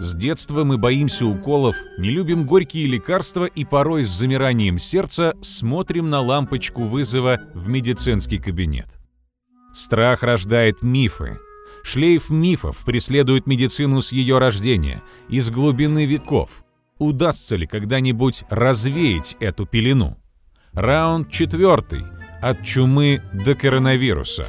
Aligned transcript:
С 0.00 0.14
детства 0.14 0.64
мы 0.64 0.78
боимся 0.78 1.26
уколов, 1.26 1.76
не 1.98 2.08
любим 2.08 2.46
горькие 2.46 2.86
лекарства 2.86 3.44
и 3.44 3.66
порой 3.66 4.04
с 4.04 4.08
замиранием 4.08 4.78
сердца 4.78 5.34
смотрим 5.42 6.08
на 6.08 6.22
лампочку 6.22 6.84
вызова 6.84 7.38
в 7.52 7.68
медицинский 7.68 8.38
кабинет. 8.38 8.88
Страх 9.74 10.22
рождает 10.22 10.80
мифы. 10.80 11.38
Шлейф 11.82 12.30
мифов 12.30 12.82
преследует 12.86 13.46
медицину 13.46 14.00
с 14.00 14.10
ее 14.10 14.38
рождения, 14.38 15.02
из 15.28 15.50
глубины 15.50 16.06
веков. 16.06 16.64
Удастся 16.98 17.56
ли 17.56 17.66
когда-нибудь 17.66 18.44
развеять 18.48 19.36
эту 19.38 19.66
пелену? 19.66 20.16
Раунд 20.72 21.30
четвертый. 21.30 22.06
От 22.40 22.64
чумы 22.64 23.22
до 23.34 23.54
коронавируса. 23.54 24.48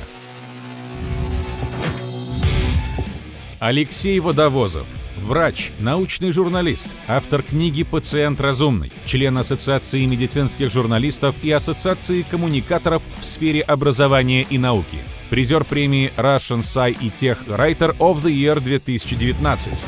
Алексей 3.59 4.17
Водовозов. 4.21 4.87
Врач, 5.21 5.71
научный 5.79 6.31
журналист, 6.31 6.89
автор 7.07 7.43
книги 7.43 7.83
«Пациент 7.83 8.41
разумный», 8.41 8.91
член 9.05 9.37
Ассоциации 9.37 10.03
медицинских 10.05 10.71
журналистов 10.71 11.35
и 11.43 11.51
Ассоциации 11.51 12.23
коммуникаторов 12.23 13.03
в 13.21 13.25
сфере 13.25 13.61
образования 13.61 14.41
и 14.41 14.57
науки. 14.57 14.97
Призер 15.29 15.63
премии 15.63 16.11
Russian 16.17 16.61
Sci 16.61 16.97
и 16.99 17.09
Tech 17.09 17.37
Writer 17.45 17.95
of 17.99 18.23
the 18.23 18.31
Year 18.31 18.59
2019. 18.59 19.85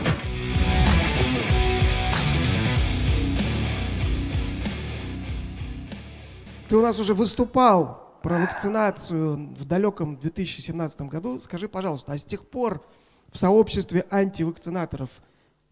Ты 6.69 6.77
у 6.77 6.81
нас 6.81 6.99
уже 6.99 7.15
выступал 7.15 8.19
про 8.21 8.37
вакцинацию 8.37 9.53
в 9.57 9.65
далеком 9.65 10.15
2017 10.17 11.01
году. 11.01 11.39
Скажи, 11.39 11.67
пожалуйста, 11.67 12.13
а 12.13 12.17
с 12.19 12.23
тех 12.23 12.47
пор 12.47 12.85
в 13.33 13.37
сообществе 13.37 14.05
антивакцинаторов 14.11 15.09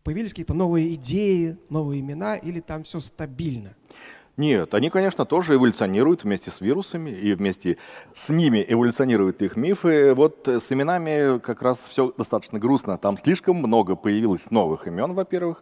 появились 0.04 0.32
какие-то 0.32 0.56
новые 0.56 0.96
идеи, 0.96 1.58
новые 1.70 2.02
имена, 2.02 2.36
или 2.36 2.60
там 2.60 2.84
все 2.84 3.00
стабильно? 3.00 3.70
Нет, 4.36 4.74
они, 4.74 4.90
конечно, 4.90 5.26
тоже 5.26 5.56
эволюционируют 5.56 6.24
вместе 6.24 6.50
с 6.50 6.62
вирусами, 6.62 7.12
и 7.12 7.34
вместе 7.34 7.78
с 8.16 8.30
ними 8.30 8.66
эволюционируют 8.68 9.42
их 9.44 9.56
мифы. 9.56 10.16
Вот 10.16 10.48
с 10.48 10.72
именами 10.72 11.38
как 11.40 11.62
раз 11.62 11.80
все 11.90 12.12
достаточно 12.18 12.58
грустно. 12.58 12.98
Там 12.98 13.18
слишком 13.18 13.58
много 13.58 13.96
появилось 13.96 14.50
новых 14.50 14.88
имен, 14.88 15.14
во-первых. 15.14 15.62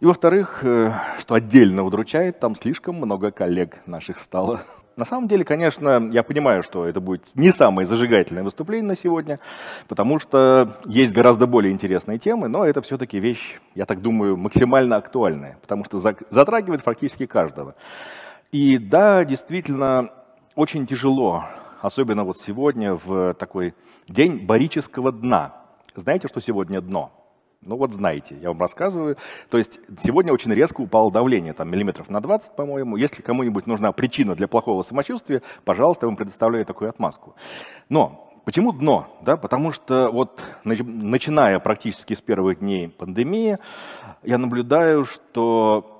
И 0.00 0.06
во-вторых, 0.06 0.60
э, 0.62 0.92
что 1.18 1.34
отдельно 1.34 1.82
удручает, 1.82 2.38
там 2.38 2.54
слишком 2.54 2.96
много 2.96 3.32
коллег 3.32 3.80
наших 3.86 4.20
стало. 4.20 4.62
На 4.96 5.04
самом 5.04 5.26
деле, 5.26 5.44
конечно, 5.44 6.08
я 6.12 6.22
понимаю, 6.22 6.62
что 6.62 6.86
это 6.86 7.00
будет 7.00 7.34
не 7.34 7.50
самое 7.50 7.84
зажигательное 7.84 8.44
выступление 8.44 8.88
на 8.88 8.96
сегодня, 8.96 9.40
потому 9.88 10.20
что 10.20 10.78
есть 10.84 11.12
гораздо 11.12 11.48
более 11.48 11.72
интересные 11.72 12.18
темы, 12.18 12.46
но 12.46 12.64
это 12.64 12.80
все-таки 12.80 13.18
вещь, 13.18 13.60
я 13.74 13.86
так 13.86 14.00
думаю, 14.00 14.36
максимально 14.36 14.96
актуальная, 14.96 15.58
потому 15.60 15.84
что 15.84 15.98
затрагивает 15.98 16.84
практически 16.84 17.26
каждого. 17.26 17.74
И 18.52 18.78
да, 18.78 19.24
действительно, 19.24 20.10
очень 20.54 20.86
тяжело, 20.86 21.44
особенно 21.82 22.22
вот 22.22 22.38
сегодня, 22.38 22.94
в 22.94 23.34
такой 23.34 23.74
день 24.06 24.46
барического 24.46 25.10
дна. 25.10 25.54
Знаете, 25.96 26.28
что 26.28 26.40
сегодня 26.40 26.80
дно? 26.80 27.10
Ну 27.66 27.76
вот 27.76 27.92
знаете, 27.92 28.36
я 28.40 28.48
вам 28.48 28.60
рассказываю. 28.60 29.16
То 29.50 29.58
есть 29.58 29.78
сегодня 30.02 30.32
очень 30.32 30.52
резко 30.52 30.80
упало 30.80 31.10
давление, 31.10 31.52
там 31.52 31.70
миллиметров 31.70 32.10
на 32.10 32.20
20, 32.20 32.56
по-моему. 32.56 32.96
Если 32.96 33.22
кому-нибудь 33.22 33.66
нужна 33.66 33.92
причина 33.92 34.34
для 34.34 34.48
плохого 34.48 34.82
самочувствия, 34.82 35.42
пожалуйста, 35.64 36.06
я 36.06 36.08
вам 36.08 36.16
предоставляю 36.16 36.66
такую 36.66 36.90
отмазку. 36.90 37.34
Но 37.88 38.32
почему 38.44 38.72
дно? 38.72 39.18
Да, 39.22 39.36
потому 39.36 39.72
что 39.72 40.10
вот 40.10 40.42
начиная 40.64 41.58
практически 41.58 42.14
с 42.14 42.20
первых 42.20 42.58
дней 42.58 42.88
пандемии, 42.88 43.58
я 44.22 44.38
наблюдаю, 44.38 45.04
что 45.04 45.93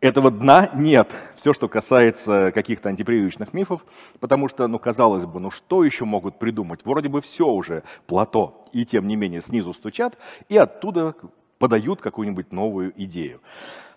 этого 0.00 0.30
дна 0.30 0.70
нет. 0.74 1.14
Все, 1.36 1.52
что 1.52 1.68
касается 1.68 2.52
каких-то 2.52 2.88
антипрививочных 2.88 3.52
мифов, 3.52 3.84
потому 4.20 4.48
что, 4.48 4.66
ну, 4.68 4.78
казалось 4.78 5.26
бы, 5.26 5.40
ну 5.40 5.50
что 5.50 5.84
еще 5.84 6.04
могут 6.04 6.38
придумать? 6.38 6.84
Вроде 6.84 7.08
бы 7.08 7.20
все 7.20 7.46
уже 7.46 7.82
плато, 8.06 8.66
и 8.72 8.84
тем 8.84 9.08
не 9.08 9.16
менее 9.16 9.40
снизу 9.40 9.74
стучат, 9.74 10.16
и 10.48 10.56
оттуда 10.56 11.14
подают 11.58 12.00
какую-нибудь 12.00 12.52
новую 12.52 12.92
идею. 13.02 13.40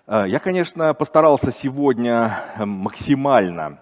А, 0.08 0.26
я, 0.26 0.40
конечно, 0.40 0.94
постарался 0.94 1.52
сегодня 1.52 2.38
эм, 2.58 2.70
максимально 2.70 3.80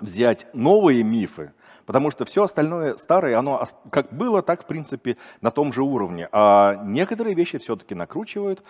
взять 0.00 0.46
новые 0.54 1.02
мифы, 1.02 1.52
потому 1.84 2.10
что 2.10 2.24
все 2.24 2.44
остальное 2.44 2.96
старое, 2.96 3.38
оно 3.38 3.66
как 3.90 4.12
было, 4.12 4.42
так, 4.42 4.62
в 4.62 4.66
принципе, 4.66 5.16
на 5.40 5.50
том 5.50 5.72
же 5.72 5.82
уровне. 5.82 6.28
А 6.32 6.80
некоторые 6.84 7.34
вещи 7.34 7.58
все-таки 7.58 7.94
накручивают. 7.94 8.62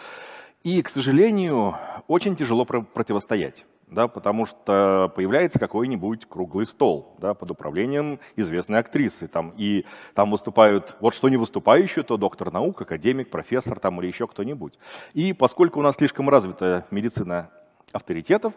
И, 0.62 0.82
к 0.82 0.90
сожалению, 0.90 1.74
очень 2.06 2.36
тяжело 2.36 2.66
противостоять, 2.66 3.64
да, 3.86 4.08
потому 4.08 4.44
что 4.44 5.10
появляется 5.16 5.58
какой-нибудь 5.58 6.26
круглый 6.26 6.66
стол 6.66 7.16
да, 7.18 7.32
под 7.32 7.52
управлением 7.52 8.20
известной 8.36 8.78
актрисы. 8.78 9.26
Там, 9.26 9.54
и 9.56 9.86
там 10.14 10.30
выступают, 10.30 10.96
вот 11.00 11.14
что 11.14 11.30
не 11.30 11.38
выступающий, 11.38 12.02
то 12.02 12.18
доктор 12.18 12.52
наук, 12.52 12.82
академик, 12.82 13.30
профессор 13.30 13.80
там, 13.80 14.00
или 14.00 14.08
еще 14.08 14.26
кто-нибудь. 14.26 14.78
И 15.14 15.32
поскольку 15.32 15.80
у 15.80 15.82
нас 15.82 15.96
слишком 15.96 16.28
развита 16.28 16.86
медицина 16.90 17.50
авторитетов, 17.92 18.52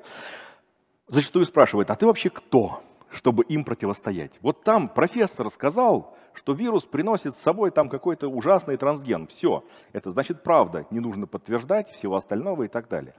зачастую 1.08 1.46
спрашивают, 1.46 1.90
а 1.90 1.96
ты 1.96 2.06
вообще 2.06 2.30
кто? 2.30 2.82
чтобы 3.14 3.44
им 3.44 3.64
противостоять. 3.64 4.32
Вот 4.42 4.64
там 4.64 4.90
профессор 4.90 5.50
сказал, 5.50 6.18
что 6.36 6.54
вирус 6.54 6.84
приносит 6.86 7.36
с 7.36 7.42
собой 7.42 7.72
там 7.72 7.90
какой-то 7.90 8.28
ужасный 8.28 8.78
трансген. 8.78 9.28
Все, 9.28 9.64
это 9.92 10.10
значит 10.10 10.44
правда, 10.44 10.86
не 10.90 11.00
нужно 11.00 11.28
подтверждать 11.28 11.92
всего 11.92 12.16
остального 12.16 12.64
и 12.64 12.68
так 12.68 12.88
далее. 12.88 13.14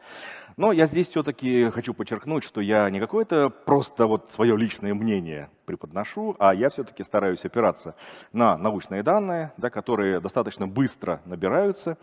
Но 0.57 0.73
я 0.73 0.87
здесь 0.87 1.09
все-таки 1.09 1.71
хочу 1.71 1.95
подчеркнуть, 1.95 2.45
что 2.45 2.61
я 2.61 2.89
не 2.91 3.01
какое-то 3.01 3.51
просто 3.51 4.07
вот 4.07 4.31
свое 4.31 4.57
личное 4.57 4.95
мнение 4.95 5.51
преподношу, 5.67 6.37
а 6.39 6.55
я 6.55 6.71
все-таки 6.71 7.03
стараюсь 7.03 7.45
опираться 7.45 7.95
на 8.33 8.57
научные 8.57 9.03
данные, 9.03 9.53
да, 9.57 9.71
которые 9.71 10.21
достаточно 10.21 10.67
быстро 10.67 11.21
набираются. 11.25 11.97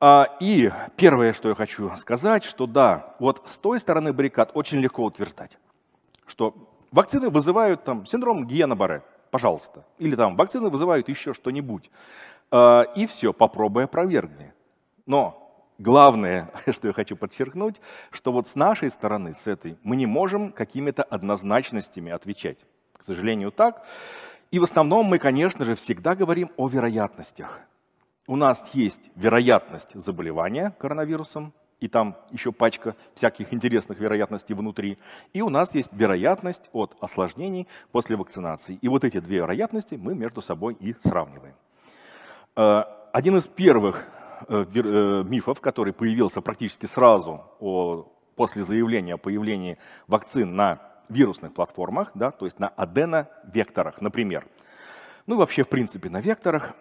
А, 0.00 0.28
и 0.40 0.70
первое, 0.96 1.32
что 1.32 1.48
я 1.48 1.54
хочу 1.54 1.90
сказать, 1.96 2.44
что 2.44 2.66
да, 2.66 3.14
вот 3.18 3.42
с 3.46 3.58
той 3.58 3.80
стороны 3.80 4.12
баррикад 4.12 4.50
очень 4.54 4.78
легко 4.78 5.04
утверждать, 5.04 5.56
что 6.26 6.54
Вакцины 6.94 7.28
вызывают 7.28 7.82
там 7.82 8.06
синдром 8.06 8.46
Гиена-Барре, 8.46 9.02
пожалуйста. 9.34 9.84
Или 9.98 10.14
там 10.14 10.36
вакцины 10.36 10.68
вызывают 10.68 11.08
еще 11.08 11.34
что-нибудь. 11.34 11.90
А, 12.52 12.82
и 12.82 13.04
все, 13.04 13.32
попробуй 13.32 13.82
опровергни. 13.82 14.52
Но 15.06 15.66
главное, 15.76 16.52
что 16.70 16.86
я 16.86 16.94
хочу 16.94 17.16
подчеркнуть, 17.16 17.80
что 18.12 18.30
вот 18.30 18.46
с 18.46 18.54
нашей 18.54 18.90
стороны, 18.90 19.34
с 19.34 19.48
этой, 19.48 19.76
мы 19.82 19.96
не 19.96 20.06
можем 20.06 20.52
какими-то 20.52 21.02
однозначностями 21.02 22.12
отвечать. 22.12 22.64
К 22.96 23.02
сожалению, 23.02 23.50
так. 23.50 23.84
И 24.52 24.60
в 24.60 24.62
основном 24.62 25.06
мы, 25.06 25.18
конечно 25.18 25.64
же, 25.64 25.74
всегда 25.74 26.14
говорим 26.14 26.52
о 26.56 26.68
вероятностях. 26.68 27.58
У 28.28 28.36
нас 28.36 28.62
есть 28.72 29.10
вероятность 29.16 29.90
заболевания 29.94 30.76
коронавирусом, 30.78 31.52
и 31.84 31.88
там 31.88 32.16
еще 32.30 32.50
пачка 32.50 32.96
всяких 33.14 33.52
интересных 33.52 33.98
вероятностей 33.98 34.54
внутри. 34.54 34.96
И 35.34 35.42
у 35.42 35.50
нас 35.50 35.74
есть 35.74 35.90
вероятность 35.92 36.62
от 36.72 36.96
осложнений 36.98 37.68
после 37.92 38.16
вакцинации. 38.16 38.78
И 38.80 38.88
вот 38.88 39.04
эти 39.04 39.20
две 39.20 39.36
вероятности 39.36 39.96
мы 39.96 40.14
между 40.14 40.40
собой 40.40 40.78
и 40.80 40.94
сравниваем. 41.04 41.54
Э, 42.56 42.84
один 43.12 43.36
из 43.36 43.46
первых 43.46 44.06
э, 44.48 44.64
э, 44.74 45.24
мифов, 45.28 45.60
который 45.60 45.92
появился 45.92 46.40
практически 46.40 46.86
сразу 46.86 47.44
после 48.34 48.64
заявления 48.64 49.14
о 49.14 49.18
появлении 49.18 49.76
вакцин 50.06 50.56
на 50.56 50.80
вирусных 51.10 51.52
платформах, 51.52 52.12
да, 52.14 52.30
то 52.30 52.46
есть 52.46 52.58
на 52.58 52.68
аденовекторах, 52.68 54.00
например. 54.00 54.46
Ну 55.26 55.34
и 55.34 55.38
вообще, 55.38 55.64
в 55.64 55.68
принципе, 55.68 56.08
на 56.08 56.22
векторах, 56.22 56.72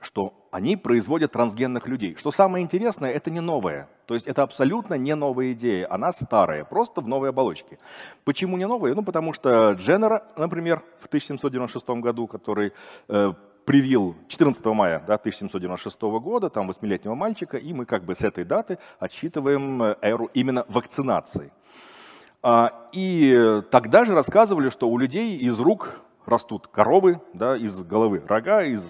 что 0.00 0.32
они 0.50 0.76
производят 0.76 1.32
трансгенных 1.32 1.86
людей. 1.88 2.14
Что 2.16 2.30
самое 2.30 2.64
интересное, 2.64 3.10
это 3.10 3.30
не 3.30 3.40
новое. 3.40 3.88
То 4.06 4.14
есть 4.14 4.26
это 4.26 4.42
абсолютно 4.42 4.94
не 4.94 5.14
новая 5.14 5.52
идея, 5.52 5.92
она 5.92 6.12
старая, 6.12 6.64
просто 6.64 7.00
в 7.00 7.08
новой 7.08 7.30
оболочке. 7.30 7.78
Почему 8.24 8.56
не 8.56 8.66
новая? 8.66 8.94
Ну, 8.94 9.02
потому 9.02 9.32
что 9.32 9.72
Дженнер, 9.72 10.22
например, 10.36 10.82
в 11.00 11.06
1796 11.06 11.88
году, 12.00 12.26
который 12.26 12.72
э, 13.08 13.32
привил 13.64 14.16
14 14.28 14.64
мая 14.66 15.02
да, 15.06 15.14
1796 15.16 16.00
года, 16.00 16.48
там, 16.48 16.68
восьмилетнего 16.68 17.14
мальчика, 17.14 17.56
и 17.56 17.72
мы 17.72 17.84
как 17.84 18.04
бы 18.04 18.14
с 18.14 18.20
этой 18.20 18.44
даты 18.44 18.78
отсчитываем 18.98 19.82
э, 19.82 19.96
эру 20.00 20.30
именно 20.32 20.64
вакцинации. 20.68 21.52
А, 22.40 22.88
и 22.92 23.62
тогда 23.70 24.04
же 24.04 24.14
рассказывали, 24.14 24.70
что 24.70 24.88
у 24.88 24.96
людей 24.96 25.36
из 25.36 25.58
рук 25.58 26.00
растут 26.24 26.68
коровы, 26.68 27.20
да, 27.34 27.56
из 27.56 27.74
головы 27.82 28.22
рога, 28.26 28.62
из 28.62 28.84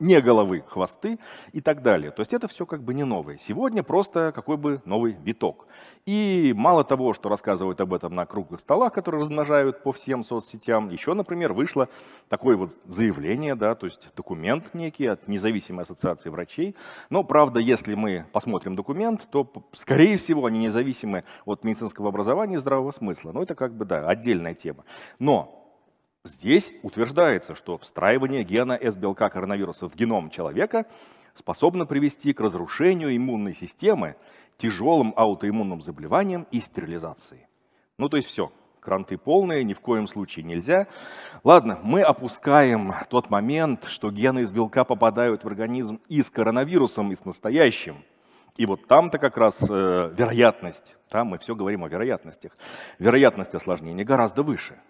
не 0.00 0.20
головы, 0.20 0.64
хвосты 0.68 1.18
и 1.52 1.60
так 1.60 1.82
далее. 1.82 2.10
То 2.10 2.20
есть 2.20 2.32
это 2.32 2.48
все 2.48 2.66
как 2.66 2.82
бы 2.82 2.94
не 2.94 3.04
новое. 3.04 3.38
Сегодня 3.38 3.82
просто 3.82 4.32
какой 4.34 4.56
бы 4.56 4.80
новый 4.84 5.16
виток. 5.24 5.66
И 6.06 6.54
мало 6.56 6.84
того, 6.84 7.12
что 7.12 7.28
рассказывают 7.28 7.80
об 7.80 7.92
этом 7.92 8.14
на 8.14 8.24
круглых 8.24 8.60
столах, 8.60 8.92
которые 8.92 9.22
размножают 9.22 9.82
по 9.82 9.92
всем 9.92 10.24
соцсетям, 10.24 10.88
еще, 10.88 11.14
например, 11.14 11.52
вышло 11.52 11.88
такое 12.28 12.56
вот 12.56 12.72
заявление, 12.86 13.54
да, 13.54 13.74
то 13.74 13.86
есть 13.86 14.00
документ 14.16 14.72
некий 14.72 15.06
от 15.06 15.28
независимой 15.28 15.82
ассоциации 15.82 16.30
врачей. 16.30 16.76
Но, 17.10 17.24
правда, 17.24 17.60
если 17.60 17.94
мы 17.94 18.24
посмотрим 18.32 18.76
документ, 18.76 19.26
то, 19.30 19.50
скорее 19.74 20.16
всего, 20.16 20.46
они 20.46 20.60
независимы 20.60 21.24
от 21.44 21.64
медицинского 21.64 22.08
образования 22.08 22.54
и 22.54 22.58
здравого 22.58 22.92
смысла. 22.92 23.32
Но 23.32 23.42
это 23.42 23.54
как 23.54 23.74
бы, 23.74 23.84
да, 23.84 24.08
отдельная 24.08 24.54
тема. 24.54 24.84
Но 25.18 25.57
Здесь 26.24 26.70
утверждается, 26.82 27.54
что 27.54 27.78
встраивание 27.78 28.42
гена 28.42 28.72
S-белка 28.72 29.30
коронавируса 29.30 29.88
в 29.88 29.94
геном 29.94 30.30
человека 30.30 30.86
способно 31.34 31.86
привести 31.86 32.32
к 32.32 32.40
разрушению 32.40 33.16
иммунной 33.16 33.54
системы, 33.54 34.16
тяжелым 34.56 35.14
аутоиммунным 35.16 35.80
заболеваниям 35.80 36.46
и 36.50 36.60
стерилизации. 36.60 37.48
Ну, 37.96 38.08
то 38.08 38.16
есть 38.16 38.28
все, 38.28 38.52
кранты 38.80 39.16
полные, 39.16 39.64
ни 39.64 39.74
в 39.74 39.80
коем 39.80 40.08
случае 40.08 40.44
нельзя. 40.44 40.88
Ладно, 41.44 41.78
мы 41.82 42.02
опускаем 42.02 42.92
тот 43.08 43.30
момент, 43.30 43.84
что 43.84 44.10
гены 44.10 44.40
из 44.40 44.50
белка 44.50 44.84
попадают 44.84 45.44
в 45.44 45.46
организм 45.46 46.00
и 46.08 46.22
с 46.22 46.28
коронавирусом, 46.28 47.12
и 47.12 47.16
с 47.16 47.24
настоящим. 47.24 48.04
И 48.56 48.66
вот 48.66 48.88
там-то 48.88 49.18
как 49.18 49.36
раз 49.36 49.56
э, 49.68 50.12
вероятность, 50.16 50.96
там 51.08 51.28
мы 51.28 51.38
все 51.38 51.54
говорим 51.54 51.84
о 51.84 51.88
вероятностях, 51.88 52.56
вероятность 52.98 53.54
осложнения 53.54 54.04
гораздо 54.04 54.42
выше. 54.42 54.80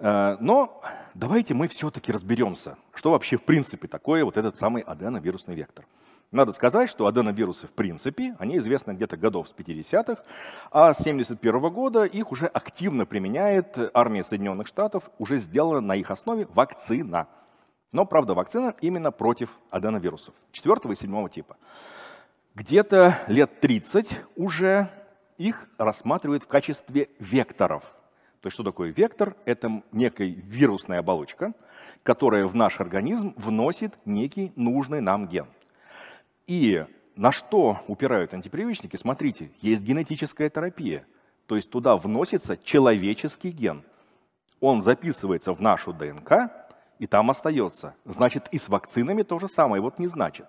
Э, 0.00 0.36
но 0.40 0.80
давайте 1.14 1.54
мы 1.54 1.68
все-таки 1.68 2.12
разберемся, 2.12 2.76
что 2.94 3.10
вообще 3.10 3.36
в 3.36 3.42
принципе 3.42 3.88
такое 3.88 4.24
вот 4.24 4.36
этот 4.36 4.56
самый 4.56 4.82
аденовирусный 4.82 5.54
вектор. 5.54 5.84
Надо 6.30 6.52
сказать, 6.52 6.90
что 6.90 7.06
аденовирусы 7.06 7.66
в 7.66 7.70
принципе, 7.70 8.36
они 8.38 8.58
известны 8.58 8.92
где-то 8.92 9.16
годов 9.16 9.48
с 9.48 9.54
50-х, 9.54 10.22
а 10.70 10.92
с 10.92 10.98
71 10.98 11.56
-го 11.56 11.70
года 11.70 12.04
их 12.04 12.32
уже 12.32 12.46
активно 12.46 13.06
применяет 13.06 13.78
армия 13.94 14.22
Соединенных 14.22 14.66
Штатов, 14.66 15.10
уже 15.18 15.38
сделана 15.38 15.80
на 15.80 15.96
их 15.96 16.10
основе 16.10 16.46
вакцина. 16.52 17.28
Но, 17.92 18.04
правда, 18.04 18.34
вакцина 18.34 18.74
именно 18.82 19.10
против 19.10 19.48
аденовирусов, 19.70 20.34
4 20.52 20.92
и 20.92 20.96
7 20.96 21.28
типа. 21.30 21.56
Где-то 22.54 23.18
лет 23.28 23.60
30 23.60 24.10
уже 24.36 24.90
их 25.38 25.66
рассматривают 25.78 26.42
в 26.42 26.46
качестве 26.46 27.08
векторов– 27.18 27.84
то 28.40 28.46
есть 28.46 28.54
что 28.54 28.62
такое 28.62 28.90
вектор? 28.90 29.36
Это 29.44 29.82
некая 29.90 30.28
вирусная 30.28 31.00
оболочка, 31.00 31.54
которая 32.02 32.46
в 32.46 32.54
наш 32.54 32.80
организм 32.80 33.34
вносит 33.36 33.94
некий 34.04 34.52
нужный 34.54 35.00
нам 35.00 35.26
ген. 35.26 35.46
И 36.46 36.84
на 37.16 37.32
что 37.32 37.78
упирают 37.88 38.32
антипривычники? 38.32 38.96
Смотрите, 38.96 39.50
есть 39.60 39.82
генетическая 39.82 40.48
терапия. 40.48 41.04
То 41.46 41.56
есть 41.56 41.70
туда 41.70 41.96
вносится 41.96 42.56
человеческий 42.56 43.50
ген. 43.50 43.82
Он 44.60 44.82
записывается 44.82 45.52
в 45.52 45.60
нашу 45.60 45.92
ДНК 45.92 46.50
и 46.98 47.06
там 47.06 47.30
остается. 47.30 47.94
Значит, 48.04 48.48
и 48.52 48.58
с 48.58 48.68
вакцинами 48.68 49.22
то 49.22 49.38
же 49.38 49.48
самое. 49.48 49.82
Вот 49.82 49.98
не 49.98 50.06
значит. 50.06 50.46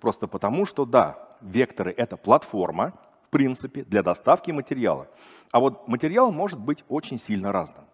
Просто 0.00 0.26
потому, 0.26 0.64
что 0.64 0.86
да, 0.86 1.28
векторы— 1.40 1.92
это 1.96 2.16
платформа, 2.16 2.94
принципе, 3.30 3.84
для 3.84 4.02
доставки 4.02 4.50
материала. 4.50 5.08
А 5.50 5.60
вот 5.60 5.88
материал 5.88 6.32
может 6.32 6.58
быть 6.58 6.84
очень 6.88 7.18
сильно 7.18 7.52
разным. 7.52 7.84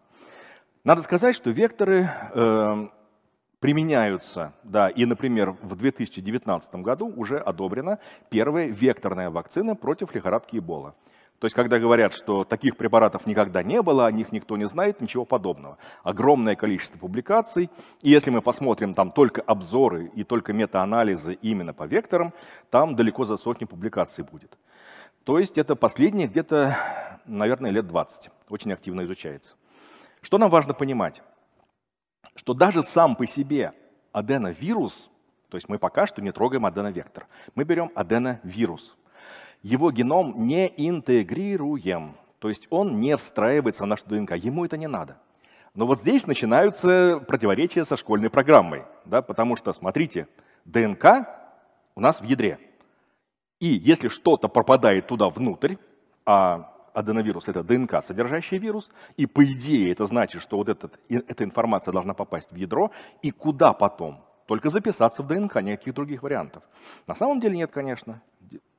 Надо 0.84 1.02
сказать, 1.02 1.34
что 1.34 1.50
векторы 1.50 2.08
э, 2.34 2.88
применяются, 3.58 4.52
да, 4.62 4.90
и, 4.90 5.06
например, 5.06 5.56
в 5.62 5.76
2019 5.76 6.75
году 6.76 7.10
уже 7.16 7.38
одобрена 7.38 7.98
первая 8.28 8.69
векторная 8.69 9.31
вакцина 9.31 9.75
против 9.75 10.14
лихорадки 10.14 10.58
Эбола. 10.58 10.94
То 11.38 11.46
есть, 11.46 11.54
когда 11.54 11.78
говорят, 11.78 12.14
что 12.14 12.44
таких 12.44 12.76
препаратов 12.76 13.26
никогда 13.26 13.62
не 13.62 13.82
было, 13.82 14.06
о 14.06 14.12
них 14.12 14.32
никто 14.32 14.56
не 14.56 14.66
знает, 14.66 15.00
ничего 15.00 15.25
подобного. 15.25 15.78
Огромное 16.02 16.56
количество 16.56 16.96
публикаций. 16.96 17.70
И 18.02 18.10
если 18.10 18.31
мы 18.31 18.40
посмотрим 18.40 18.94
там 18.94 19.10
только 19.10 19.42
обзоры 19.42 20.10
и 20.14 20.25
только 20.25 20.52
метаанализы 20.52 21.34
именно 21.42 21.75
по 21.75 21.84
векторам, 21.84 22.32
там 22.70 22.96
далеко 22.96 23.25
за 23.25 23.36
сотни 23.36 23.64
публикаций 23.64 24.25
будет. 24.25 24.56
То 25.24 25.38
есть 25.38 25.56
это 25.56 25.74
последние 25.74 26.28
где-то, 26.28 26.76
наверное, 27.26 27.70
лет 27.70 27.86
20. 27.86 28.30
Очень 28.50 28.72
активно 28.72 29.04
изучается. 29.04 29.54
Что 30.20 30.36
нам 30.38 30.50
важно 30.50 30.74
понимать? 30.74 31.22
Что 32.36 32.52
даже 32.52 32.82
сам 32.82 33.16
по 33.16 33.26
себе 33.26 33.72
аденовирус, 34.12 35.08
то 35.48 35.56
есть 35.56 35.68
мы 35.68 35.78
пока 35.78 36.06
что 36.06 36.20
не 36.20 36.30
трогаем 36.30 36.66
аденовектор, 36.66 37.26
мы 37.54 37.64
берем 37.64 37.90
аденовирус. 37.94 38.94
Его 39.62 39.90
геном 39.90 40.46
не 40.46 40.66
интегрируем, 40.76 42.16
то 42.38 42.50
есть 42.50 42.66
он 42.68 43.00
не 43.00 43.16
встраивается 43.16 43.82
в 43.82 43.86
нашу 43.86 44.04
ДНК, 44.06 44.32
ему 44.32 44.66
это 44.66 44.76
не 44.76 44.88
надо. 44.88 45.16
Но 45.74 45.86
вот 45.86 46.00
здесь 46.00 46.26
начинаются 46.26 47.18
противоречия 47.26 47.84
со 47.84 47.96
школьной 47.96 48.28
программой, 48.28 48.84
да, 49.06 49.22
потому 49.22 49.56
что, 49.56 49.72
смотрите, 49.72 50.28
ДНК 50.66 51.26
у 51.94 52.00
нас 52.00 52.20
в 52.20 52.24
ядре– 52.24 52.58
и 53.60 53.66
если 53.66 54.08
что-то 54.08 54.48
пропадает 54.48 55.06
туда 55.06 55.28
внутрь, 55.28 55.76
а 56.26 56.70
аденовирус– 56.92 57.44
это 57.48 57.62
ДНК, 57.62 58.02
содержащий 58.06 58.58
вирус, 58.58 58.90
и 59.16 59.26
по 59.26 59.44
идее 59.44 59.92
это 59.92 60.06
значит, 60.06 60.42
что 60.42 60.56
вот 60.56 60.68
этот, 60.68 60.98
эта 61.08 61.44
информация 61.44 61.92
должна 61.92 62.14
попасть 62.14 62.50
в 62.52 62.56
ядро, 62.56 62.90
и 63.22 63.30
куда 63.30 63.72
потом? 63.72 64.24
Только 64.46 64.68
записаться 64.68 65.22
в 65.22 65.26
ДНК, 65.26 65.56
никаких 65.62 65.94
других 65.94 66.22
вариантов. 66.22 66.62
На 67.06 67.14
самом 67.14 67.40
деле 67.40 67.56
нет, 67.56 67.70
конечно. 67.70 68.20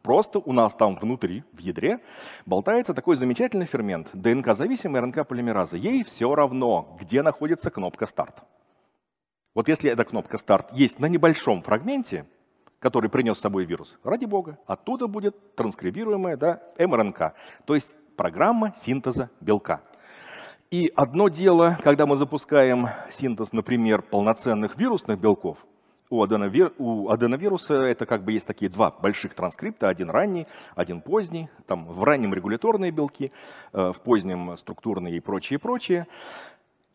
Просто 0.04 0.38
у 0.38 0.54
нас 0.54 0.76
там 0.76 0.96
внутри, 0.96 1.44
в 1.52 1.58
ядре, 1.58 2.00
болтается 2.46 2.94
такой 2.94 3.16
замечательный 3.16 3.66
фермент, 3.66 4.12
ДНК-зависимый 4.14 5.02
РНК-полимераза. 5.02 5.76
Ей 5.76 6.04
все 6.04 6.34
равно, 6.36 6.96
где 7.02 7.24
находится 7.24 7.72
кнопка 7.72 8.06
«Старт». 8.06 8.44
Вот 9.56 9.68
если 9.68 9.90
эта 9.90 10.04
кнопка 10.04 10.38
«Старт» 10.38 10.72
есть 10.74 11.00
на 11.00 11.08
небольшом 11.08 11.64
фрагменте, 11.64 12.28
который 12.80 13.10
принес 13.10 13.38
с 13.38 13.42
собой 13.42 13.66
вирус, 13.66 13.96
ради 14.04 14.26
бога, 14.26 14.58
оттуда 14.66 15.08
будет 15.08 15.56
транскрибируемая 15.56 16.38
да, 16.38 16.62
МРНК, 16.78 17.34
то 17.66 17.76
есть 17.76 17.88
программа 18.16 18.74
синтеза 18.84 19.30
белка. 19.42 19.82
И 20.72 20.92
одно 20.96 21.30
дело, 21.30 21.78
когда 21.84 22.06
мы 22.06 22.16
запускаем 22.16 22.88
синтез, 23.18 23.54
например, 23.54 24.02
полноценных 24.02 24.78
вирусных 24.78 25.20
белков, 25.20 25.58
у, 26.10 26.22
аденовир... 26.22 26.74
у 26.78 27.10
аденовируса 27.10 27.74
это 27.74 28.06
как 28.06 28.24
бы 28.24 28.32
есть 28.32 28.46
такие 28.46 28.70
два 28.70 28.92
больших 28.92 29.34
транскрипта, 29.34 29.90
один 29.90 30.10
ранний, 30.10 30.48
один 30.76 31.02
поздний. 31.02 31.50
Там 31.68 31.86
в 31.86 32.04
раннем 32.04 32.34
регуляторные 32.34 32.92
белки, 32.92 33.32
э, 33.74 33.92
в 33.92 34.00
позднем 34.02 34.58
структурные 34.58 35.18
и 35.18 35.20
прочее, 35.20 35.60
прочее. 35.60 36.08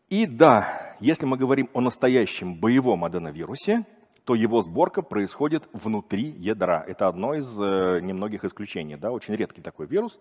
И 0.09 0.25
да, 0.25 0.95
если 0.99 1.25
мы 1.25 1.37
говорим 1.37 1.69
о 1.73 1.81
настоящем 1.81 2.55
боевом 2.55 3.05
аденовирусе, 3.05 3.85
то 4.31 4.35
его 4.35 4.61
сборка 4.61 5.01
происходит 5.01 5.67
внутри 5.73 6.23
ядра. 6.23 6.85
Это 6.87 7.09
одно 7.09 7.33
из 7.33 7.45
э, 7.59 7.99
немногих 8.01 8.45
исключений, 8.45 8.95
да, 8.95 9.11
очень 9.11 9.33
редкий 9.33 9.61
такой 9.61 9.87
вирус. 9.87 10.17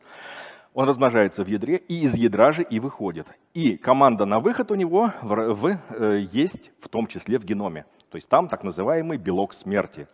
Он 0.75 0.89
размножается 0.89 1.45
в 1.45 1.47
ядре 1.47 1.77
и 1.77 2.01
из 2.01 2.17
ядра 2.17 2.53
же 2.53 2.65
и 2.65 2.81
выходит. 2.81 3.29
И 3.55 3.77
команда 3.77 4.25
на 4.25 4.41
выход 4.41 4.73
у 4.73 4.75
него 4.75 5.13
в, 5.23 5.55
в, 5.55 5.79
э, 5.91 6.27
есть 6.33 6.73
в 6.81 6.89
том 6.89 7.07
числе 7.07 7.39
в 7.39 7.45
геноме. 7.45 7.87
То 8.11 8.17
есть 8.17 8.29
там 8.29 8.49
так 8.49 8.65
называемый 8.65 9.17
белок 9.17 9.55
смерти. 9.55 10.09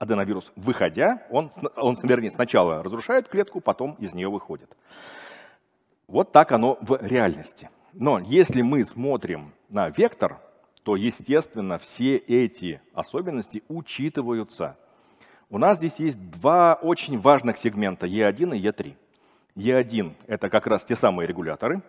Аденовирус, 0.00 0.50
выходя, 0.56 1.22
он, 1.30 1.52
он 1.76 1.94
вернее, 2.02 2.32
сначала 2.32 2.82
разрушает 2.82 3.28
клетку, 3.28 3.60
потом 3.60 3.94
из 4.00 4.14
нее 4.14 4.28
выходит. 4.28 4.76
Вот 6.08 6.32
так 6.32 6.50
оно 6.50 6.76
в 6.80 6.98
реальности. 7.00 7.70
Но 7.92 8.18
если 8.18 8.62
мы 8.62 8.84
смотрим 8.84 9.52
на 9.68 9.90
вектор, 9.90 10.40
то, 10.82 10.96
естественно, 10.96 11.78
все 11.78 12.16
эти 12.16 12.80
особенности 12.94 13.62
учитываются. 13.68 14.76
У 15.50 15.58
нас 15.58 15.78
здесь 15.78 15.94
есть 15.98 16.18
два 16.30 16.74
очень 16.74 17.18
важных 17.18 17.56
сегмента 17.58 18.06
Е1 18.06 18.56
и 18.56 18.60
Е3. 18.60 18.96
Е1– 19.56 20.12
это 20.26 20.50
как 20.50 20.66
раз 20.66 20.84
те 20.84 20.94
самые 20.94 21.26
регуляторы, 21.26 21.82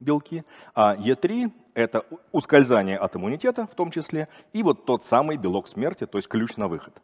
белки, 0.00 0.44
а 0.74 0.96
Е3– 0.96 1.50
это 1.74 2.04
ускользание 2.32 2.98
от 2.98 3.16
иммунитета 3.16 3.66
в 3.66 3.74
том 3.74 3.90
числе, 3.90 4.28
и 4.52 4.62
вот 4.62 4.84
тот 4.84 5.04
самый 5.04 5.36
белок 5.36 5.68
смерти, 5.68 6.06
то 6.06 6.18
есть 6.18 6.28
ключ 6.28 6.56
на 6.56 6.68
выход. 6.68 7.00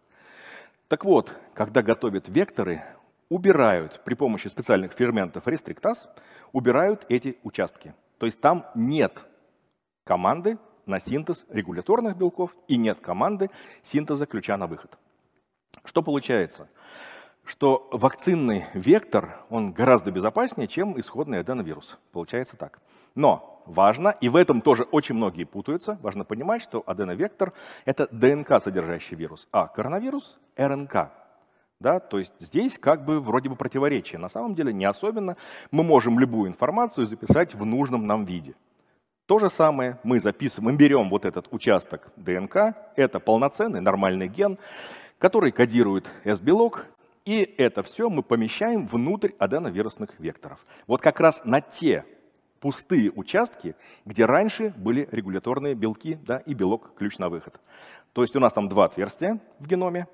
Так 0.88 1.04
вот, 1.04 1.32
когда 1.54 1.82
готовят 1.82 2.28
векторы, 2.28 2.82
убирают 3.28 4.02
при 4.04 4.14
помощи 4.14 4.48
специальных 4.48 4.92
ферментов 4.92 5.46
рестриктаз, 5.46 6.08
убирают 6.52 7.06
эти 7.08 7.38
участки. 7.44 7.94
То 8.18 8.26
есть 8.26 8.40
там 8.40 8.66
нет 8.74 9.24
команды 10.04 10.58
на 10.86 11.00
синтез 11.00 11.44
регуляторных 11.48 12.16
белков 12.16 12.54
и 12.68 12.76
нет 12.76 13.00
команды 13.00 13.50
синтеза 13.82 14.26
ключа 14.26 14.56
на 14.56 14.66
выход. 14.66 14.98
Что 15.84 16.02
получается? 16.02 16.68
Что 17.44 17.88
вакцинный 17.90 18.66
вектор, 18.74 19.38
он 19.48 19.72
гораздо 19.72 20.10
безопаснее, 20.10 20.68
чем 20.68 20.98
исходный 21.00 21.40
аденовирус. 21.40 21.98
Получается 22.12 22.56
так. 22.56 22.80
Но 23.14 23.62
важно, 23.66 24.10
и 24.20 24.28
в 24.28 24.36
этом 24.36 24.60
тоже 24.60 24.84
очень 24.84 25.14
многие 25.14 25.44
путаются, 25.44 25.98
важно 26.02 26.24
понимать, 26.24 26.62
что 26.62 26.82
аденовектор— 26.86 27.52
это 27.84 28.08
ДНК, 28.12 28.62
содержащий 28.62 29.16
вирус, 29.16 29.48
а 29.52 29.66
коронавирус— 29.66 30.38
РНК. 30.56 31.10
Да, 31.80 31.98
то 31.98 32.18
есть 32.18 32.34
здесь 32.38 32.78
как 32.78 33.06
бы 33.06 33.20
вроде 33.20 33.48
бы 33.48 33.56
противоречие. 33.56 34.18
На 34.18 34.28
самом 34.28 34.54
деле 34.54 34.70
не 34.70 34.84
особенно. 34.84 35.36
Мы 35.70 35.82
можем 35.82 36.18
любую 36.18 36.50
информацию 36.50 37.06
записать 37.06 37.54
в 37.54 37.64
нужном 37.64 38.06
нам 38.06 38.26
виде. 38.26 38.54
То 39.30 39.38
же 39.38 39.48
самое 39.48 39.96
мы 40.02 40.18
записываем, 40.18 40.72
мы 40.72 40.76
берем 40.76 41.08
вот 41.08 41.24
этот 41.24 41.46
участок 41.52 42.08
ДНК, 42.16 42.74
это 42.96 43.20
полноценный 43.20 43.80
нормальный 43.80 44.26
ген, 44.26 44.58
который 45.18 45.52
кодирует 45.52 46.10
S-белок, 46.24 46.86
и 47.24 47.42
это 47.56 47.84
все 47.84 48.10
мы 48.10 48.24
помещаем 48.24 48.88
внутрь 48.88 49.30
аденовирусных 49.38 50.18
векторов. 50.18 50.58
Вот 50.88 51.00
как 51.00 51.20
раз 51.20 51.42
на 51.44 51.60
те 51.60 52.04
пустые 52.58 53.12
участки, 53.12 53.76
где 54.04 54.24
раньше 54.24 54.74
были 54.76 55.08
регуляторные 55.12 55.76
белки 55.76 56.18
да, 56.26 56.38
и 56.38 56.52
белок 56.52 56.96
ключ 56.96 57.18
на 57.18 57.28
выход. 57.28 57.60
То 58.12 58.22
есть 58.22 58.34
у 58.34 58.40
нас 58.40 58.52
там 58.52 58.68
два 58.68 58.86
отверстия 58.86 59.38
в 59.60 59.68
геноме, 59.68 60.08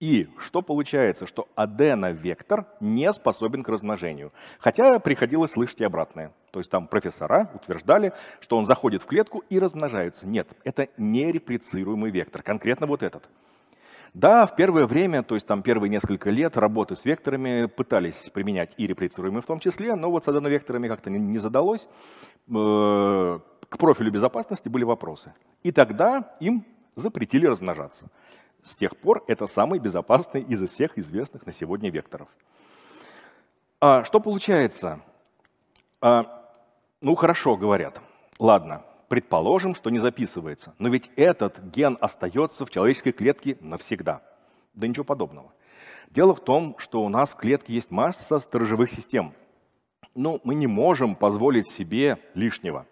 и 0.00 0.28
что 0.38 0.60
получается, 0.60 1.24
что 1.28 1.46
аденовектор 1.54 2.66
не 2.80 3.12
способен 3.12 3.62
к 3.62 3.68
размножению. 3.68 4.32
Хотя 4.58 4.98
приходилось 4.98 5.52
слышать 5.52 5.80
и 5.82 5.84
обратное. 5.84 6.32
То 6.50 6.58
есть 6.60 6.70
там 6.70 6.86
профессора 6.86 7.50
утверждали, 7.54 8.12
что 8.40 8.56
он 8.56 8.66
заходит 8.66 9.02
в 9.02 9.06
клетку 9.06 9.44
и 9.48 9.58
размножается. 9.58 10.26
Нет, 10.26 10.48
это 10.64 10.88
не 10.96 11.30
реплицируемый 11.30 12.10
вектор, 12.10 12.42
конкретно 12.42 12.86
вот 12.86 13.02
этот. 13.02 13.28
Да, 14.12 14.46
в 14.46 14.56
первое 14.56 14.86
время, 14.86 15.22
то 15.22 15.36
есть 15.36 15.46
там 15.46 15.62
первые 15.62 15.88
несколько 15.88 16.30
лет 16.30 16.56
работы 16.56 16.96
с 16.96 17.04
векторами 17.04 17.66
пытались 17.66 18.16
применять 18.32 18.74
и 18.76 18.88
реплицируемые 18.88 19.42
в 19.42 19.46
том 19.46 19.60
числе, 19.60 19.94
но 19.94 20.10
вот 20.10 20.24
с 20.24 20.28
аденовекторами 20.28 20.88
как-то 20.88 21.10
не 21.10 21.38
задалось. 21.38 21.86
Э, 22.48 23.38
к 23.68 23.78
профилю 23.78 24.10
безопасности 24.10 24.68
были 24.68 24.82
вопросы. 24.82 25.32
И 25.62 25.70
тогда 25.70 26.36
им 26.40 26.64
запретили 26.96 27.46
размножаться. 27.46 28.10
С 28.64 28.70
тех 28.76 28.96
пор 28.96 29.22
это 29.28 29.46
самый 29.46 29.78
безопасный 29.78 30.42
из 30.42 30.68
всех 30.70 30.98
известных 30.98 31.46
на 31.46 31.52
сегодня 31.52 31.88
векторов. 31.90 32.28
А 33.80 34.04
что 34.04 34.18
получается? 34.20 35.00
А, 36.00 36.39
ну, 37.00 37.14
хорошо, 37.14 37.56
говорят. 37.56 38.00
Ладно, 38.38 38.82
предположим, 39.08 39.74
что 39.74 39.88
не 39.88 39.98
записывается. 39.98 40.74
Но 40.78 40.88
ведь 40.88 41.10
этот 41.16 41.58
ген 41.64 41.96
остается 42.00 42.66
в 42.66 42.70
человеческой 42.70 43.12
клетке 43.12 43.56
навсегда. 43.60 44.20
Да 44.74 44.86
ничего 44.86 45.04
подобного. 45.04 45.52
Дело 46.10 46.34
в 46.34 46.40
том, 46.40 46.76
что 46.78 47.02
у 47.02 47.08
нас 47.08 47.30
в 47.30 47.36
клетке 47.36 47.72
есть 47.72 47.90
масса 47.90 48.38
сторожевых 48.38 48.90
систем. 48.90 49.32
Но 50.14 50.40
мы 50.44 50.54
не 50.54 50.66
можем 50.66 51.14
позволить 51.14 51.70
себе 51.70 52.18
лишнего. 52.34 52.86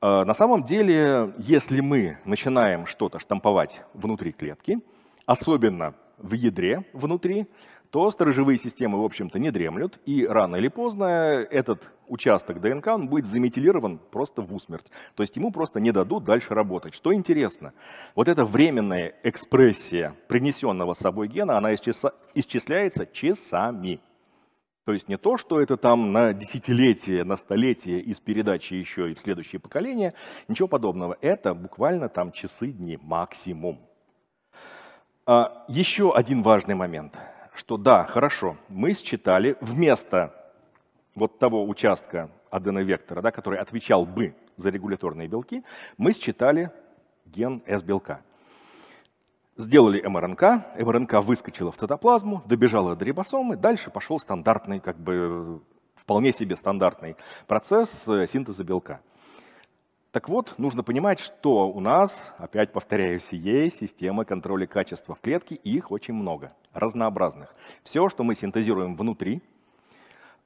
Э, 0.00 0.24
на 0.24 0.32
самом 0.32 0.62
деле, 0.62 1.34
если 1.38 1.80
мы 1.80 2.18
начинаем 2.24 2.86
что-то 2.86 3.18
штамповать 3.18 3.82
внутри 3.92 4.32
клетки, 4.32 4.78
особенно 5.26 5.94
в 6.18 6.32
ядре 6.32 6.86
внутри, 6.92 7.48
то 7.94 8.10
сторожевые 8.10 8.58
системы, 8.58 9.00
в 9.00 9.04
общем-то, 9.04 9.38
не 9.38 9.52
дремлют, 9.52 10.00
и 10.04 10.26
рано 10.26 10.56
или 10.56 10.66
поздно 10.66 11.04
этот 11.04 11.88
участок 12.08 12.60
ДНК 12.60 12.88
он 12.88 13.06
будет 13.06 13.26
заметилирован 13.26 13.98
просто 14.10 14.42
в 14.42 14.52
усмерть. 14.52 14.86
То 15.14 15.22
есть 15.22 15.36
ему 15.36 15.52
просто 15.52 15.78
не 15.78 15.92
дадут 15.92 16.24
дальше 16.24 16.54
работать. 16.54 16.92
Что 16.92 17.14
интересно, 17.14 17.72
вот 18.16 18.26
эта 18.26 18.44
временная 18.44 19.14
экспрессия 19.22 20.16
принесенного 20.26 20.94
с 20.94 20.98
собой 20.98 21.28
гена, 21.28 21.56
она 21.56 21.72
исчисляется 21.72 23.06
часами. 23.06 24.00
То 24.86 24.92
есть 24.92 25.08
не 25.08 25.16
то, 25.16 25.36
что 25.36 25.60
это 25.60 25.76
там 25.76 26.10
на 26.10 26.32
десятилетие, 26.32 27.22
на 27.22 27.36
столетие 27.36 28.00
из 28.00 28.18
передачи 28.18 28.74
еще 28.74 29.12
и 29.12 29.14
в 29.14 29.20
следующее 29.20 29.60
поколение, 29.60 30.14
ничего 30.48 30.66
подобного. 30.66 31.16
Это 31.20 31.54
буквально 31.54 32.08
там 32.08 32.32
часы, 32.32 32.72
дни 32.72 32.98
максимум. 33.00 33.78
А, 35.26 35.64
еще 35.68 36.12
один 36.12 36.42
важный 36.42 36.74
момент, 36.74 37.16
что 37.64 37.78
да, 37.78 38.04
хорошо, 38.04 38.58
мы 38.68 38.92
считали 38.92 39.56
вместо 39.62 40.34
вот 41.14 41.38
того 41.38 41.66
участка 41.66 42.30
аденовектора, 42.50 43.22
да, 43.22 43.30
который 43.30 43.58
отвечал 43.58 44.04
бы 44.04 44.34
за 44.56 44.68
регуляторные 44.68 45.28
белки, 45.28 45.64
мы 45.96 46.12
считали 46.12 46.70
ген 47.24 47.62
S-белка. 47.64 48.20
Сделали 49.56 50.02
МРНК, 50.06 50.76
МРНК 50.78 51.14
выскочила 51.24 51.72
в 51.72 51.76
цитоплазму, 51.76 52.42
добежала 52.44 52.96
до 52.96 53.04
рибосомы, 53.06 53.56
дальше 53.56 53.90
пошел 53.90 54.20
стандартный, 54.20 54.78
как 54.80 54.98
бы 54.98 55.62
вполне 55.94 56.32
себе 56.32 56.56
стандартный 56.56 57.16
процесс 57.46 57.90
э, 58.06 58.26
синтеза 58.30 58.62
белка. 58.62 59.00
Так 60.14 60.28
вот, 60.28 60.54
нужно 60.58 60.84
понимать, 60.84 61.18
что 61.18 61.68
у 61.68 61.80
нас, 61.80 62.14
опять 62.38 62.70
повторяюсь, 62.70 63.26
есть 63.32 63.80
системы 63.80 64.24
контроля 64.24 64.64
качества 64.64 65.16
в 65.16 65.20
клетке, 65.20 65.56
их 65.56 65.90
очень 65.90 66.14
много, 66.14 66.52
разнообразных. 66.72 67.52
Все, 67.82 68.08
что 68.08 68.22
мы 68.22 68.36
синтезируем 68.36 68.94
внутри, 68.94 69.42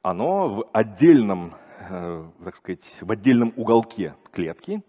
оно 0.00 0.48
в 0.48 0.70
отдельном, 0.72 1.52
э, 1.90 2.24
так 2.42 2.56
сказать, 2.56 2.94
в 3.02 3.12
отдельном 3.12 3.52
уголке 3.56 4.14
клетки 4.32 4.82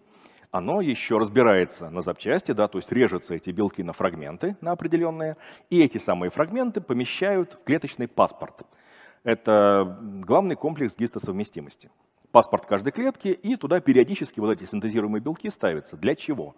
оно 0.50 0.80
еще 0.80 1.18
разбирается 1.18 1.90
на 1.90 2.00
запчасти, 2.00 2.52
да, 2.52 2.66
то 2.66 2.78
есть 2.78 2.90
режутся 2.90 3.34
эти 3.34 3.50
белки 3.50 3.82
на 3.82 3.92
фрагменты, 3.92 4.56
на 4.62 4.72
определенные, 4.72 5.36
и 5.68 5.82
эти 5.82 5.98
самые 5.98 6.30
фрагменты 6.30 6.80
помещают 6.80 7.52
в 7.52 7.64
клеточный 7.64 8.08
паспорт. 8.08 8.62
Это 9.24 9.98
главный 10.00 10.56
комплекс 10.56 10.94
гистосовместимости. 10.96 11.90
Паспорт 12.32 12.66
каждой 12.66 12.92
клетки, 12.92 13.28
и 13.28 13.56
туда 13.56 13.80
периодически 13.80 14.40
вот 14.40 14.50
эти 14.50 14.68
синтезируемые 14.68 15.20
белки 15.20 15.50
ставятся. 15.50 15.96
Для 15.96 16.14
чего? 16.14 16.54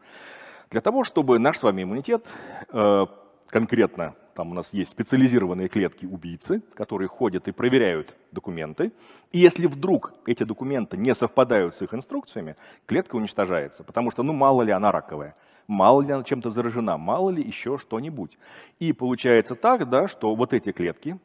Для 0.70 0.80
того, 0.80 1.04
чтобы 1.04 1.38
наш 1.38 1.58
с 1.58 1.62
вами 1.62 1.82
иммунитет 1.82 2.26
э, 2.72 3.06
конкретно 3.48 4.14
там 4.34 4.50
у 4.50 4.54
нас 4.54 4.72
есть 4.72 4.90
специализированные 4.90 5.68
клетки 5.68 6.06
убийцы, 6.06 6.62
которые 6.74 7.08
ходят 7.08 7.48
и 7.48 7.52
проверяют 7.52 8.14
документы. 8.30 8.92
И 9.30 9.38
если 9.38 9.66
вдруг 9.66 10.14
эти 10.26 10.44
документы 10.44 10.96
не 10.96 11.14
совпадают 11.14 11.74
с 11.74 11.82
их 11.82 11.92
инструкциями, 11.92 12.56
клетка 12.86 13.16
уничтожается, 13.16 13.84
потому 13.84 14.10
что, 14.10 14.22
ну, 14.22 14.32
мало 14.32 14.62
ли 14.62 14.72
она 14.72 14.90
раковая, 14.90 15.36
мало 15.66 16.02
ли 16.02 16.12
она 16.12 16.24
чем-то 16.24 16.50
заражена, 16.50 16.96
мало 16.96 17.30
ли 17.30 17.42
еще 17.42 17.78
что-нибудь. 17.78 18.38
И 18.78 18.92
получается 18.92 19.54
так, 19.54 19.88
да, 19.88 20.08
что 20.08 20.34
вот 20.34 20.54
эти 20.54 20.72
клетки, 20.72 21.18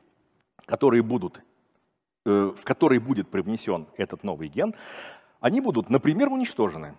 которые 0.67 1.01
будут, 1.01 1.41
э, 2.25 2.51
в 2.55 2.63
которые 2.63 2.99
будет 2.99 3.29
привнесен 3.29 3.87
этот 3.97 4.23
новый 4.23 4.49
ген, 4.49 4.75
они 5.39 5.61
будут, 5.61 5.89
например, 5.89 6.29
уничтожены. 6.29 6.95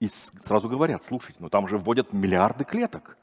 И 0.00 0.08
сразу 0.44 0.68
говорят, 0.68 1.04
слушайте, 1.04 1.38
ну 1.40 1.48
там 1.48 1.68
же 1.68 1.78
вводят 1.78 2.12
миллиарды 2.12 2.64
клеток. 2.64 3.16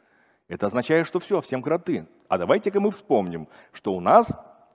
Это 0.48 0.68
означает, 0.68 1.08
что 1.08 1.20
все, 1.20 1.42
всем 1.42 1.62
кроты. 1.62 2.08
А 2.30 2.38
давайте-ка 2.38 2.80
мы 2.80 2.92
вспомним, 2.92 3.48
что 3.74 3.94
у 3.94 4.00
нас 4.00 4.28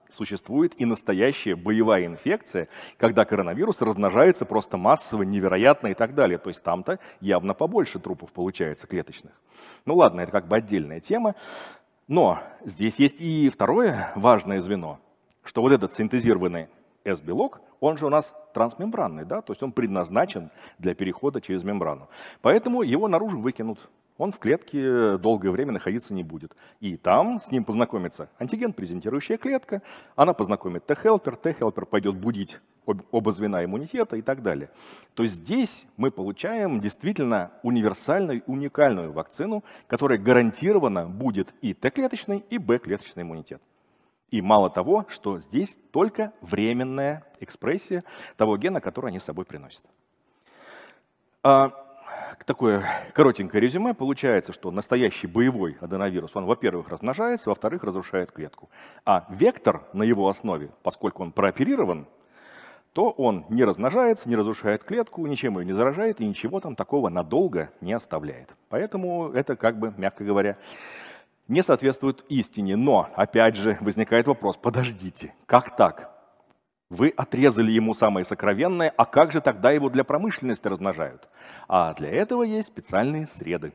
существует 0.09 0.79
и 0.79 0.85
настоящая 0.85 1.55
боевая 1.55 2.05
инфекция, 2.05 2.67
когда 2.97 3.25
коронавирус 3.25 3.81
размножается 3.81 4.45
просто 4.45 4.77
массово, 4.77 5.23
невероятно 5.23 5.87
и 5.87 5.93
так 5.93 6.13
далее. 6.13 6.37
То 6.37 6.49
есть 6.49 6.61
там-то 6.61 6.99
явно 7.21 7.53
побольше 7.53 7.99
трупов 7.99 8.31
получается 8.31 8.87
клеточных. 8.87 9.33
Ну 9.85 9.95
ладно, 9.95 10.21
это 10.21 10.31
как 10.31 10.47
бы 10.47 10.57
отдельная 10.57 10.99
тема. 10.99 11.35
Но 12.07 12.39
здесь 12.63 12.95
есть 12.99 13.19
и 13.19 13.49
второе 13.49 14.11
важное 14.15 14.61
звено, 14.61 14.99
что 15.43 15.61
вот 15.61 15.71
этот 15.71 15.95
синтезированный 15.95 16.67
S-белок, 17.03 17.61
он 17.79 17.97
же 17.97 18.05
у 18.05 18.09
нас 18.09 18.31
трансмембранный, 18.53 19.25
да, 19.25 19.41
то 19.41 19.53
есть 19.53 19.63
он 19.63 19.71
предназначен 19.71 20.51
для 20.79 20.93
перехода 20.95 21.41
через 21.41 21.63
мембрану. 21.63 22.07
Поэтому 22.41 22.83
его 22.83 23.07
наружу 23.07 23.39
выкинут 23.39 23.89
он 24.17 24.31
в 24.31 24.39
клетке 24.39 25.17
долгое 25.17 25.49
время 25.51 25.73
находиться 25.73 26.13
не 26.13 26.23
будет. 26.23 26.55
И 26.79 26.95
там 26.95 27.41
с 27.41 27.51
ним 27.51 27.65
познакомится 27.65 28.29
антиген-презентирующая 28.39 29.37
клетка, 29.37 29.81
она 30.15 30.33
познакомит 30.33 30.85
Т-хелпер, 30.85 31.35
Т-хелпер 31.35 31.85
пойдет 31.85 32.15
будить 32.15 32.59
оба 32.85 33.31
звена 33.31 33.63
иммунитета 33.63 34.15
и 34.15 34.21
так 34.21 34.41
далее. 34.41 34.69
То 35.13 35.25
здесь 35.25 35.85
мы 35.97 36.11
получаем 36.11 36.79
действительно 36.79 37.51
универсальную, 37.63 38.43
уникальную 38.47 39.11
вакцину, 39.11 39.63
которая 39.87 40.17
гарантированно 40.17 41.07
будет 41.07 41.53
и 41.61 41.73
Т-клеточный, 41.73 42.43
и 42.49 42.57
Б-клеточный 42.57 43.23
иммунитет. 43.23 43.61
И 44.31 44.41
мало 44.41 44.69
того, 44.69 45.05
что 45.09 45.39
здесь 45.39 45.77
только 45.91 46.33
временная 46.41 47.23
экспрессия 47.39 48.03
того 48.37 48.57
гена, 48.57 48.81
который 48.81 49.07
они 49.07 49.19
с 49.19 49.23
собой 49.23 49.45
приносят. 49.45 49.83
А, 51.43 51.71
такое 52.45 52.85
коротенькое 53.13 53.61
резюме. 53.61 53.93
Получается, 53.93 54.53
что 54.53 54.71
настоящий 54.71 55.27
боевой 55.27 55.77
аденовирус, 55.81 56.31
он, 56.35 56.45
во-первых, 56.45 56.89
размножается, 56.89 57.49
во-вторых, 57.49 57.83
разрушает 57.83 58.31
клетку. 58.31 58.69
А 59.05 59.25
вектор 59.29 59.83
на 59.93 60.03
его 60.03 60.27
основе, 60.27 60.71
поскольку 60.83 61.23
он 61.23 61.31
прооперирован, 61.31 62.07
то 62.95 63.09
он 63.09 63.45
не 63.49 63.65
размножается, 63.65 64.29
не 64.29 64.37
разрушает 64.37 64.85
клетку, 64.85 65.27
ничем 65.27 65.59
ее 65.59 65.65
не 65.65 65.73
заражает 65.73 66.21
и 66.21 66.25
ничего 66.25 66.61
там 66.61 66.77
такого 66.77 67.09
надолго 67.09 67.69
не 67.81 67.91
оставляет. 67.91 68.55
Поэтому 68.69 69.31
это, 69.33 69.57
как 69.57 69.77
бы, 69.77 69.93
мягко 69.97 70.23
говоря, 70.23 70.57
не 71.49 71.61
соответствует 71.61 72.23
истине. 72.29 72.77
Но, 72.77 73.09
опять 73.17 73.57
же, 73.57 73.77
возникает 73.81 74.27
вопрос, 74.27 74.55
подождите, 74.55 75.33
как 75.45 75.75
так? 75.75 76.09
Вы 76.89 77.09
отрезали 77.09 77.69
ему 77.69 77.95
самое 77.95 78.23
сокровенное, 78.23 78.93
а 78.95 79.03
как 79.03 79.33
же 79.33 79.41
тогда 79.41 79.71
его 79.71 79.89
для 79.89 80.05
промышленности 80.05 80.65
размножают? 80.65 81.27
А 81.67 81.93
для 81.95 82.09
этого 82.09 82.43
есть 82.43 82.69
специальные 82.69 83.27
среды, 83.27 83.73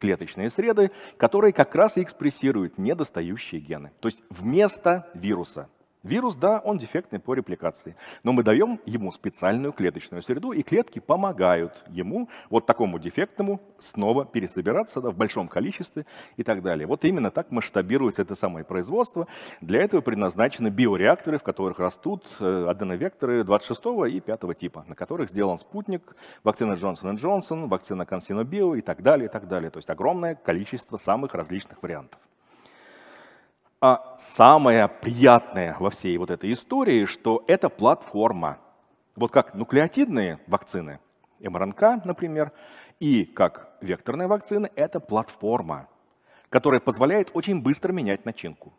клеточные 0.00 0.50
среды, 0.50 0.90
которые 1.18 1.52
как 1.52 1.72
раз 1.76 1.96
и 1.96 2.02
экспрессируют 2.02 2.78
недостающие 2.78 3.60
гены. 3.60 3.92
То 4.00 4.08
есть 4.08 4.20
вместо 4.28 5.08
вируса 5.14 5.68
Вирус, 6.06 6.36
да, 6.36 6.60
он 6.64 6.78
дефектный 6.78 7.18
по 7.18 7.34
репликации, 7.34 7.96
но 8.22 8.32
мы 8.32 8.42
даем 8.42 8.80
ему 8.86 9.10
специальную 9.10 9.72
клеточную 9.72 10.22
среду, 10.22 10.52
и 10.52 10.62
клетки 10.62 11.00
помогают 11.00 11.72
ему, 11.88 12.28
вот 12.48 12.64
такому 12.64 12.98
дефектному, 12.98 13.60
снова 13.78 14.24
пересобираться 14.24 15.00
да, 15.00 15.10
в 15.10 15.16
большом 15.16 15.48
количестве 15.48 16.06
и 16.36 16.42
так 16.42 16.62
далее. 16.62 16.86
Вот 16.86 17.04
именно 17.04 17.30
так 17.30 17.50
масштабируется 17.50 18.22
это 18.22 18.36
самое 18.36 18.64
производство. 18.64 19.26
Для 19.60 19.80
этого 19.82 20.00
предназначены 20.00 20.68
биореакторы, 20.68 21.38
в 21.38 21.42
которых 21.42 21.78
растут 21.78 22.24
э, 22.38 22.66
аденовекторы 22.68 23.44
26 23.44 23.80
и 24.08 24.20
5 24.20 24.58
типа, 24.58 24.84
на 24.86 24.94
которых 24.94 25.28
сделан 25.30 25.58
спутник, 25.58 26.16
вакцина 26.44 26.74
Джонсон 26.74 27.16
Джонсон, 27.16 27.68
вакцина 27.68 28.06
Био 28.44 28.74
и 28.74 28.80
так 28.80 29.02
далее, 29.02 29.26
и 29.26 29.30
так 29.30 29.48
далее. 29.48 29.70
То 29.70 29.78
есть 29.78 29.90
огромное 29.90 30.34
количество 30.34 30.96
самых 30.96 31.34
различных 31.34 31.82
вариантов. 31.82 32.20
А 33.88 34.16
самое 34.34 34.88
приятное 34.88 35.76
во 35.78 35.90
всей 35.90 36.18
вот 36.18 36.32
этой 36.32 36.52
истории, 36.52 37.04
что 37.04 37.44
это 37.46 37.68
платформа. 37.68 38.58
Вот 39.14 39.30
как 39.30 39.54
нуклеотидные 39.54 40.40
вакцины, 40.48 40.98
МРНК, 41.38 42.04
например, 42.04 42.50
и 42.98 43.24
как 43.24 43.76
векторные 43.80 44.26
вакцины, 44.26 44.72
это 44.74 44.98
платформа, 44.98 45.86
которая 46.48 46.80
позволяет 46.80 47.30
очень 47.32 47.62
быстро 47.62 47.92
менять 47.92 48.24
начинку. 48.24 48.72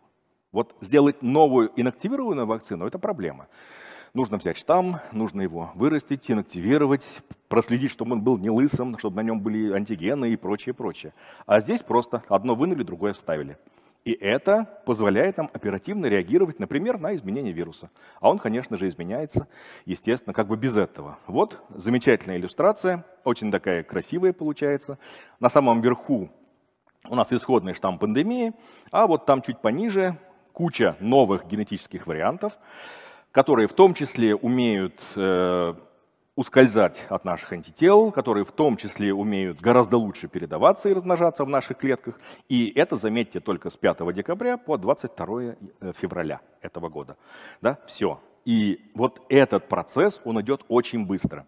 Вот 0.51 0.75
сделать 0.81 1.21
новую 1.21 1.71
инактивированную 1.77 2.45
вакцину– 2.45 2.85
это 2.87 2.99
проблема. 2.99 3.47
Нужно 4.13 4.35
взять 4.35 4.57
штамм, 4.57 4.97
нужно 5.13 5.39
его 5.39 5.71
вырастить, 5.75 6.29
инактивировать, 6.29 7.07
проследить, 7.47 7.91
чтобы 7.91 8.11
он 8.11 8.23
был 8.23 8.37
не 8.37 8.49
лысым, 8.49 8.97
чтобы 8.97 9.15
на 9.15 9.21
нем 9.21 9.39
были 9.39 9.71
антигены 9.71 10.31
и 10.31 10.35
прочее, 10.35 10.73
прочее. 10.73 11.13
А 11.45 11.61
здесь 11.61 11.81
просто 11.81 12.23
одно 12.27 12.55
вынули, 12.55 12.83
другое 12.83 13.13
вставили. 13.13 13.57
И 14.05 14.11
это 14.13 14.81
позволяет 14.85 15.37
нам 15.37 15.49
оперативно 15.53 16.05
реагировать, 16.05 16.59
например, 16.59 16.97
на 16.97 17.13
изменение 17.15 17.51
вируса. 17.51 17.89
А 18.21 18.29
он, 18.29 18.39
конечно 18.39 18.77
же, 18.77 18.87
изменяется, 18.87 19.47
естественно, 19.85 20.33
как 20.33 20.47
бы 20.47 20.55
без 20.55 20.77
этого. 20.77 21.17
Вот 21.27 21.61
замечательная 21.69 22.37
иллюстрация, 22.37 23.03
очень 23.25 23.51
такая 23.51 23.83
красивая 23.83 24.31
получается. 24.31 24.97
На 25.39 25.49
самом 25.49 25.81
верху 25.81 26.29
у 27.09 27.15
нас 27.15 27.31
исходный 27.33 27.73
штамм 27.73 27.99
пандемии, 27.99 28.53
а 28.91 29.07
вот 29.07 29.25
там 29.25 29.41
чуть 29.41 29.59
пониже 29.59 30.17
куча 30.53 30.95
новых 30.99 31.45
генетических 31.47 32.07
вариантов, 32.07 32.53
которые 33.31 33.67
в 33.67 33.73
том 33.73 33.93
числе 33.93 34.35
умеют 34.35 34.99
э, 35.15 35.75
ускользать 36.37 36.99
от 37.09 37.25
наших 37.25 37.51
антител, 37.51 38.11
которые 38.11 38.45
в 38.45 38.51
том 38.51 38.77
числе 38.77 39.11
умеют 39.11 39.59
гораздо 39.59 39.97
лучше 39.97 40.27
передаваться 40.27 40.87
и 40.87 40.93
размножаться 40.93 41.43
в 41.43 41.49
наших 41.49 41.79
клетках. 41.79 42.19
И 42.47 42.71
это, 42.75 42.95
заметьте, 42.95 43.39
только 43.41 43.69
с 43.69 43.75
5 43.75 44.13
декабря 44.13 44.57
по 44.57 44.77
22 44.77 45.41
э, 45.41 45.55
февраля 45.99 46.39
этого 46.61 46.89
года. 46.89 47.17
Да? 47.61 47.79
Все. 47.87 48.21
И 48.45 48.91
вот 48.93 49.19
этот 49.29 49.67
процесс, 49.67 50.21
он 50.23 50.39
идет 50.39 50.63
очень 50.69 51.05
быстро. 51.05 51.45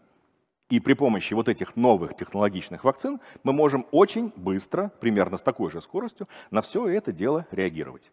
И 0.70 0.80
при 0.80 0.94
помощи 0.94 1.34
вот 1.34 1.48
этих 1.50 1.76
новых 1.76 2.16
технологичных 2.16 2.84
вакцин 2.84 3.20
мы 3.44 3.54
можем 3.54 3.86
очень 3.92 4.34
быстро, 4.36 4.92
примерно 5.00 5.38
с 5.38 5.44
такой 5.44 5.70
же 5.70 5.82
скоростью, 5.82 6.28
на 6.50 6.62
все 6.62 6.88
это 6.88 7.12
дело 7.12 7.46
реагировать. 7.52 8.12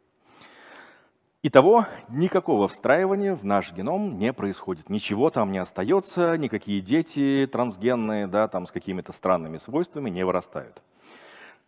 Итого 1.48 1.86
никакого 2.08 2.66
встраивания 2.66 3.36
в 3.36 3.44
наш 3.44 3.72
геном 3.72 4.18
не 4.18 4.32
происходит. 4.32 4.90
Ничего 4.90 5.30
там 5.30 5.52
не 5.52 5.58
остается, 5.58 6.36
никакие 6.36 6.80
дети 6.80 7.48
трансгенные, 7.52 8.26
да, 8.26 8.48
там 8.48 8.66
с 8.66 8.72
какими-то 8.72 9.12
странными 9.12 9.58
свойствами 9.58 10.10
не 10.10 10.26
вырастают. 10.26 10.82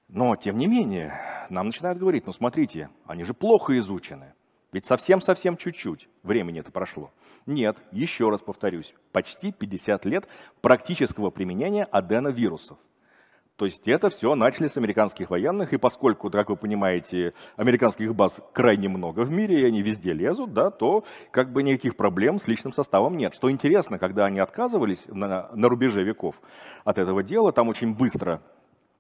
Но, 0.09 0.35
тем 0.35 0.59
не 0.59 0.67
менее, 0.67 1.13
нам 1.49 1.67
начинают 1.67 2.01
говорить, 2.01 2.27
ну 2.27 2.33
смотрите, 2.33 2.91
они 3.07 3.23
же 3.23 3.35
плохо 3.35 3.79
изучены. 3.79 4.33
Ведь 4.73 4.85
совсем-совсем 4.85 5.57
чуть-чуть 5.57 6.09
времени 6.25 6.59
это 6.59 6.73
прошло. 6.73 7.13
Нет, 7.47 7.79
еще 7.93 8.31
раз 8.31 8.41
повторюсь, 8.41 8.93
почти 9.13 9.53
50 9.53 10.05
лет 10.07 10.27
практического 10.61 11.31
применения 11.31 11.85
аденовирусов. 11.85 12.79
То 13.59 13.65
есть 13.65 13.89
это 13.89 14.09
все 14.09 14.37
начали 14.37 14.69
с 14.69 14.77
американских 14.77 15.31
военных, 15.31 15.73
и 15.73 15.79
поскольку, 15.79 16.31
как 16.31 16.49
вы 16.49 16.55
понимаете, 16.55 17.35
американских 17.57 18.15
баз 18.15 18.37
крайне 18.53 18.89
много 18.89 19.23
в 19.23 19.33
мире, 19.33 19.61
и 19.61 19.65
они 19.65 19.83
везде 19.83 20.13
лезут, 20.13 20.53
да, 20.53 20.71
то 20.71 21.03
как 21.33 21.53
бы 21.53 21.65
никаких 21.65 21.97
проблем 21.97 22.39
с 22.39 22.47
личным 22.47 22.73
составом 22.73 23.17
нет. 23.17 23.35
Что 23.35 23.51
интересно, 23.51 23.99
когда 23.99 24.27
они 24.27 24.39
отказывались 24.39 25.03
на, 25.09 25.51
на 25.53 25.69
рубеже 25.69 26.05
веков 26.05 26.41
от 26.85 26.99
этого 26.99 27.25
дела, 27.25 27.51
там 27.51 27.69
очень 27.69 27.97
быстро 27.97 28.41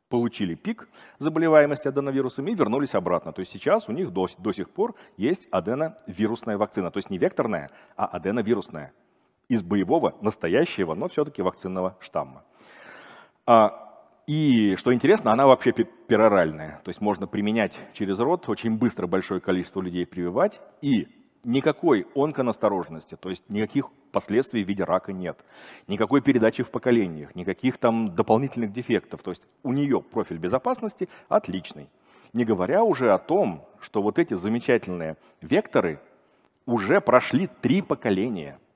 получили 0.08 0.56
пик 0.56 0.88
заболеваемости 1.20 1.86
аденовирусами 1.86 2.50
и 2.50 2.54
вернулись 2.56 2.94
обратно. 2.94 3.32
То 3.32 3.38
есть 3.40 3.52
сейчас 3.52 3.88
у 3.88 3.92
них 3.92 4.10
до, 4.10 4.26
до 4.38 4.52
сих 4.52 4.70
пор 4.70 4.96
есть 5.16 5.46
аденовирусная 5.52 6.58
вакцина. 6.58 6.90
То 6.90 6.98
есть 6.98 7.10
не 7.10 7.18
векторная, 7.18 7.70
а 7.94 8.06
аденовирусная. 8.06 8.92
Из 9.48 9.62
боевого, 9.62 10.16
настоящего, 10.20 10.94
но 10.94 11.08
все-таки 11.08 11.42
вакцинного 11.42 11.96
штамма. 12.00 12.42
А 13.46 13.87
и, 14.28 14.76
что 14.76 14.92
интересно, 14.92 15.32
она 15.32 15.46
вообще 15.46 15.72
пероральная. 15.72 16.82
То 16.84 16.90
есть 16.90 17.00
можно 17.00 17.26
применять 17.26 17.78
через 17.94 18.18
рот, 18.18 18.46
очень 18.50 18.76
быстро 18.76 19.06
большое 19.06 19.40
количество 19.40 19.80
людей 19.80 20.04
прививать, 20.04 20.60
и 20.82 21.08
никакой 21.44 22.06
онконасторожности, 22.14 23.16
то 23.16 23.30
есть 23.30 23.42
никаких 23.48 23.88
последствий 24.12 24.62
в 24.64 24.68
виде 24.68 24.84
рака 24.84 25.14
нет, 25.14 25.38
никакой 25.86 26.20
передачи 26.20 26.62
в 26.62 26.70
поколениях, 26.70 27.34
никаких 27.34 27.78
там 27.78 28.14
дополнительных 28.14 28.70
дефектов. 28.70 29.22
То 29.22 29.30
есть 29.30 29.42
у 29.62 29.72
нее 29.72 30.02
профиль 30.02 30.36
безопасности 30.36 31.08
отличный. 31.30 31.88
Не 32.34 32.44
говоря 32.44 32.84
уже 32.84 33.14
о 33.14 33.18
том, 33.18 33.64
что 33.80 34.02
вот 34.02 34.18
эти 34.18 34.34
замечательные 34.34 35.16
векторы 35.40 36.00
уже 36.66 37.00
прошли 37.00 37.48
три 37.62 37.80
поколения– 37.80 38.58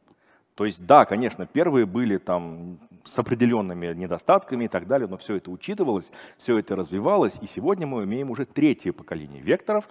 то 0.55 0.67
есть, 0.67 0.85
да, 0.85 1.05
конечно, 1.07 1.47
первые 1.47 1.87
были 1.87 2.19
там 2.19 2.79
с 3.05 3.19
определенными 3.19 3.93
недостатками 3.95 4.67
и 4.67 4.69
так 4.69 4.87
далее, 4.87 5.09
но 5.09 5.17
все 5.17 5.37
это 5.37 5.51
учитывалось, 5.51 6.11
все 6.37 6.59
это 6.59 6.77
развивалось, 6.77 7.35
и 7.41 7.47
сегодня 7.47 7.87
мы 7.87 8.05
имеем 8.05 8.31
уже 8.31 8.45
третье 8.45 8.93
поколение 8.93 9.41
векторов, 9.41 9.88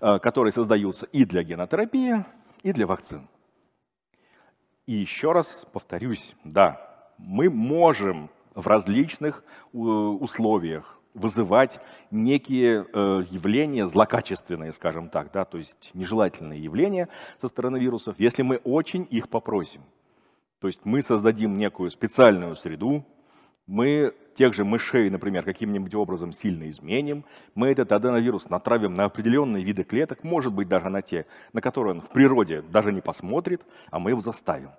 э, 0.00 0.18
которые 0.18 0.52
создаются 0.52 1.06
и 1.06 1.24
для 1.24 1.42
генотерапии, 1.42 2.24
и 2.62 2.72
для 2.72 2.86
вакцин. 2.86 3.28
И 4.86 4.92
еще 4.92 5.32
раз 5.32 5.64
повторюсь, 5.72 6.34
да, 6.44 7.10
мы 7.16 7.48
можем 7.48 8.28
в 8.54 8.66
различных 8.66 9.42
э, 9.72 9.78
условиях 9.78 11.00
вызывать 11.14 11.80
некие 12.10 12.86
э, 12.92 13.22
явления 13.30 13.86
злокачественные, 13.86 14.72
скажем 14.72 15.08
так, 15.08 15.30
да, 15.32 15.44
то 15.44 15.58
есть 15.58 15.90
нежелательные 15.94 16.62
явления 16.62 17.08
со 17.40 17.48
стороны 17.48 17.78
вирусов, 17.78 18.16
если 18.18 18.42
мы 18.42 18.56
очень 18.56 19.06
их 19.10 19.28
попросим. 19.28 19.82
То 20.60 20.66
есть 20.66 20.80
мы 20.84 21.02
создадим 21.02 21.56
некую 21.56 21.90
специальную 21.90 22.56
среду, 22.56 23.04
мы 23.66 24.14
тех 24.34 24.52
же 24.54 24.64
мышей, 24.64 25.08
например, 25.08 25.44
каким-нибудь 25.44 25.94
образом 25.94 26.32
сильно 26.32 26.68
изменим, 26.68 27.24
мы 27.54 27.68
этот 27.68 27.92
аденовирус 27.92 28.50
натравим 28.50 28.94
на 28.94 29.04
определенные 29.04 29.64
виды 29.64 29.84
клеток, 29.84 30.24
может 30.24 30.52
быть, 30.52 30.68
даже 30.68 30.88
на 30.88 31.00
те, 31.00 31.26
на 31.52 31.60
которые 31.60 31.94
он 31.94 32.00
в 32.00 32.08
природе 32.08 32.62
даже 32.62 32.92
не 32.92 33.00
посмотрит, 33.00 33.62
а 33.90 33.98
мы 33.98 34.10
его 34.10 34.20
заставим. 34.20 34.70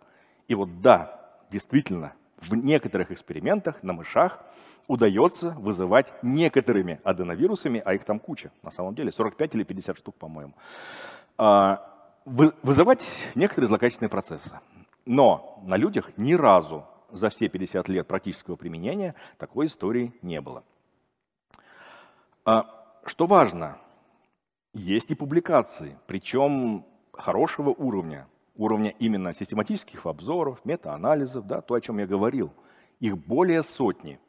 И 0.48 0.56
вот 0.56 0.82
да, 0.82 1.20
действительно, 1.50 2.14
в 2.38 2.54
некоторых 2.54 3.12
экспериментах 3.12 3.82
на 3.82 3.94
мышах 3.94 4.44
удается 4.88 5.52
вызывать 5.52 6.12
некоторыми 6.22 7.00
аденовирусами, 7.04 7.82
а 7.84 7.94
их 7.94 8.04
там 8.04 8.20
куча, 8.20 8.52
на 8.64 8.72
самом 8.72 8.96
деле, 8.96 9.12
45 9.12 9.56
или 9.56 9.64
50 9.64 9.98
штук, 9.98 10.16
по-моему, 10.16 10.54
а, 11.38 11.82
вызывать 12.26 13.04
некоторые 13.36 13.68
злокачественные 13.68 14.10
процессы. 14.10 14.52
Но 15.06 15.62
на 15.66 15.78
людях 15.78 16.12
ни 16.18 16.34
разу 16.34 16.86
за 17.12 17.30
все 17.30 17.48
50 17.48 17.88
лет 17.90 18.08
практического 18.08 18.56
применения 18.56 19.16
такой 19.38 19.68
истории 19.68 20.14
не 20.22 20.42
было. 20.42 20.64
А, 22.44 22.66
что 23.06 23.26
важно, 23.26 23.78
есть 24.74 25.12
и 25.12 25.16
публикации, 25.16 25.98
причем 26.08 26.86
хорошего 27.14 27.70
уровня, 27.70 28.28
уровня 28.56 28.94
именно 29.00 29.34
систематических 29.34 30.06
обзоров, 30.06 30.64
метаанализов, 30.66 31.46
да, 31.48 31.62
то, 31.62 31.76
о 31.76 31.82
чем 31.82 32.00
я 32.00 32.08
говорил. 32.08 32.52
Их 33.00 33.18
более 33.18 33.64
сотни. 33.64 34.20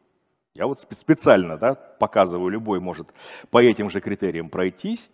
Я 0.57 0.67
вот 0.67 0.81
специально 0.81 1.59
да, 1.59 1.75
показываю, 1.75 2.49
любой 2.49 2.81
может 2.81 3.09
по 3.51 3.63
этим 3.63 3.91
же 3.91 4.01
критериям 4.01 4.49
пройтись. 4.49 5.11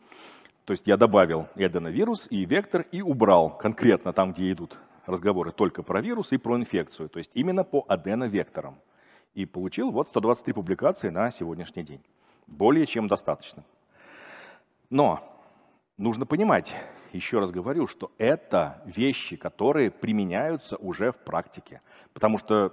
То 0.65 0.73
есть 0.73 0.87
я 0.87 0.97
добавил 0.97 1.49
и 1.57 1.65
аденовирус, 1.65 2.29
и 2.31 2.45
вектор, 2.45 2.87
и 2.93 3.03
убрал 3.03 3.51
конкретно 3.51 4.13
там, 4.13 4.33
где 4.33 4.53
идут 4.53 4.79
разговоры 5.05 5.51
только 5.51 5.83
про 5.83 6.01
вирус 6.01 6.31
и 6.31 6.37
про 6.37 6.57
инфекцию, 6.57 7.09
то 7.09 7.19
есть 7.19 7.33
именно 7.35 7.65
по 7.65 7.85
аденовекторам. 7.89 8.79
И 9.35 9.45
получил 9.45 9.91
вот 9.91 10.07
123 10.07 10.53
публикации 10.53 11.09
на 11.09 11.33
сегодняшний 11.33 11.83
день. 11.83 12.01
Более 12.47 12.87
чем 12.87 13.09
достаточно. 13.09 13.65
Но 14.91 15.21
нужно 15.97 16.25
понимать, 16.25 16.73
еще 17.13 17.41
раз 17.41 17.51
говорю, 17.51 17.89
что 17.89 18.13
это 18.19 18.81
вещи, 18.85 19.35
которые 19.35 19.91
применяются 19.91 20.77
уже 20.77 21.11
в 21.11 21.17
практике. 21.17 21.81
Потому 22.13 22.39
что 22.39 22.73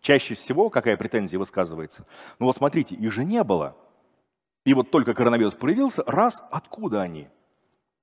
чаще 0.00 0.34
всего 0.34 0.70
какая 0.70 0.96
претензия 0.96 1.38
высказывается? 1.38 2.06
Ну 2.38 2.46
вот 2.46 2.56
смотрите, 2.56 2.94
их 2.94 3.12
же 3.12 3.24
не 3.24 3.42
было. 3.44 3.76
И 4.64 4.74
вот 4.74 4.90
только 4.90 5.14
коронавирус 5.14 5.54
проявился, 5.54 6.02
раз, 6.06 6.42
откуда 6.50 7.00
они? 7.00 7.28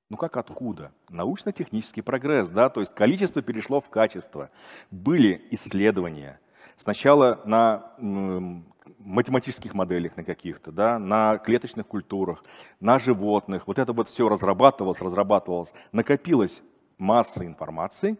Ну 0.10 0.18
как 0.18 0.38
откуда? 0.38 0.92
Научно-технический 1.10 2.02
прогресс, 2.02 2.50
да, 2.50 2.70
то 2.70 2.80
есть 2.80 2.96
количество 2.96 3.42
перешло 3.42 3.82
в 3.82 3.90
качество. 3.90 4.50
Были 4.90 5.46
исследования. 5.52 6.40
Сначала 6.78 7.42
на 7.46 7.94
математических 9.00 9.74
моделях 9.74 10.16
на 10.18 10.24
каких-то, 10.24 10.72
да, 10.72 11.00
на 11.00 11.38
клеточных 11.38 11.88
культурах, 11.88 12.44
на 12.80 13.00
животных. 13.00 13.68
Вот 13.68 13.80
это 13.80 13.94
вот 13.94 14.08
все 14.08 14.30
разрабатывалось, 14.30 15.00
разрабатывалось. 15.00 15.72
Накопилась 15.92 16.62
масса 16.98 17.46
информации, 17.46 18.18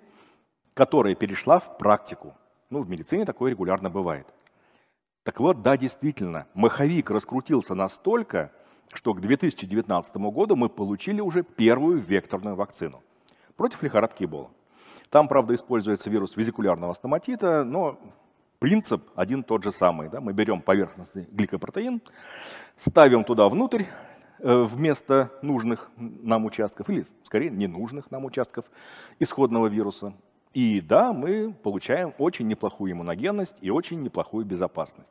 которая 0.74 1.16
перешла 1.16 1.60
в 1.60 1.78
практику. 1.78 2.36
Ну, 2.70 2.82
в 2.82 2.90
медицине 2.90 3.26
такое 3.26 3.52
регулярно 3.52 3.90
бывает. 3.90 4.28
Так 5.24 5.40
вот, 5.40 5.62
да, 5.62 5.78
действительно, 5.78 6.48
маховик 6.54 7.10
раскрутился 7.10 7.76
настолько, 7.76 8.52
что 8.94 9.14
к 9.14 9.22
2019 9.22 10.16
году 10.16 10.56
мы 10.56 10.70
получили 10.70 11.22
уже 11.22 11.44
первую 11.44 12.00
векторную 12.00 12.56
вакцину 12.56 13.04
против 13.56 13.84
лихорадки 13.84 14.24
Эбола. 14.24 14.50
Там, 15.10 15.28
правда, 15.28 15.56
используется 15.56 16.10
вирус 16.10 16.36
визикулярного 16.36 16.94
стоматита, 16.94 17.64
но 17.64 18.00
принцип 18.60 19.04
один 19.16 19.44
тот 19.44 19.64
же 19.64 19.72
самый. 19.72 20.10
Да? 20.10 20.20
Мы 20.22 20.34
берем 20.34 20.62
поверхностный 20.62 21.28
гликопротеин, 21.32 22.02
ставим 22.78 23.24
туда 23.24 23.48
внутрь 23.48 23.84
э, 24.40 24.62
вместо 24.64 25.32
нужных 25.42 25.90
нам 25.96 26.46
участков, 26.46 26.90
или 26.90 27.06
скорее 27.24 27.50
ненужных 27.50 28.12
нам 28.12 28.26
участков 28.26 28.66
исходного 29.20 29.68
вируса. 29.68 30.14
И 30.54 30.82
да, 30.82 31.14
мы 31.14 31.54
получаем 31.54 32.14
очень 32.18 32.48
неплохую 32.48 32.92
иммуногенность 32.92 33.56
и 33.62 33.70
очень 33.70 34.02
неплохую 34.02 34.46
безопасность. 34.46 35.10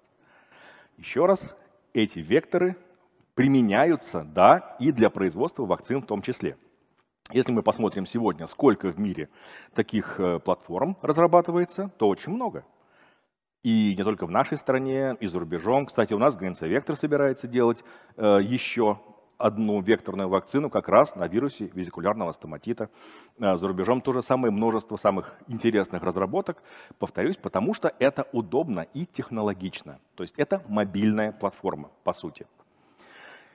Еще 0.97 1.27
раз, 1.27 1.41
эти 1.93 2.19
векторы 2.19 2.77
применяются, 3.35 4.25
да, 4.25 4.77
и 4.81 4.93
для 4.93 5.11
производства 5.11 5.67
вакцин 5.67 6.03
в 6.03 6.07
том 6.07 6.23
числе. 6.23 6.57
Если 7.33 7.53
мы 7.53 7.63
посмотрим 7.63 8.07
сегодня, 8.07 8.47
сколько 8.47 8.89
в 8.89 8.99
мире 8.99 9.29
таких 9.75 10.19
э, 10.21 10.39
платформ 10.39 10.97
разрабатывается, 11.03 11.91
то 11.99 12.09
очень 12.09 12.33
много. 12.33 12.65
И 13.63 13.95
не 13.99 14.05
только 14.05 14.27
в 14.27 14.31
нашей 14.31 14.57
стране, 14.59 15.17
и 15.19 15.27
за 15.27 15.41
рубежом. 15.41 15.87
Кстати, 15.87 16.13
у 16.13 16.19
нас 16.19 16.37
ГНЦ 16.37 16.63
Вектор 16.63 16.95
собирается 16.95 17.49
делать 17.49 17.83
э, 18.17 18.39
еще 18.43 19.01
одну 19.39 19.81
векторную 19.81 20.29
вакцину 20.29 20.71
как 20.71 20.89
раз 20.89 21.15
на 21.15 21.27
вирусе 21.29 21.71
визикулярного 21.75 22.33
стоматита. 22.33 22.89
Э, 23.39 23.57
за 23.57 23.69
рубежом 23.69 24.01
то 24.01 24.13
же 24.13 24.23
самое 24.23 24.53
множество 24.53 24.97
самых 24.97 25.35
интересных 25.49 26.03
разработок. 26.03 26.63
Повторюсь, 26.99 27.37
потому 27.37 27.75
что 27.75 27.93
это 27.99 28.27
удобно 28.33 28.87
и 28.95 29.07
технологично. 29.07 29.99
То 30.15 30.23
есть 30.23 30.35
это 30.37 30.63
мобильная 30.69 31.33
платформа, 31.33 31.91
по 32.05 32.13
сути. 32.13 32.47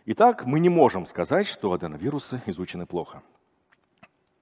Итак, 0.05 0.45
мы 0.45 0.59
не 0.59 0.69
можем 0.69 1.05
сказать, 1.05 1.47
что 1.47 1.71
аденовирусы 1.73 2.41
изучены 2.47 2.85
плохо. 2.85 3.21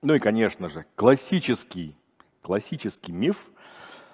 Ну 0.01 0.15
и, 0.15 0.19
конечно 0.19 0.69
же, 0.69 0.85
классический, 0.95 1.95
классический 2.41 3.11
миф, 3.11 3.37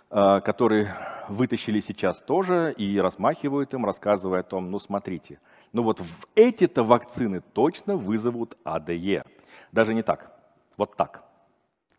э, 0.09 0.41
который 0.41 0.88
вытащили 1.29 1.79
сейчас 1.79 2.21
тоже 2.21 2.73
и 2.77 2.99
размахивают 2.99 3.73
им, 3.73 3.85
рассказывая 3.85 4.41
о 4.41 4.43
том, 4.43 4.71
ну 4.71 4.79
смотрите, 4.79 5.39
ну 5.75 5.83
вот 5.83 6.01
эти-то 6.35 6.83
вакцины 6.83 7.41
точно 7.41 7.97
вызовут 7.97 8.57
АДЕ. 8.63 9.25
Даже 9.73 9.93
не 9.93 10.03
так, 10.03 10.31
вот 10.77 10.95
так. 10.95 11.25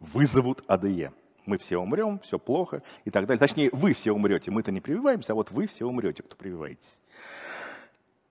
Вызовут 0.00 0.64
АДЕ. 0.66 1.12
Мы 1.44 1.58
все 1.58 1.76
умрем, 1.76 2.18
все 2.20 2.38
плохо 2.38 2.82
и 3.04 3.10
так 3.10 3.26
далее. 3.26 3.38
Точнее, 3.38 3.68
вы 3.72 3.92
все 3.92 4.12
умрете, 4.12 4.50
мы-то 4.50 4.72
не 4.72 4.80
прививаемся, 4.80 5.32
а 5.32 5.34
вот 5.34 5.50
вы 5.50 5.66
все 5.66 5.84
умрете, 5.84 6.22
кто 6.22 6.36
прививаетесь. 6.36 6.98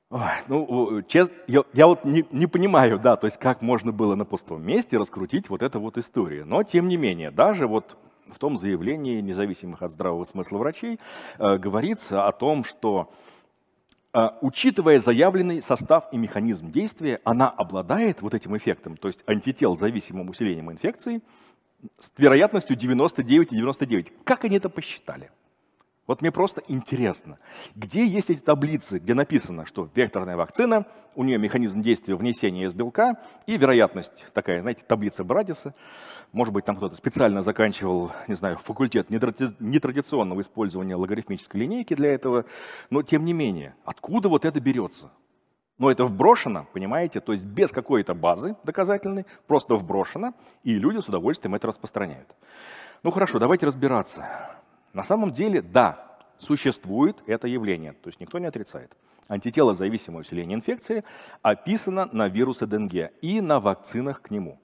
Ой, 0.10 0.22
ну, 0.48 1.04
честно, 1.04 1.38
я, 1.46 1.64
я 1.74 1.86
вот 1.86 2.06
не, 2.06 2.26
не 2.32 2.48
понимаю, 2.48 2.98
да, 2.98 3.16
то 3.16 3.26
есть 3.26 3.38
как 3.38 3.62
можно 3.62 3.92
было 3.92 4.16
на 4.16 4.26
пустом 4.26 4.66
месте 4.66 4.98
раскрутить 4.98 5.50
вот 5.50 5.62
эту 5.62 5.80
вот 5.80 6.00
историю. 6.00 6.48
Но, 6.48 6.64
тем 6.64 6.88
не 6.88 6.98
менее, 6.98 7.30
даже 7.30 7.68
вот 7.68 7.98
в 8.34 8.40
том 8.40 8.58
заявлении 8.58 9.22
независимых 9.22 9.84
от 9.84 9.92
здравого 9.92 10.26
смысла 10.26 10.58
врачей 10.58 11.00
э, 11.38 11.58
говорится 11.60 12.28
о 12.28 12.32
том, 12.32 12.64
что 12.64 13.12
учитывая 14.42 15.00
заявленный 15.00 15.62
состав 15.62 16.08
и 16.12 16.18
механизм 16.18 16.72
действия, 16.72 17.20
она 17.24 17.50
обладает 17.50 18.22
вот 18.22 18.34
этим 18.34 18.56
эффектом, 18.56 18.96
то 18.98 19.08
есть 19.08 19.24
антител 19.28 19.76
зависимым 19.76 20.30
усилением 20.30 20.72
инфекции, 20.72 21.22
с 22.00 22.12
вероятностью 22.18 22.78
99,99. 22.78 24.12
Как 24.24 24.46
они 24.46 24.58
это 24.58 24.70
посчитали? 24.70 25.30
Вот 26.08 26.22
мне 26.22 26.32
просто 26.32 26.62
интересно, 26.68 27.40
где 27.76 28.06
есть 28.06 28.30
эти 28.30 28.40
таблицы, 28.40 29.00
где 29.00 29.16
написано, 29.16 29.66
что 29.66 29.90
векторная 29.96 30.38
вакцина, 30.38 30.86
у 31.16 31.24
нее 31.24 31.40
механизм 31.40 31.82
действия 31.82 32.16
внесения 32.16 32.66
из 32.66 32.76
белка 32.76 33.16
и 33.48 33.58
вероятность 33.58 34.24
такая, 34.34 34.62
знаете, 34.62 34.84
таблица 34.88 35.24
Брадиса. 35.24 35.74
Может 36.32 36.54
быть, 36.54 36.64
там 36.66 36.76
кто-то 36.76 36.96
специально 36.96 37.42
заканчивал, 37.42 38.12
не 38.28 38.36
знаю, 38.36 38.58
факультет 38.58 39.10
нетрадиционного 39.10 40.42
использования 40.42 40.96
логарифмической 40.96 41.62
линейки 41.62 41.96
для 41.96 42.14
этого, 42.14 42.46
но 42.92 43.02
тем 43.02 43.26
не 43.26 43.34
менее, 43.34 43.74
откуда 43.84 44.30
вот 44.30 44.46
это 44.46 44.60
берется? 44.60 45.12
Но 45.78 45.90
это 45.90 46.06
вброшено, 46.06 46.68
понимаете, 46.72 47.20
то 47.20 47.32
есть 47.32 47.46
без 47.46 47.72
какой-то 47.72 48.14
базы 48.14 48.56
доказательной, 48.64 49.26
просто 49.48 49.76
вброшено, 49.76 50.34
и 50.64 50.76
люди 50.76 51.00
с 51.02 51.08
удовольствием 51.08 51.56
это 51.56 51.68
распространяют. 51.68 52.30
Ну 53.04 53.12
хорошо, 53.12 53.40
давайте 53.40 53.66
разбираться. 53.66 54.55
На 54.96 55.04
самом 55.04 55.34
деле, 55.34 55.62
да, 55.62 56.18
существует 56.38 57.22
это 57.28 57.50
явление, 57.50 57.92
то 57.92 58.08
есть 58.08 58.22
никто 58.22 58.40
не 58.40 58.46
отрицает. 58.46 58.96
Антитело 59.28 59.74
зависимое 59.74 60.22
усиление 60.22 60.56
инфекции 60.56 61.04
описано 61.42 62.08
на 62.14 62.30
вирусе 62.30 62.66
Денге 62.66 63.12
и 63.22 63.42
на 63.42 63.60
вакцинах 63.60 64.22
к 64.22 64.32
нему. 64.32 64.58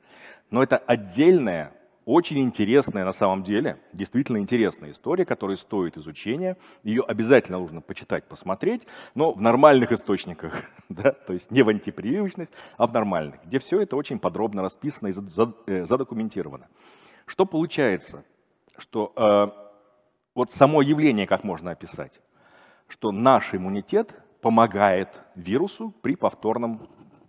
Но 0.49 0.63
это 0.63 0.77
отдельная, 0.77 1.73
очень 2.05 2.39
интересная 2.39 3.03
на 3.03 3.11
самом 3.11 3.43
деле, 3.43 3.77
действительно 3.91 4.37
интересная 4.37 4.91
история, 4.91 5.25
которая 5.25 5.57
стоит 5.57 5.97
изучения. 5.97 6.55
Ее 6.83 7.03
обязательно 7.03 7.59
нужно 7.59 7.81
почитать, 7.81 8.23
посмотреть, 8.23 8.87
но 9.15 9.33
в 9.33 9.41
нормальных 9.41 9.91
источниках, 9.91 10.63
да, 10.89 11.11
то 11.11 11.33
есть 11.33 11.51
не 11.51 11.61
в 11.61 11.67
антипрививочных, 11.67 12.47
а 12.77 12.87
в 12.87 12.93
нормальных, 12.93 13.43
где 13.43 13.59
все 13.59 13.81
это 13.81 13.97
очень 13.97 14.17
подробно 14.17 14.61
расписано 14.61 15.09
и 15.09 15.13
э, 15.67 15.85
задокументировано. 15.85 16.69
Что 17.25 17.45
получается? 17.45 18.23
Что 18.77 19.11
э, 19.17 19.70
вот 20.33 20.51
само 20.51 20.81
явление 20.81 21.27
как 21.27 21.43
можно 21.43 21.71
описать, 21.71 22.19
что 22.87 23.11
наш 23.11 23.53
иммунитет 23.53 24.13
помогает 24.41 25.09
вирусу 25.35 25.93
при 26.01 26.15
повторном 26.15 26.81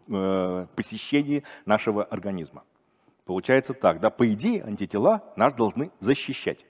э, 0.08 0.66
посещении 0.74 1.44
нашего 1.66 2.04
организма. 2.04 2.64
Получается 3.24 3.74
так, 3.74 4.00
да, 4.00 4.10
по 4.10 4.30
идее 4.32 4.64
антитела 4.64 5.22
нас 5.36 5.54
должны 5.54 5.90
защищать. 6.00 6.64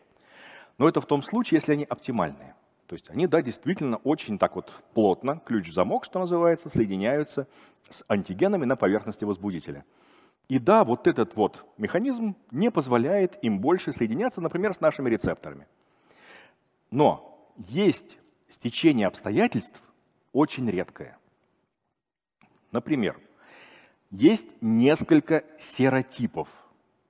Но 0.79 0.89
это 0.89 1.01
в 1.01 1.07
том 1.07 1.23
случае, 1.23 1.57
если 1.57 1.73
они 1.73 1.85
оптимальные. 1.85 2.55
То 2.87 2.95
есть 2.95 3.09
они, 3.09 3.27
да, 3.27 3.41
действительно 3.41 3.97
очень 3.99 4.39
так 4.39 4.55
вот 4.55 4.71
плотно, 4.93 5.41
ключ 5.47 5.69
в 5.69 5.73
замок, 5.73 6.05
что 6.05 6.19
называется, 6.19 6.69
соединяются 6.69 7.47
с 7.89 8.05
антигенами 8.09 8.65
на 8.65 8.77
поверхности 8.77 9.25
возбудителя. 9.25 9.85
И 10.49 10.59
да, 10.59 10.85
вот 10.85 11.07
этот 11.07 11.35
вот 11.35 11.65
механизм 11.79 12.37
не 12.51 12.71
позволяет 12.71 13.43
им 13.43 13.61
больше 13.61 13.93
соединяться, 13.93 14.41
например, 14.43 14.75
с 14.75 14.81
нашими 14.81 15.09
рецепторами. 15.09 15.67
Но 16.93 17.53
есть 17.57 18.19
стечение 18.51 19.07
обстоятельств 19.07 19.83
очень 20.33 20.71
редкое. 20.71 21.19
Например, 22.71 23.19
есть 24.11 24.47
несколько 24.61 25.43
серотипов. 25.59 26.49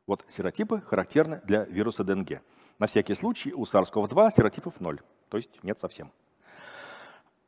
Вот 0.06 0.24
серотипы 0.28 0.80
характерны 0.82 1.40
для 1.44 1.64
вируса 1.64 2.04
ДНГ. 2.04 2.42
На 2.78 2.86
всякий 2.86 3.14
случай 3.14 3.52
у 3.52 3.64
SARS-CoV-2 3.64 4.36
серотипов 4.36 4.80
ноль, 4.80 5.00
то 5.28 5.36
есть 5.36 5.62
нет 5.64 5.80
совсем. 5.80 6.12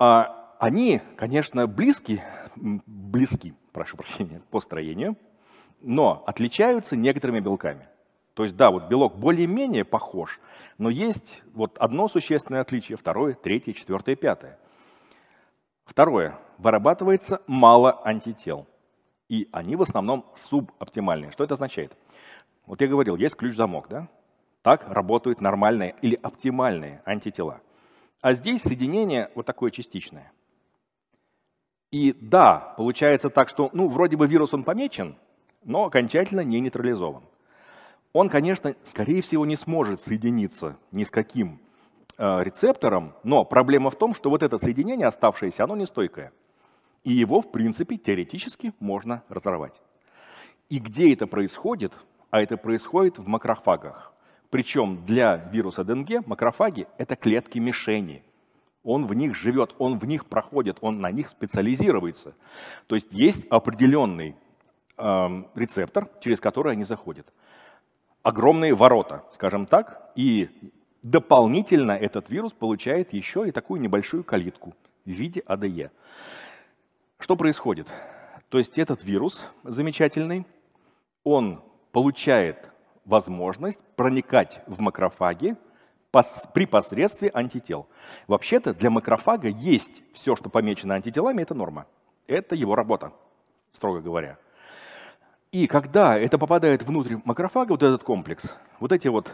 А 0.00 0.56
они, 0.58 1.00
конечно, 1.16 1.68
близки, 1.68 2.20
близки, 2.56 3.54
прошу 3.72 3.96
прощения, 3.96 4.42
по 4.50 4.60
строению, 4.60 5.16
но 5.80 6.24
отличаются 6.26 6.96
некоторыми 6.96 7.38
белками. 7.38 7.88
То 8.34 8.42
есть, 8.42 8.56
да, 8.56 8.70
вот 8.70 8.88
белок 8.88 9.16
более-менее 9.16 9.84
похож, 9.84 10.40
но 10.76 10.90
есть 10.90 11.40
вот 11.54 11.78
одно 11.78 12.08
существенное 12.08 12.60
отличие, 12.60 12.98
второе, 12.98 13.34
третье, 13.34 13.72
четвертое, 13.72 14.16
пятое. 14.16 14.58
Второе. 15.84 16.38
Вырабатывается 16.58 17.42
мало 17.46 18.00
антител. 18.04 18.66
И 19.28 19.48
они 19.52 19.76
в 19.76 19.82
основном 19.82 20.26
субоптимальные. 20.36 21.30
Что 21.30 21.44
это 21.44 21.54
означает? 21.54 21.96
Вот 22.66 22.80
я 22.80 22.88
говорил, 22.88 23.16
есть 23.16 23.36
ключ-замок, 23.36 23.88
да? 23.88 24.08
Так 24.62 24.84
работают 24.88 25.40
нормальные 25.40 25.94
или 26.00 26.18
оптимальные 26.20 27.02
антитела. 27.04 27.60
А 28.20 28.32
здесь 28.32 28.62
соединение 28.62 29.30
вот 29.34 29.46
такое 29.46 29.70
частичное. 29.70 30.32
И 31.90 32.12
да, 32.12 32.74
получается 32.76 33.28
так, 33.30 33.48
что, 33.48 33.70
ну, 33.72 33.88
вроде 33.88 34.16
бы 34.16 34.26
вирус 34.26 34.52
он 34.54 34.64
помечен, 34.64 35.16
но 35.62 35.84
окончательно 35.84 36.40
не 36.40 36.60
нейтрализован. 36.60 37.22
Он, 38.14 38.28
конечно, 38.28 38.76
скорее 38.84 39.22
всего, 39.22 39.44
не 39.44 39.56
сможет 39.56 40.00
соединиться 40.00 40.76
ни 40.92 41.02
с 41.02 41.10
каким 41.10 41.58
э, 42.16 42.44
рецептором, 42.44 43.12
но 43.24 43.44
проблема 43.44 43.90
в 43.90 43.96
том, 43.96 44.14
что 44.14 44.30
вот 44.30 44.44
это 44.44 44.56
соединение 44.56 45.08
оставшееся, 45.08 45.64
оно 45.64 45.74
нестойкое. 45.74 46.32
И 47.02 47.12
его, 47.12 47.40
в 47.40 47.50
принципе, 47.50 47.96
теоретически 47.96 48.72
можно 48.78 49.24
разорвать. 49.28 49.80
И 50.70 50.78
где 50.78 51.12
это 51.12 51.26
происходит? 51.26 51.92
А 52.30 52.40
это 52.40 52.56
происходит 52.56 53.18
в 53.18 53.26
макрофагах. 53.26 54.12
Причем 54.48 55.04
для 55.04 55.34
вируса 55.50 55.82
ДНГ 55.82 56.24
макрофаги– 56.24 56.86
это 56.98 57.16
клетки 57.16 57.58
мишени. 57.58 58.22
Он 58.84 59.06
в 59.06 59.14
них 59.14 59.34
живет, 59.34 59.74
он 59.78 59.98
в 59.98 60.04
них 60.04 60.26
проходит, 60.26 60.78
он 60.82 61.00
на 61.00 61.10
них 61.10 61.28
специализируется. 61.28 62.36
То 62.86 62.94
есть 62.94 63.08
есть 63.10 63.44
определенный 63.50 64.36
э, 64.98 65.42
рецептор, 65.56 66.08
через 66.20 66.38
который 66.38 66.74
они 66.74 66.84
заходят. 66.84 67.32
Огромные 68.24 68.74
ворота, 68.74 69.22
скажем 69.32 69.66
так, 69.66 70.10
и 70.16 70.48
дополнительно 71.02 71.92
этот 71.92 72.30
вирус 72.30 72.54
получает 72.54 73.12
еще 73.12 73.46
и 73.46 73.52
такую 73.52 73.82
небольшую 73.82 74.24
калитку 74.24 74.74
в 75.04 75.10
виде 75.10 75.42
АДЕ. 75.46 75.90
Что 77.18 77.36
происходит? 77.36 77.86
То 78.48 78.56
есть 78.56 78.78
этот 78.78 79.04
вирус 79.04 79.44
замечательный, 79.62 80.46
он 81.22 81.62
получает 81.92 82.70
возможность 83.04 83.80
проникать 83.94 84.62
в 84.66 84.80
макрофаги 84.80 85.56
при 86.54 86.64
посредстве 86.64 87.30
антител. 87.34 87.86
Вообще-то 88.26 88.72
для 88.72 88.88
макрофага 88.88 89.48
есть 89.48 90.02
все, 90.14 90.34
что 90.34 90.48
помечено 90.48 90.94
антителами, 90.94 91.42
это 91.42 91.54
норма. 91.54 91.86
Это 92.26 92.54
его 92.54 92.74
работа, 92.74 93.12
строго 93.70 94.00
говоря. 94.00 94.38
И 95.54 95.68
когда 95.68 96.18
это 96.18 96.36
попадает 96.36 96.82
внутрь 96.82 97.18
макрофага, 97.24 97.70
вот 97.70 97.82
этот 97.84 98.02
комплекс, 98.02 98.42
вот 98.80 98.90
эти 98.90 99.06
вот 99.06 99.30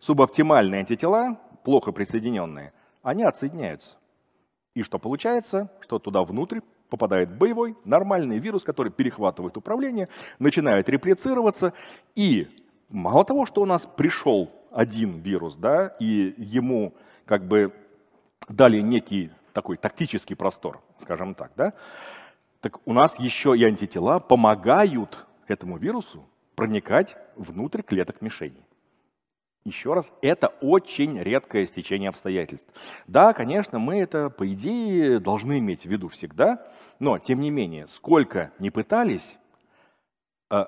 субоптимальные 0.00 0.80
антитела, 0.80 1.38
плохо 1.62 1.92
присоединенные, 1.92 2.72
они 3.04 3.22
отсоединяются. 3.22 3.92
И 4.74 4.82
что 4.82 4.98
получается? 4.98 5.70
Что 5.78 6.00
туда 6.00 6.24
внутрь 6.24 6.58
попадает 6.88 7.30
боевой, 7.30 7.76
нормальный 7.84 8.40
вирус, 8.40 8.64
который 8.64 8.90
перехватывает 8.90 9.56
управление, 9.56 10.08
начинает 10.40 10.88
реплицироваться. 10.88 11.72
И 12.16 12.48
мало 12.88 13.24
того, 13.24 13.46
что 13.46 13.62
у 13.62 13.64
нас 13.64 13.86
пришел 13.96 14.50
один 14.72 15.20
вирус, 15.20 15.54
да, 15.54 15.94
и 16.00 16.34
ему 16.36 16.94
как 17.26 17.46
бы 17.46 17.72
дали 18.48 18.80
некий 18.80 19.30
такой 19.52 19.76
тактический 19.76 20.34
простор, 20.34 20.80
скажем 21.00 21.36
так, 21.36 21.52
да, 21.54 21.74
так 22.60 22.80
у 22.86 22.92
нас 22.92 23.16
еще 23.20 23.56
и 23.56 23.62
антитела 23.62 24.18
помогают 24.18 25.28
этому 25.50 25.76
вирусу 25.76 26.28
проникать 26.54 27.16
внутрь 27.36 27.82
клеток 27.82 28.20
мишеней. 28.20 28.64
Еще 29.64 29.92
раз, 29.92 30.10
это 30.22 30.48
очень 30.62 31.20
редкое 31.20 31.66
стечение 31.66 32.08
обстоятельств. 32.08 32.68
Да, 33.06 33.34
конечно, 33.34 33.78
мы 33.78 34.00
это, 34.00 34.30
по 34.30 34.50
идее, 34.50 35.18
должны 35.20 35.58
иметь 35.58 35.82
в 35.82 35.86
виду 35.86 36.08
всегда, 36.08 36.66
но, 36.98 37.18
тем 37.18 37.40
не 37.40 37.50
менее, 37.50 37.86
сколько 37.86 38.52
не 38.58 38.70
пытались, 38.70 39.36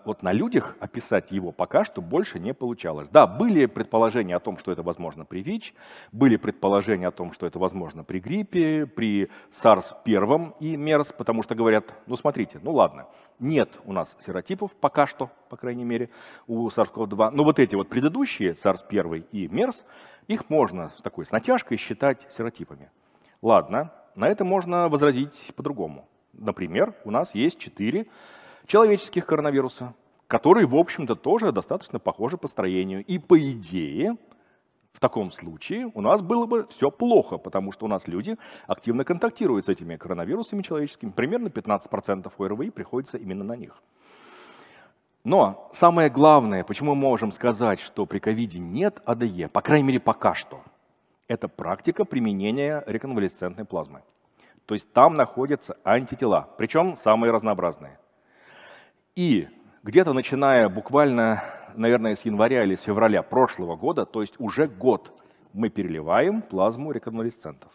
вот 0.05 0.23
на 0.23 0.33
людях 0.33 0.77
описать 0.79 1.33
его 1.33 1.51
пока 1.51 1.85
что 1.85 2.01
больше 2.01 2.39
не 2.39 2.55
получалось. 2.55 3.09
Да, 3.09 3.27
были 3.27 3.67
предположения 3.67 4.37
о 4.37 4.41
том, 4.41 4.57
что 4.57 4.71
это 4.71 4.83
возможно 4.83 5.25
при 5.25 5.43
ВИЧ, 5.43 5.75
были 6.13 6.37
предположения 6.37 7.09
о 7.09 7.11
том, 7.11 7.33
что 7.33 7.47
это 7.47 7.59
возможно 7.59 8.05
при 8.05 8.21
гриппе, 8.21 8.87
при 8.87 9.29
SARS-1 9.61 10.55
и 10.61 10.77
МЕРС, 10.77 11.09
потому 11.19 11.43
что 11.43 11.55
говорят, 11.55 11.93
ну 12.07 12.17
смотрите, 12.17 12.61
ну 12.63 12.73
ладно, 12.73 13.07
нет 13.41 13.81
у 13.85 13.93
нас 13.93 14.17
серотипов 14.25 14.71
пока 14.73 15.07
что, 15.07 15.31
по 15.49 15.57
крайней 15.57 15.85
мере, 15.85 16.11
у 16.47 16.69
SARS-CoV-2, 16.69 17.31
но 17.31 17.43
вот 17.43 17.59
эти 17.59 17.75
вот 17.75 17.89
предыдущие, 17.89 18.55
SARS-1 18.55 19.27
и 19.33 19.49
МЕРС, 19.49 19.85
их 20.29 20.49
можно 20.49 20.93
с 20.97 21.03
такой 21.03 21.27
с 21.27 21.33
натяжкой 21.33 21.77
считать 21.77 22.27
серотипами. 22.37 22.91
Ладно, 23.43 23.93
на 24.15 24.29
это 24.29 24.45
можно 24.45 24.89
возразить 24.89 25.53
по-другому. 25.57 26.09
Например, 26.33 26.95
у 27.05 27.11
нас 27.11 27.35
есть 27.35 27.59
четыре 27.59 28.07
человеческих 28.67 29.27
коронавируса, 29.27 29.95
которые, 30.27 30.67
в 30.67 30.75
общем-то, 30.75 31.15
тоже 31.15 31.53
достаточно 31.53 31.99
похожи 31.99 32.37
по 32.37 32.49
строению. 32.49 33.05
И 33.05 33.19
по 33.19 33.39
идее, 33.39 34.17
в 34.93 35.01
таком 35.01 35.33
случае 35.33 35.91
у 35.95 36.01
нас 36.01 36.23
было 36.23 36.47
бы 36.47 36.67
все 36.77 36.91
плохо, 36.91 37.39
потому 37.39 37.73
что 37.73 37.87
у 37.87 37.89
нас 37.89 38.07
люди 38.07 38.37
активно 38.67 39.05
контактируют 39.05 39.67
с 39.67 39.69
этими 39.69 39.97
коронавирусами 39.97 40.63
человеческими. 40.63 41.11
Примерно 41.11 41.49
15% 41.49 42.33
ОРВИ 42.39 42.71
приходится 42.71 43.19
именно 43.19 43.45
на 43.45 43.57
них. 43.57 43.83
Но 45.25 45.71
самое 45.73 46.11
главное, 46.11 46.65
почему 46.65 46.95
мы 46.95 47.01
можем 47.01 47.31
сказать, 47.31 47.79
что 47.81 48.07
при 48.07 48.19
ковиде 48.19 48.59
нет 48.59 49.01
АДЕ, 49.05 49.49
по 49.49 49.61
крайней 49.61 49.87
мере 49.87 50.01
пока 50.01 50.35
что, 50.35 50.63
это 51.29 51.49
практика 51.49 52.05
применения 52.05 52.83
реконвалесцентной 52.87 53.65
плазмы. 53.65 54.03
То 54.67 54.75
есть 54.75 54.93
там 54.93 55.17
находятся 55.17 55.77
антитела, 55.85 56.49
причем 56.59 56.97
самые 56.97 57.33
разнообразные. 57.33 57.99
И 59.15 59.49
где-то 59.83 60.13
начиная 60.13 60.69
буквально, 60.69 61.45
наверное, 61.75 62.17
с 62.17 62.25
января 62.25 62.65
или 62.65 62.77
с 62.77 62.81
февраля 62.81 63.23
прошлого 63.23 63.77
года, 63.77 64.07
то 64.07 64.23
есть 64.23 64.35
уже 64.39 64.67
год, 64.67 65.13
мы 65.53 65.69
переливаем 65.69 66.41
плазму 66.41 66.93
реконвалесцентов. 66.93 67.71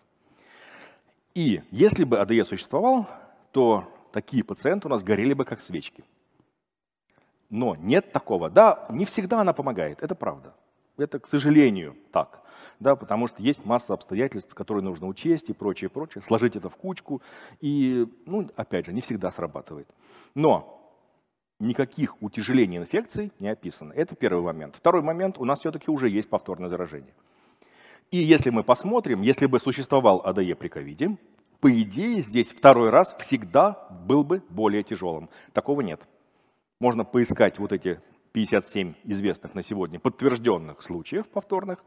И 1.35 1.61
если 1.69 2.03
бы 2.03 2.19
АДЕ 2.19 2.43
существовал, 2.45 3.07
то 3.51 3.83
такие 4.11 4.43
пациенты 4.43 4.87
у 4.87 4.89
нас 4.89 5.03
горели 5.03 5.33
бы 5.33 5.45
как 5.45 5.61
свечки. 5.61 6.03
Но 7.51 7.75
нет 7.75 8.11
такого. 8.11 8.49
Да, 8.49 8.87
не 8.89 9.05
всегда 9.05 9.41
она 9.41 9.53
помогает, 9.53 10.01
это 10.01 10.15
правда. 10.15 10.55
Это, 10.97 11.19
к 11.19 11.27
сожалению, 11.27 11.95
так. 12.11 12.41
Да, 12.79 12.95
потому 12.95 13.27
что 13.27 13.43
есть 13.43 13.63
масса 13.63 13.93
обстоятельств, 13.93 14.53
которые 14.55 14.83
нужно 14.83 15.07
учесть 15.07 15.49
и 15.49 15.53
прочее, 15.53 15.91
прочее, 15.91 16.23
сложить 16.23 16.55
это 16.55 16.69
в 16.69 16.75
кучку. 16.75 17.21
И, 17.61 18.07
ну, 18.25 18.49
опять 18.55 18.87
же, 18.87 18.93
не 18.93 19.01
всегда 19.01 19.29
срабатывает. 19.29 19.87
Но 20.33 20.86
никаких 21.59 22.21
утяжелений 22.21 22.77
инфекций 22.77 23.31
не 23.39 23.49
описано. 23.49 23.93
Это 23.93 24.15
первый 24.15 24.43
момент. 24.43 24.75
Второй 24.75 25.01
момент, 25.01 25.37
у 25.37 25.45
нас 25.45 25.59
все-таки 25.59 25.89
уже 25.89 26.09
есть 26.09 26.29
повторное 26.29 26.69
заражение. 26.69 27.13
И 28.11 28.17
если 28.17 28.49
мы 28.49 28.63
посмотрим, 28.63 29.21
если 29.21 29.47
бы 29.47 29.59
существовал 29.59 30.21
АДЕ 30.23 30.55
при 30.55 30.69
ковиде, 30.69 31.17
по 31.59 31.71
идее 31.71 32.21
здесь 32.21 32.49
второй 32.49 32.89
раз 32.89 33.15
всегда 33.19 33.87
был 34.05 34.23
бы 34.23 34.43
более 34.49 34.83
тяжелым. 34.83 35.29
Такого 35.53 35.81
нет. 35.81 36.01
Можно 36.79 37.03
поискать 37.03 37.57
вот 37.57 37.73
эти 37.73 37.99
57 38.37 38.93
известных 39.05 39.55
на 39.55 39.63
сегодня 39.63 39.99
подтвержденных 39.99 40.83
случаев 40.83 41.27
повторных, 41.27 41.83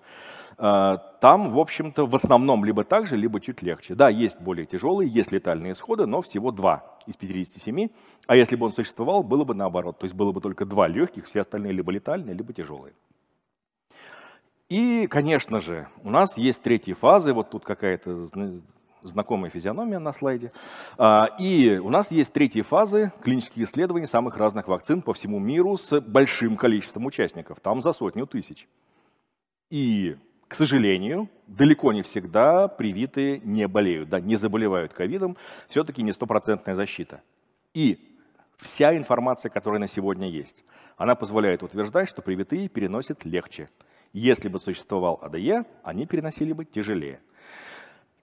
э, 0.59 0.97
там, 1.21 1.53
в 1.53 1.59
общем-то, 1.61 2.07
в 2.07 2.15
основном 2.17 2.65
либо 2.65 2.83
так 2.83 3.07
же, 3.07 3.17
либо 3.17 3.41
чуть 3.41 3.63
легче. 3.63 3.95
Да, 3.95 4.09
есть 4.09 4.41
более 4.41 4.67
тяжелые, 4.67 5.09
есть 5.09 5.31
летальные 5.31 5.75
исходы, 5.75 6.07
но 6.07 6.21
всего 6.23 6.51
два 6.51 6.99
из 7.07 7.17
57. 7.17 7.89
А 8.27 8.35
если 8.35 8.57
бы 8.57 8.67
он 8.67 8.73
существовал, 8.73 9.23
было 9.23 9.45
бы 9.45 9.55
наоборот. 9.55 10.01
То 10.01 10.07
есть 10.07 10.17
было 10.17 10.33
бы 10.33 10.41
только 10.41 10.65
два 10.65 10.89
легких, 10.89 11.27
все 11.27 11.43
остальные 11.43 11.73
либо 11.73 11.93
летальные, 11.93 12.35
либо 12.35 12.53
тяжелые. 12.53 12.95
И, 14.69 15.07
конечно 15.07 15.61
же, 15.61 15.87
у 16.03 16.11
нас 16.11 16.37
есть 16.37 16.63
третьи 16.63 16.95
фазы. 16.95 17.33
Вот 17.33 17.51
тут 17.51 17.65
какая-то 17.65 18.25
знакомая 19.03 19.51
физиономия 19.51 19.99
на 19.99 20.13
слайде. 20.13 20.53
А, 20.99 21.29
и 21.39 21.79
у 21.79 21.91
нас 21.91 22.11
есть 22.11 22.33
третьи 22.33 22.63
фазы 22.63 23.13
клинических 23.23 23.63
исследований 23.63 24.07
самых 24.07 24.37
разных 24.37 24.69
вакцин 24.69 25.03
по 25.03 25.13
всему 25.15 25.39
миру 25.39 25.77
с 25.77 26.01
большим 26.01 26.57
количеством 26.57 27.07
участников, 27.07 27.61
там 27.61 27.83
за 27.83 27.93
сотню 27.93 28.27
тысяч. 28.27 28.69
И, 29.71 30.17
к 30.49 30.55
сожалению, 30.55 31.29
далеко 31.47 31.93
не 31.93 32.03
всегда 32.03 32.69
привитые 32.69 33.41
не 33.45 33.69
болеют, 33.69 34.09
да, 34.09 34.21
не 34.21 34.37
заболевают 34.37 34.93
ковидом, 34.93 35.37
все-таки 35.69 36.03
не 36.03 36.13
стопроцентная 36.13 36.75
защита. 36.75 37.23
И 37.73 38.17
вся 38.57 38.97
информация, 38.97 39.51
которая 39.51 39.81
на 39.81 39.89
сегодня 39.89 40.29
есть, 40.29 40.65
она 40.97 41.15
позволяет 41.15 41.63
утверждать, 41.63 42.09
что 42.09 42.21
привитые 42.21 42.69
переносят 42.69 43.25
легче. 43.25 43.69
Если 44.13 44.49
бы 44.49 44.59
существовал 44.59 45.21
АДЕ, 45.23 45.65
они 45.85 46.07
переносили 46.07 46.53
бы 46.53 46.65
тяжелее. 46.65 47.21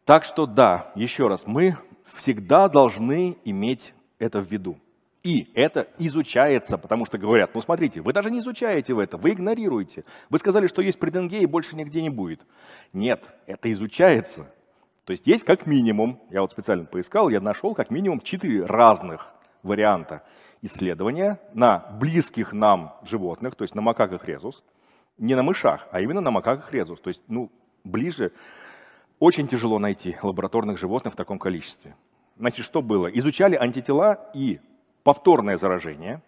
Так 0.07 0.23
что 0.23 0.45
да, 0.45 0.89
еще 0.95 1.27
раз, 1.27 1.45
мы 1.45 1.75
всегда 2.15 2.69
должны 2.69 3.37
иметь 3.43 3.93
это 4.19 4.39
в 4.39 4.49
виду. 4.49 4.79
И 5.21 5.51
это 5.53 5.89
изучается, 5.99 6.77
потому 6.77 7.05
что 7.05 7.17
говорят, 7.17 7.53
ну 7.53 7.61
смотрите, 7.61 7.99
вы 7.99 8.13
даже 8.13 8.31
не 8.31 8.39
изучаете 8.39 8.93
в 8.93 8.99
это, 8.99 9.17
вы 9.17 9.31
игнорируете. 9.31 10.05
Вы 10.29 10.37
сказали, 10.37 10.67
что 10.67 10.81
есть 10.81 10.97
преденге 10.97 11.39
и 11.39 11.45
больше 11.45 11.75
нигде 11.75 12.01
не 12.01 12.09
будет. 12.09 12.39
Нет, 12.93 13.25
это 13.47 13.69
изучается. 13.69 14.49
То 15.03 15.11
есть 15.11 15.27
есть 15.27 15.43
как 15.43 15.65
минимум, 15.65 16.21
я 16.29 16.39
вот 16.39 16.51
специально 16.51 16.85
поискал, 16.85 17.27
я 17.27 17.41
нашел 17.41 17.75
как 17.75 17.91
минимум 17.91 18.21
четыре 18.21 18.63
разных 18.63 19.33
варианта 19.61 20.23
исследования 20.61 21.41
на 21.53 21.79
близких 21.99 22.53
нам 22.53 22.95
животных, 23.03 23.55
то 23.55 23.65
есть 23.65 23.75
на 23.75 23.81
макаках 23.81 24.23
резус, 24.23 24.63
не 25.17 25.35
на 25.35 25.43
мышах, 25.43 25.85
а 25.91 25.99
именно 25.99 26.21
на 26.21 26.31
макаках 26.31 26.71
резус, 26.71 27.01
то 27.01 27.09
есть 27.09 27.23
ну, 27.27 27.51
ближе 27.83 28.31
очень 29.19 29.47
тяжело 29.47 29.79
найти 29.79 30.17
лабораторных 30.21 30.77
животных 30.77 31.13
в 31.13 31.17
таком 31.17 31.39
количестве. 31.39 31.95
Значит, 32.37 32.65
что 32.65 32.81
было? 32.81 33.07
Изучали 33.07 33.55
антитела 33.55 34.29
и 34.33 34.59
повторное 35.03 35.57
заражение. 35.57 36.21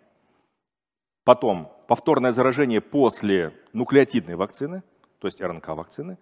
потом 1.24 1.72
повторное 1.88 2.32
заражение 2.32 2.82
после 2.82 3.54
нуклеотидной 3.74 4.36
вакцины, 4.36 4.82
то 5.20 5.28
есть 5.28 5.40
РНК-вакцины, 5.42 6.18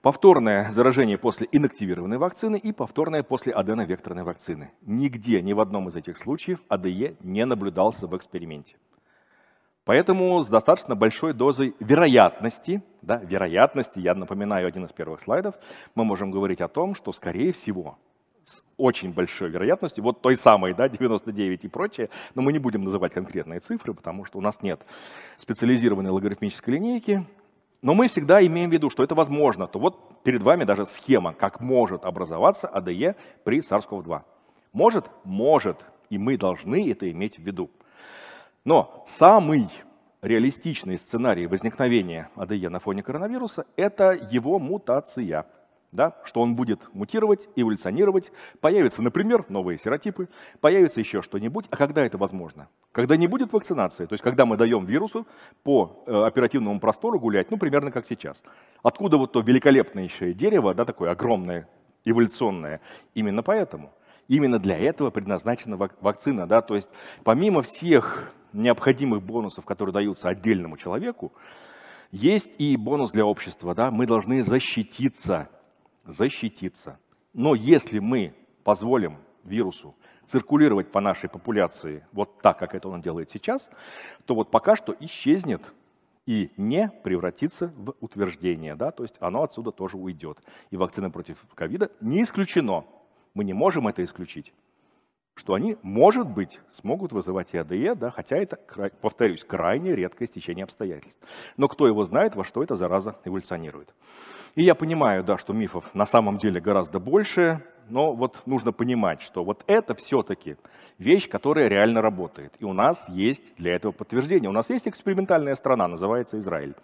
повторное 0.00 0.68
заражение 0.72 1.16
после 1.16 1.48
инактивированной 1.52 2.18
вакцины 2.18 2.56
и 2.56 2.72
повторное 2.72 3.22
после 3.22 3.52
аденовекторной 3.52 4.24
вакцины. 4.24 4.72
Нигде, 4.80 5.40
ни 5.42 5.52
в 5.52 5.60
одном 5.60 5.88
из 5.88 5.94
этих 5.94 6.18
случаев 6.18 6.58
АДЕ 6.68 7.16
не 7.20 7.44
наблюдался 7.46 8.08
в 8.08 8.16
эксперименте. 8.16 8.76
Поэтому 9.84 10.42
с 10.42 10.46
достаточно 10.46 10.94
большой 10.94 11.32
дозой 11.32 11.74
вероятности, 11.80 12.82
да, 13.02 13.16
вероятности, 13.16 13.98
я 13.98 14.14
напоминаю 14.14 14.68
один 14.68 14.84
из 14.84 14.92
первых 14.92 15.20
слайдов, 15.20 15.56
мы 15.94 16.04
можем 16.04 16.30
говорить 16.30 16.60
о 16.60 16.68
том, 16.68 16.94
что, 16.94 17.12
скорее 17.12 17.52
всего, 17.52 17.98
с 18.44 18.62
очень 18.76 19.12
большой 19.12 19.50
вероятностью, 19.50 20.04
вот 20.04 20.22
той 20.22 20.36
самой, 20.36 20.72
да, 20.72 20.88
99 20.88 21.64
и 21.64 21.68
прочее, 21.68 22.10
но 22.34 22.42
мы 22.42 22.52
не 22.52 22.60
будем 22.60 22.84
называть 22.84 23.12
конкретные 23.12 23.58
цифры, 23.58 23.92
потому 23.92 24.24
что 24.24 24.38
у 24.38 24.40
нас 24.40 24.62
нет 24.62 24.80
специализированной 25.38 26.10
логарифмической 26.10 26.74
линейки, 26.74 27.26
но 27.82 27.94
мы 27.94 28.06
всегда 28.06 28.44
имеем 28.46 28.70
в 28.70 28.72
виду, 28.72 28.88
что 28.88 29.02
это 29.02 29.16
возможно, 29.16 29.66
то 29.66 29.80
вот 29.80 30.22
перед 30.22 30.42
вами 30.42 30.62
даже 30.62 30.86
схема, 30.86 31.32
как 31.32 31.60
может 31.60 32.04
образоваться 32.04 32.68
АДЕ 32.68 33.16
при 33.42 33.58
SARS-CoV-2. 33.58 34.22
Может? 34.72 35.10
Может, 35.24 35.84
и 36.08 36.18
мы 36.18 36.36
должны 36.36 36.88
это 36.88 37.10
иметь 37.10 37.36
в 37.36 37.42
виду. 37.42 37.68
Но 38.64 39.04
самый 39.06 39.68
реалистичный 40.20 40.96
сценарий 40.96 41.46
возникновения 41.46 42.30
АДЕ 42.36 42.68
на 42.68 42.78
фоне 42.78 43.02
коронавируса– 43.02 43.66
это 43.76 44.12
его 44.12 44.58
мутация. 44.60 45.46
Да, 45.90 46.16
что 46.24 46.40
он 46.40 46.56
будет 46.56 46.80
мутировать, 46.94 47.48
эволюционировать, 47.54 48.32
появятся, 48.62 49.02
например, 49.02 49.44
новые 49.50 49.76
серотипы, 49.76 50.28
появится 50.60 51.00
еще 51.00 51.20
что-нибудь. 51.20 51.66
А 51.68 51.76
когда 51.76 52.02
это 52.02 52.16
возможно? 52.16 52.68
Когда 52.92 53.16
не 53.16 53.26
будет 53.26 53.52
вакцинации, 53.52 54.06
то 54.06 54.14
есть 54.14 54.22
когда 54.22 54.46
мы 54.46 54.56
даем 54.56 54.86
вирусу 54.86 55.26
по 55.64 56.02
э, 56.06 56.22
оперативному 56.24 56.80
простору 56.80 57.20
гулять, 57.20 57.50
ну, 57.50 57.58
примерно 57.58 57.90
как 57.90 58.06
сейчас. 58.06 58.42
Откуда 58.82 59.18
вот 59.18 59.32
то 59.32 59.40
великолепнейшее 59.40 60.32
дерево, 60.32 60.72
да, 60.72 60.86
такое 60.86 61.10
огромное, 61.10 61.68
эволюционное? 62.06 62.80
Именно 63.12 63.42
поэтому. 63.42 63.92
Именно 64.32 64.58
для 64.58 64.78
этого 64.78 65.10
предназначена 65.10 65.76
вакцина. 65.76 66.46
Да? 66.46 66.62
То 66.62 66.74
есть 66.74 66.88
помимо 67.22 67.60
всех 67.60 68.32
необходимых 68.54 69.22
бонусов, 69.22 69.66
которые 69.66 69.92
даются 69.92 70.30
отдельному 70.30 70.78
человеку, 70.78 71.34
есть 72.12 72.48
и 72.56 72.78
бонус 72.78 73.10
для 73.10 73.26
общества. 73.26 73.74
Да? 73.74 73.90
Мы 73.90 74.06
должны 74.06 74.42
защититься. 74.42 75.50
Защититься. 76.06 76.98
Но 77.34 77.54
если 77.54 77.98
мы 77.98 78.32
позволим 78.64 79.18
вирусу 79.44 79.94
циркулировать 80.26 80.90
по 80.90 81.02
нашей 81.02 81.28
популяции 81.28 82.06
вот 82.12 82.40
так, 82.40 82.58
как 82.58 82.74
это 82.74 82.88
он 82.88 83.02
делает 83.02 83.30
сейчас, 83.30 83.68
то 84.24 84.34
вот 84.34 84.50
пока 84.50 84.76
что 84.76 84.96
исчезнет 84.98 85.60
и 86.24 86.50
не 86.56 86.90
превратится 87.04 87.70
в 87.76 87.94
утверждение, 88.00 88.76
да, 88.76 88.92
то 88.92 89.02
есть 89.02 89.16
оно 89.20 89.42
отсюда 89.42 89.72
тоже 89.72 89.98
уйдет. 89.98 90.38
И 90.70 90.78
вакцина 90.78 91.10
против 91.10 91.36
ковида 91.54 91.90
не 92.00 92.22
исключено. 92.22 92.86
Мы 93.34 93.44
не 93.44 93.52
можем 93.52 93.88
это 93.88 94.04
исключить 94.04 94.52
что 95.34 95.54
они, 95.54 95.76
может 95.82 96.28
быть, 96.28 96.60
смогут 96.70 97.12
вызывать 97.12 97.48
и 97.52 97.94
да, 97.94 98.10
хотя 98.10 98.36
это, 98.36 98.58
повторюсь, 99.00 99.44
крайне 99.44 99.94
редкое 99.94 100.26
стечение 100.26 100.64
обстоятельств. 100.64 101.20
Но 101.56 101.68
кто 101.68 101.86
его 101.86 102.04
знает, 102.04 102.36
во 102.36 102.44
что 102.44 102.62
эта 102.62 102.76
зараза 102.76 103.16
эволюционирует. 103.24 103.94
И 104.54 104.62
я 104.62 104.74
понимаю, 104.74 105.24
да, 105.24 105.38
что 105.38 105.52
мифов 105.52 105.92
на 105.94 106.04
самом 106.04 106.36
деле 106.36 106.60
гораздо 106.60 107.00
больше, 107.00 107.64
но 107.88 108.12
вот 108.12 108.42
нужно 108.46 108.72
понимать, 108.72 109.22
что 109.22 109.42
вот 109.42 109.64
это 109.66 109.94
все-таки 109.94 110.56
вещь, 110.98 111.28
которая 111.28 111.68
реально 111.68 112.02
работает. 112.02 112.52
И 112.58 112.64
у 112.64 112.74
нас 112.74 113.02
есть 113.08 113.56
для 113.56 113.74
этого 113.74 113.92
подтверждение. 113.92 114.50
У 114.50 114.52
нас 114.52 114.68
есть 114.68 114.86
экспериментальная 114.86 115.56
страна, 115.56 115.88
называется 115.88 116.38
Израиль. 116.38 116.74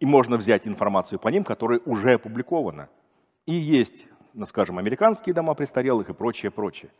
И 0.00 0.06
можно 0.06 0.36
взять 0.38 0.66
информацию 0.66 1.18
по 1.18 1.28
ним, 1.28 1.44
которая 1.44 1.80
уже 1.84 2.14
опубликована. 2.14 2.88
И 3.44 3.54
есть, 3.54 4.06
скажем, 4.46 4.78
американские 4.78 5.34
дома 5.34 5.54
престарелых 5.54 6.08
и 6.08 6.14
прочее, 6.14 6.50
прочее. 6.50 6.90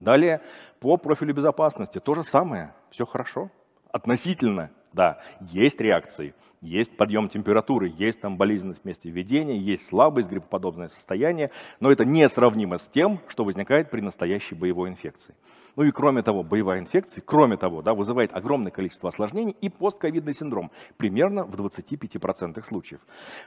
Далее, 0.00 0.40
по 0.80 0.96
профилю 0.96 1.34
безопасности 1.34 1.98
то 2.00 2.14
же 2.14 2.24
самое, 2.24 2.74
все 2.90 3.04
хорошо. 3.04 3.50
Относительно, 3.92 4.70
да, 4.92 5.20
есть 5.40 5.80
реакции, 5.80 6.34
есть 6.60 6.96
подъем 6.96 7.28
температуры, 7.28 7.92
есть 7.96 8.20
там 8.20 8.36
болезненность 8.36 8.84
вместе 8.84 9.08
введения, 9.08 9.56
есть 9.56 9.86
слабость, 9.86 10.28
гриппоподобное 10.28 10.88
состояние, 10.88 11.50
но 11.80 11.90
это 11.90 12.04
несравнимо 12.04 12.78
с 12.78 12.86
тем, 12.92 13.20
что 13.28 13.44
возникает 13.44 13.90
при 13.90 14.00
настоящей 14.00 14.54
боевой 14.54 14.90
инфекции. 14.90 15.34
Ну 15.76 15.84
и 15.84 15.92
кроме 15.92 16.22
того, 16.22 16.42
боевая 16.42 16.80
инфекция, 16.80 17.22
кроме 17.24 17.56
того, 17.56 17.80
да, 17.80 17.94
вызывает 17.94 18.34
огромное 18.34 18.72
количество 18.72 19.08
осложнений 19.08 19.56
и 19.60 19.68
постковидный 19.68 20.34
синдром, 20.34 20.70
примерно 20.96 21.44
в 21.44 21.54
25% 21.54 22.62
случаев. 22.66 23.00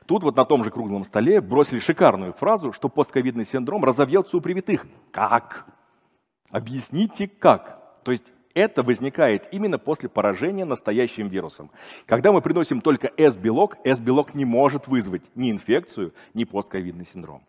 Тут 0.06 0.24
вот 0.24 0.36
на 0.36 0.46
том 0.46 0.64
же 0.64 0.72
круглом 0.72 1.04
столе 1.04 1.42
бросили 1.42 1.80
шикарную 1.80 2.34
фразу, 2.34 2.72
что 2.72 2.90
постковидный 2.90 3.46
синдром 3.46 3.84
разовьется 3.84 4.38
у 4.38 4.42
привитых. 4.42 4.88
Как? 5.12 5.66
Объясните 6.50 7.28
как. 7.28 8.02
То 8.04 8.12
есть 8.12 8.26
это 8.54 8.84
возникает 8.84 9.48
именно 9.52 9.80
после 9.80 10.10
поражения 10.10 10.66
настоящим 10.66 11.28
вирусом. 11.28 11.72
Когда 12.06 12.32
мы 12.32 12.42
приносим 12.42 12.82
только 12.82 13.12
S-белок, 13.18 13.78
S-белок 13.84 14.34
не 14.34 14.46
может 14.46 14.88
вызвать 14.88 15.24
ни 15.36 15.52
инфекцию, 15.52 16.14
ни 16.34 16.44
постковидный 16.44 17.06
синдром. 17.06 17.44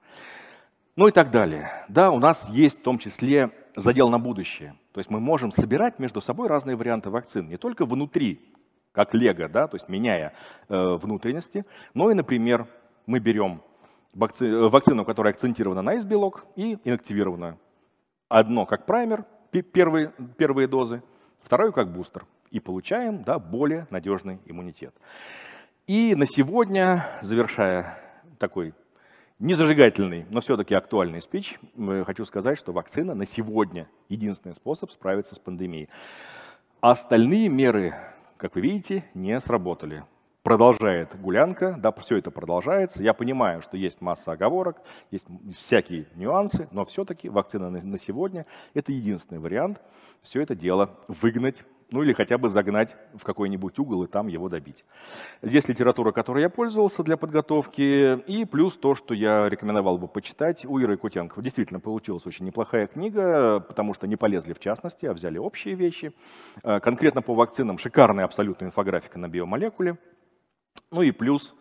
Ну 0.96 1.08
и 1.08 1.10
так 1.10 1.30
далее. 1.30 1.70
Да, 1.88 2.10
у 2.10 2.18
нас 2.18 2.42
есть 2.48 2.78
в 2.78 2.82
том 2.82 2.98
числе 2.98 3.50
задел 3.74 4.08
на 4.08 4.18
будущее. 4.18 4.76
То 4.92 4.98
есть 4.98 5.10
мы 5.10 5.20
можем 5.20 5.50
собирать 5.50 5.98
между 5.98 6.20
собой 6.20 6.48
разные 6.48 6.76
варианты 6.76 7.10
вакцин, 7.10 7.48
не 7.48 7.56
только 7.56 7.84
внутри, 7.84 8.40
как 8.92 9.12
лего, 9.12 9.48
да, 9.48 9.66
то 9.66 9.74
есть 9.74 9.88
меняя 9.88 10.32
э, 10.68 10.98
внутренности, 11.02 11.64
но 11.94 12.12
и, 12.12 12.14
например, 12.14 12.68
мы 13.06 13.18
берем 13.18 13.60
вакци 14.12 14.68
вакцину, 14.68 15.04
которая 15.04 15.32
акцентирована 15.32 15.82
на 15.82 15.94
S-белок, 15.94 16.46
и 16.54 16.78
инактивированную. 16.84 17.58
Одно 18.28 18.66
как 18.66 18.86
праймер, 18.86 19.24
первые, 19.62 20.12
первые 20.36 20.68
дозы, 20.68 21.02
второе 21.42 21.72
как 21.72 21.92
бустер. 21.92 22.26
И 22.50 22.60
получаем 22.60 23.24
да, 23.24 23.38
более 23.38 23.86
надежный 23.90 24.38
иммунитет. 24.46 24.94
И 25.86 26.14
на 26.14 26.26
сегодня, 26.26 27.04
завершая 27.20 27.98
такой 28.38 28.74
незажигательный, 29.38 30.24
но 30.30 30.40
все-таки 30.40 30.74
актуальный 30.74 31.20
спич, 31.20 31.58
хочу 32.06 32.24
сказать, 32.24 32.56
что 32.56 32.72
вакцина 32.72 33.14
на 33.14 33.26
сегодня 33.26 33.88
единственный 34.08 34.54
способ 34.54 34.90
справиться 34.92 35.34
с 35.34 35.38
пандемией. 35.38 35.88
Остальные 36.80 37.48
меры, 37.48 37.94
как 38.36 38.54
вы 38.54 38.60
видите, 38.60 39.04
не 39.14 39.38
сработали 39.40 40.04
продолжает 40.44 41.18
гулянка, 41.20 41.74
да, 41.78 41.90
все 41.92 42.18
это 42.18 42.30
продолжается. 42.30 43.02
Я 43.02 43.14
понимаю, 43.14 43.62
что 43.62 43.76
есть 43.76 44.00
масса 44.00 44.32
оговорок, 44.32 44.76
есть 45.10 45.26
всякие 45.58 46.06
нюансы, 46.14 46.68
но 46.70 46.84
все-таки 46.84 47.28
вакцина 47.28 47.70
на, 47.70 47.98
сегодня– 47.98 48.46
это 48.74 48.92
единственный 48.92 49.40
вариант 49.40 49.80
все 50.24 50.40
это 50.40 50.54
дело 50.54 50.90
выгнать, 51.06 51.62
ну 51.90 52.02
или 52.02 52.12
хотя 52.12 52.38
бы 52.38 52.48
загнать 52.48 52.96
в 53.14 53.22
какой-нибудь 53.24 53.78
угол 53.78 54.04
и 54.04 54.06
там 54.06 54.26
его 54.26 54.48
добить. 54.48 54.84
Здесь 55.42 55.68
литература, 55.68 56.12
которой 56.12 56.42
я 56.42 56.50
пользовался 56.50 57.02
для 57.02 57.16
подготовки, 57.16 58.18
и 58.20 58.44
плюс 58.44 58.74
то, 58.74 58.94
что 58.94 59.14
я 59.14 59.48
рекомендовал 59.48 59.98
бы 59.98 60.08
почитать 60.08 60.64
у 60.64 60.78
Иры 60.78 60.96
Кутенкова. 60.96 61.42
Действительно 61.42 61.78
получилась 61.78 62.26
очень 62.26 62.46
неплохая 62.46 62.86
книга, 62.86 63.60
потому 63.60 63.94
что 63.94 64.06
не 64.06 64.16
полезли 64.16 64.54
в 64.54 64.58
частности, 64.58 65.06
а 65.06 65.12
взяли 65.12 65.38
общие 65.38 65.74
вещи. 65.74 66.12
Э, 66.62 66.80
конкретно 66.80 67.22
по 67.22 67.34
вакцинам 67.34 67.78
шикарная 67.78 68.24
абсолютная 68.24 68.68
инфографика 68.68 69.18
на 69.18 69.28
биомолекуле. 69.28 69.98
Ну 70.94 71.02
и 71.02 71.10
плюс 71.10 71.56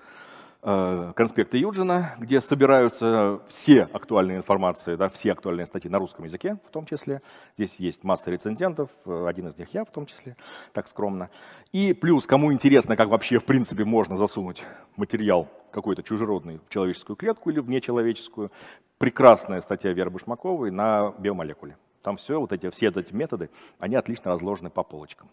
э, 0.62 1.12
конспекты 1.16 1.58
Юджина, 1.58 2.14
где 2.20 2.40
собираются 2.40 3.42
все 3.48 3.90
актуальные 3.92 4.38
информации, 4.38 4.96
да, 4.96 5.10
все 5.10 5.32
актуальные 5.32 5.66
статьи 5.66 5.90
на 5.90 5.98
русском 5.98 6.26
языке 6.26 6.60
в 6.68 6.70
том 6.70 6.86
числе. 6.86 7.24
Здесь 7.58 7.74
есть 7.80 8.04
масса 8.04 8.30
рецензентов, 8.30 8.92
э, 9.06 9.26
один 9.28 9.48
из 9.48 9.58
них 9.58 9.74
я 9.74 9.86
в 9.86 9.90
том 9.90 10.06
числе, 10.06 10.38
так 10.72 10.88
скромно. 10.88 11.32
И 11.72 11.94
плюс, 11.94 12.28
кому 12.28 12.54
интересно, 12.54 12.96
как 12.96 13.10
вообще 13.10 13.40
в 13.40 13.46
принципе 13.46 13.86
можно 13.86 14.18
засунуть 14.18 14.64
материал 14.98 15.48
какой-то 15.72 16.04
чужеродный 16.04 16.60
в 16.60 16.70
человеческую 16.70 17.16
клетку 17.16 17.50
или 17.50 17.60
в 17.60 17.68
нечеловеческую, 17.68 18.52
прекрасная 19.00 19.62
статья 19.62 19.94
Веры 19.94 20.12
Башмаковой 20.12 20.70
на 20.70 21.16
биомолекуле. 21.18 21.76
Там 22.04 22.18
все, 22.18 22.40
вот 22.40 22.52
эти, 22.52 22.70
все 22.70 22.90
эти 22.90 23.14
методы, 23.16 23.50
они 23.80 23.96
отлично 23.96 24.30
разложены 24.30 24.70
по 24.70 24.84
полочкам. 24.84 25.32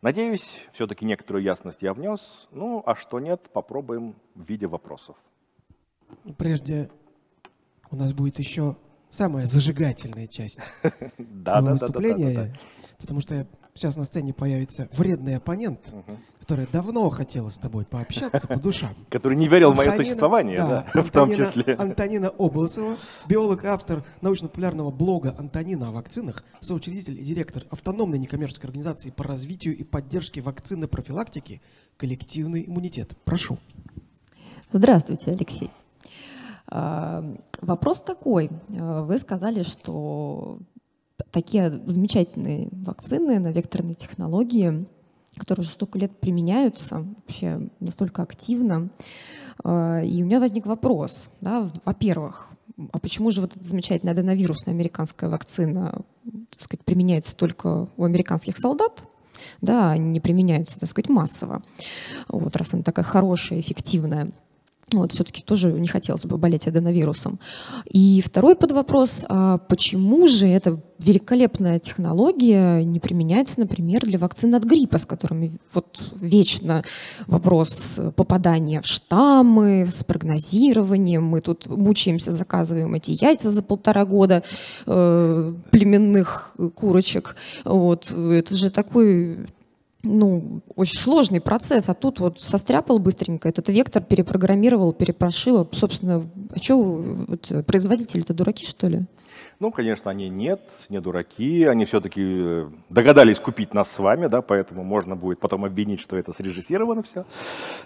Надеюсь, 0.00 0.58
все-таки 0.72 1.04
некоторую 1.04 1.42
ясность 1.42 1.82
я 1.82 1.92
внес. 1.94 2.20
Ну, 2.50 2.82
а 2.86 2.94
что 2.94 3.20
нет, 3.20 3.50
попробуем 3.52 4.16
в 4.34 4.44
виде 4.44 4.66
вопросов. 4.66 5.16
Прежде 6.38 6.90
у 7.90 7.96
нас 7.96 8.12
будет 8.12 8.38
еще 8.38 8.76
самая 9.10 9.46
зажигательная 9.46 10.26
часть 10.26 10.60
выступления, 11.18 12.54
потому 12.98 13.20
что 13.20 13.46
сейчас 13.74 13.96
на 13.96 14.04
сцене 14.04 14.32
появится 14.32 14.88
вредный 14.92 15.36
оппонент, 15.36 15.94
которая 16.42 16.66
давно 16.66 17.08
хотела 17.08 17.50
с 17.50 17.56
тобой 17.56 17.84
пообщаться 17.84 18.48
по 18.48 18.58
душам. 18.58 18.96
Который 19.10 19.36
не 19.36 19.46
верил 19.46 19.72
в 19.72 19.76
мое 19.76 19.92
существование, 19.92 20.58
да, 20.58 20.86
в 20.92 21.08
том 21.12 21.32
числе. 21.32 21.74
Антонина 21.74 22.30
Обласова, 22.30 22.96
биолог, 23.28 23.64
автор 23.64 24.02
научно-популярного 24.22 24.90
блога 24.90 25.36
«Антонина 25.38 25.90
о 25.90 25.92
вакцинах», 25.92 26.42
соучредитель 26.58 27.20
и 27.20 27.22
директор 27.22 27.62
автономной 27.70 28.18
некоммерческой 28.18 28.70
организации 28.70 29.10
по 29.10 29.22
развитию 29.22 29.76
и 29.76 29.84
поддержке 29.84 30.40
вакцины 30.40 30.88
профилактики 30.88 31.62
«Коллективный 31.96 32.64
иммунитет». 32.66 33.16
Прошу. 33.24 33.58
Здравствуйте, 34.72 35.30
Алексей. 35.30 35.70
А, 36.66 37.24
вопрос 37.60 38.00
такой. 38.00 38.50
А, 38.76 39.04
вы 39.04 39.18
сказали, 39.18 39.62
что 39.62 40.58
такие 41.30 41.70
замечательные 41.86 42.68
вакцины 42.72 43.38
на 43.38 43.52
векторной 43.52 43.94
технологии– 43.94 44.88
которые 45.42 45.64
уже 45.64 45.72
столько 45.72 45.98
лет 45.98 46.20
применяются 46.20 47.04
вообще 47.16 47.68
настолько 47.80 48.22
активно. 48.22 48.90
А, 49.64 50.00
и 50.00 50.22
у 50.22 50.26
меня 50.26 50.38
возник 50.38 50.66
вопрос, 50.66 51.24
да, 51.40 51.68
во-первых, 51.84 52.50
а 52.92 53.00
почему 53.00 53.32
же 53.32 53.40
вот 53.40 53.56
эта 53.56 53.66
замечательная 53.66 54.12
аденовирусная 54.12 54.72
американская 54.72 55.28
вакцина 55.28 56.02
так 56.50 56.62
сказать, 56.62 56.84
применяется 56.84 57.34
только 57.34 57.88
у 57.96 58.04
американских 58.04 58.56
солдат, 58.56 59.02
да, 59.60 59.96
не 59.96 60.20
применяется, 60.20 60.78
так 60.78 60.88
сказать, 60.88 61.08
массово, 61.08 61.64
вот, 62.28 62.54
раз 62.54 62.72
она 62.72 62.84
такая 62.84 63.04
хорошая, 63.04 63.58
эффективная. 63.58 64.30
Вот, 64.92 65.12
все-таки 65.12 65.42
тоже 65.42 65.72
не 65.72 65.88
хотелось 65.88 66.24
бы 66.24 66.36
болеть 66.38 66.66
аденовирусом. 66.66 67.38
И 67.86 68.22
второй 68.24 68.56
подвопрос, 68.56 69.12
а 69.28 69.58
почему 69.58 70.26
же 70.26 70.46
эта 70.46 70.80
великолепная 70.98 71.78
технология 71.78 72.84
не 72.84 73.00
применяется, 73.00 73.54
например, 73.58 74.02
для 74.02 74.18
вакцин 74.18 74.54
от 74.54 74.64
гриппа, 74.64 74.98
с 74.98 75.04
которыми 75.04 75.52
вот 75.74 76.00
вечно 76.20 76.84
вопрос 77.26 77.76
попадания 78.16 78.80
в 78.80 78.86
штаммы, 78.86 79.86
с 79.86 80.04
прогнозированием. 80.04 81.24
Мы 81.24 81.40
тут 81.40 81.66
мучаемся, 81.66 82.32
заказываем 82.32 82.94
эти 82.94 83.10
яйца 83.10 83.50
за 83.50 83.62
полтора 83.62 84.04
года 84.04 84.44
э, 84.86 85.54
племенных 85.70 86.54
курочек. 86.74 87.36
Вот. 87.64 88.10
Это 88.10 88.54
же 88.54 88.70
такой 88.70 89.46
ну, 90.02 90.62
очень 90.74 90.98
сложный 90.98 91.40
процесс, 91.40 91.88
а 91.88 91.94
тут 91.94 92.20
вот 92.20 92.40
состряпал 92.40 92.98
быстренько, 92.98 93.48
этот 93.48 93.68
вектор 93.68 94.02
перепрограммировал, 94.02 94.92
перепрошил. 94.92 95.68
Собственно, 95.72 96.28
а 96.54 96.58
что, 96.58 96.82
вот, 97.28 97.66
производители-то 97.66 98.34
дураки, 98.34 98.66
что 98.66 98.88
ли? 98.88 99.02
Ну, 99.62 99.70
конечно, 99.70 100.10
они 100.10 100.28
нет, 100.28 100.60
не 100.88 101.00
дураки, 101.00 101.66
они 101.66 101.84
все-таки 101.84 102.20
э, 102.20 102.68
догадались 102.88 103.38
купить 103.38 103.74
нас 103.74 103.88
с 103.92 103.96
вами, 104.00 104.26
да, 104.26 104.42
поэтому 104.42 104.82
можно 104.82 105.14
будет 105.14 105.38
потом 105.38 105.64
обвинить, 105.64 106.00
что 106.00 106.16
это 106.16 106.32
срежиссировано 106.32 107.04
все, 107.04 107.24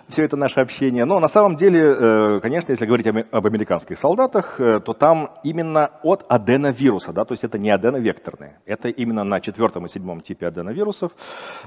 все 0.09 0.23
это 0.23 0.39
наше 0.39 0.61
общение. 0.61 1.05
Но 1.05 1.21
на 1.21 1.29
самом 1.29 1.57
деле, 1.57 1.83
э, 1.85 2.41
конечно, 2.41 2.73
если 2.73 2.87
говорить 2.87 3.07
об 3.31 3.47
американских 3.47 3.99
солдатах, 3.99 4.59
э, 4.59 4.81
то 4.81 4.95
там 4.95 5.33
именно 5.45 5.91
от 6.03 6.25
аденовируса, 6.31 7.13
да, 7.13 7.27
то 7.27 7.35
есть 7.35 7.45
это 7.45 7.59
не 7.59 7.69
аденовекторные, 7.69 8.59
это 8.65 8.89
именно 8.89 9.23
на 9.23 9.43
четвертом 9.43 9.85
и 9.85 9.91
седьмом 9.91 10.23
типе 10.23 10.47
аденовирусов. 10.47 11.13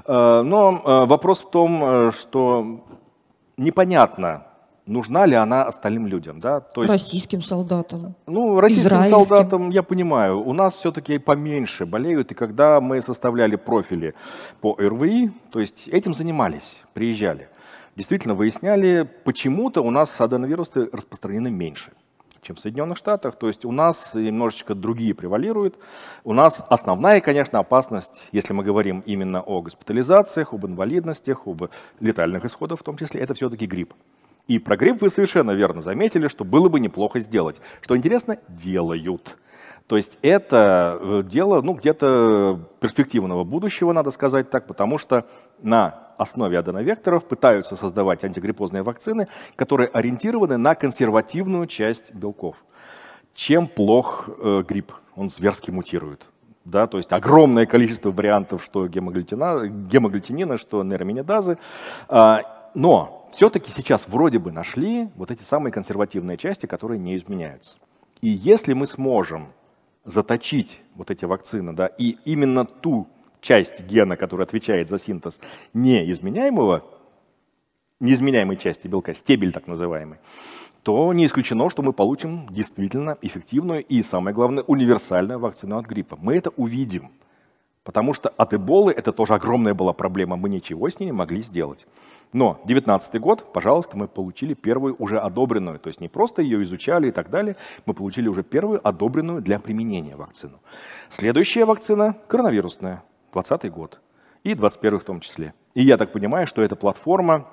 Но 0.08 1.06
вопрос 1.06 1.38
в 1.38 1.50
том, 1.50 2.10
что 2.10 2.80
непонятно, 3.56 4.49
нужна 4.90 5.24
ли 5.24 5.34
она 5.34 5.62
остальным 5.64 6.06
людям. 6.06 6.40
Да? 6.40 6.60
То 6.60 6.82
есть, 6.82 6.92
российским 6.92 7.40
солдатам. 7.40 8.14
Ну, 8.26 8.60
российским 8.60 9.04
солдатам, 9.04 9.70
я 9.70 9.82
понимаю, 9.82 10.40
у 10.40 10.52
нас 10.52 10.74
все-таки 10.74 11.18
поменьше 11.18 11.86
болеют, 11.86 12.32
и 12.32 12.34
когда 12.34 12.80
мы 12.80 13.00
составляли 13.00 13.56
профили 13.56 14.14
по 14.60 14.76
РВИ, 14.78 15.30
то 15.50 15.60
есть 15.60 15.88
этим 15.88 16.12
занимались, 16.12 16.76
приезжали, 16.92 17.48
действительно 17.96 18.34
выясняли, 18.34 19.08
почему-то 19.24 19.80
у 19.80 19.90
нас 19.90 20.10
аденовирусы 20.18 20.90
распространены 20.92 21.50
меньше 21.50 21.92
чем 22.42 22.56
в 22.56 22.60
Соединенных 22.60 22.96
Штатах. 22.96 23.36
То 23.36 23.48
есть 23.48 23.66
у 23.66 23.70
нас 23.70 23.98
немножечко 24.14 24.74
другие 24.74 25.14
превалируют. 25.14 25.76
У 26.24 26.32
нас 26.32 26.56
основная, 26.70 27.20
конечно, 27.20 27.58
опасность, 27.58 28.22
если 28.32 28.54
мы 28.54 28.64
говорим 28.64 29.02
именно 29.04 29.42
о 29.42 29.60
госпитализациях, 29.60 30.54
об 30.54 30.64
инвалидностях, 30.64 31.46
об 31.46 31.64
летальных 32.00 32.46
исходах 32.46 32.80
в 32.80 32.82
том 32.82 32.96
числе, 32.96 33.20
это 33.20 33.34
все-таки 33.34 33.66
грипп. 33.66 33.92
И 34.50 34.58
про 34.58 34.76
грипп 34.76 35.00
вы 35.00 35.10
совершенно 35.10 35.52
верно 35.52 35.80
заметили, 35.80 36.26
что 36.26 36.44
было 36.44 36.68
бы 36.68 36.80
неплохо 36.80 37.20
сделать. 37.20 37.60
Что 37.82 37.96
интересно, 37.96 38.36
делают. 38.48 39.36
То 39.86 39.96
есть 39.96 40.18
это 40.22 40.98
э, 41.00 41.22
дело 41.24 41.62
ну, 41.62 41.74
где-то 41.74 42.58
перспективного 42.80 43.44
будущего, 43.44 43.92
надо 43.92 44.10
сказать 44.10 44.50
так, 44.50 44.66
потому 44.66 44.98
что 44.98 45.24
на 45.62 46.08
основе 46.18 46.58
аденовекторов 46.58 47.26
пытаются 47.26 47.76
создавать 47.76 48.24
антигриппозные 48.24 48.82
вакцины, 48.82 49.28
которые 49.54 49.86
ориентированы 49.86 50.56
на 50.56 50.74
консервативную 50.74 51.68
часть 51.68 52.12
белков. 52.12 52.56
Чем 53.34 53.68
плох 53.68 54.28
э, 54.36 54.64
грипп? 54.66 54.92
Он 55.14 55.30
зверски 55.30 55.70
мутирует. 55.70 56.26
Да, 56.64 56.88
то 56.88 56.96
есть 56.96 57.12
огромное 57.12 57.66
количество 57.66 58.10
вариантов, 58.10 58.64
что 58.64 58.88
гемоглютина, 58.88 59.68
гемоглютинина, 59.68 60.58
что 60.58 60.82
нейроминидазы. 60.82 61.56
А, 62.08 62.42
но 62.74 63.28
все-таки 63.32 63.70
сейчас 63.70 64.06
вроде 64.08 64.38
бы 64.38 64.52
нашли 64.52 65.08
вот 65.16 65.30
эти 65.30 65.42
самые 65.42 65.72
консервативные 65.72 66.36
части, 66.36 66.66
которые 66.66 66.98
не 66.98 67.16
изменяются. 67.16 67.76
И 68.20 68.28
если 68.28 68.72
мы 68.72 68.86
сможем 68.86 69.48
заточить 70.04 70.78
вот 70.94 71.10
эти 71.10 71.24
вакцины, 71.24 71.72
да, 71.72 71.86
и 71.86 72.16
именно 72.24 72.64
ту 72.64 73.06
часть 73.40 73.80
гена, 73.80 74.16
которая 74.16 74.46
отвечает 74.46 74.88
за 74.88 74.98
синтез 74.98 75.38
неизменяемого, 75.72 76.84
неизменяемой 78.00 78.56
части 78.56 78.86
белка, 78.86 79.14
стебель 79.14 79.52
так 79.52 79.66
называемый, 79.66 80.18
то 80.82 81.12
не 81.12 81.26
исключено, 81.26 81.68
что 81.68 81.82
мы 81.82 81.92
получим 81.92 82.46
действительно 82.50 83.16
эффективную 83.20 83.84
и, 83.84 84.02
самое 84.02 84.34
главное, 84.34 84.64
универсальную 84.64 85.38
вакцину 85.38 85.76
от 85.76 85.86
гриппа. 85.86 86.16
Мы 86.20 86.36
это 86.36 86.50
увидим, 86.50 87.10
потому 87.84 88.14
что 88.14 88.30
от 88.30 88.54
эболы 88.54 88.92
это 88.92 89.12
тоже 89.12 89.34
огромная 89.34 89.74
была 89.74 89.92
проблема, 89.92 90.36
мы 90.36 90.48
ничего 90.48 90.88
с 90.88 90.98
ней 90.98 91.06
не 91.06 91.12
могли 91.12 91.42
сделать. 91.42 91.86
Но 92.32 92.60
19 92.64 93.20
год, 93.20 93.52
пожалуйста, 93.52 93.96
мы 93.96 94.06
получили 94.06 94.54
первую 94.54 94.94
уже 94.98 95.18
одобренную, 95.18 95.80
то 95.80 95.88
есть 95.88 96.00
не 96.00 96.08
просто 96.08 96.42
ее 96.42 96.62
изучали 96.62 97.08
и 97.08 97.10
так 97.10 97.28
далее, 97.28 97.56
мы 97.86 97.94
получили 97.94 98.28
уже 98.28 98.44
первую 98.44 98.86
одобренную 98.86 99.42
для 99.42 99.58
применения 99.58 100.14
вакцину. 100.14 100.60
Следующая 101.10 101.64
вакцина 101.64 102.16
коронавирусная, 102.28 103.02
20 103.32 103.72
год 103.72 104.00
и 104.44 104.54
21 104.54 105.00
в 105.00 105.04
том 105.04 105.20
числе. 105.20 105.54
И 105.74 105.82
я 105.82 105.96
так 105.96 106.12
понимаю, 106.12 106.46
что 106.46 106.62
эта 106.62 106.76
платформа, 106.76 107.46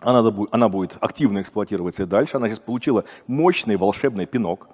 она, 0.00 0.32
она 0.50 0.68
будет 0.68 0.96
активно 1.00 1.40
эксплуатироваться 1.42 2.02
и 2.02 2.06
дальше. 2.06 2.36
Она 2.36 2.48
сейчас 2.48 2.60
получила 2.60 3.04
мощный 3.26 3.76
волшебный 3.76 4.26
пинок. 4.26 4.68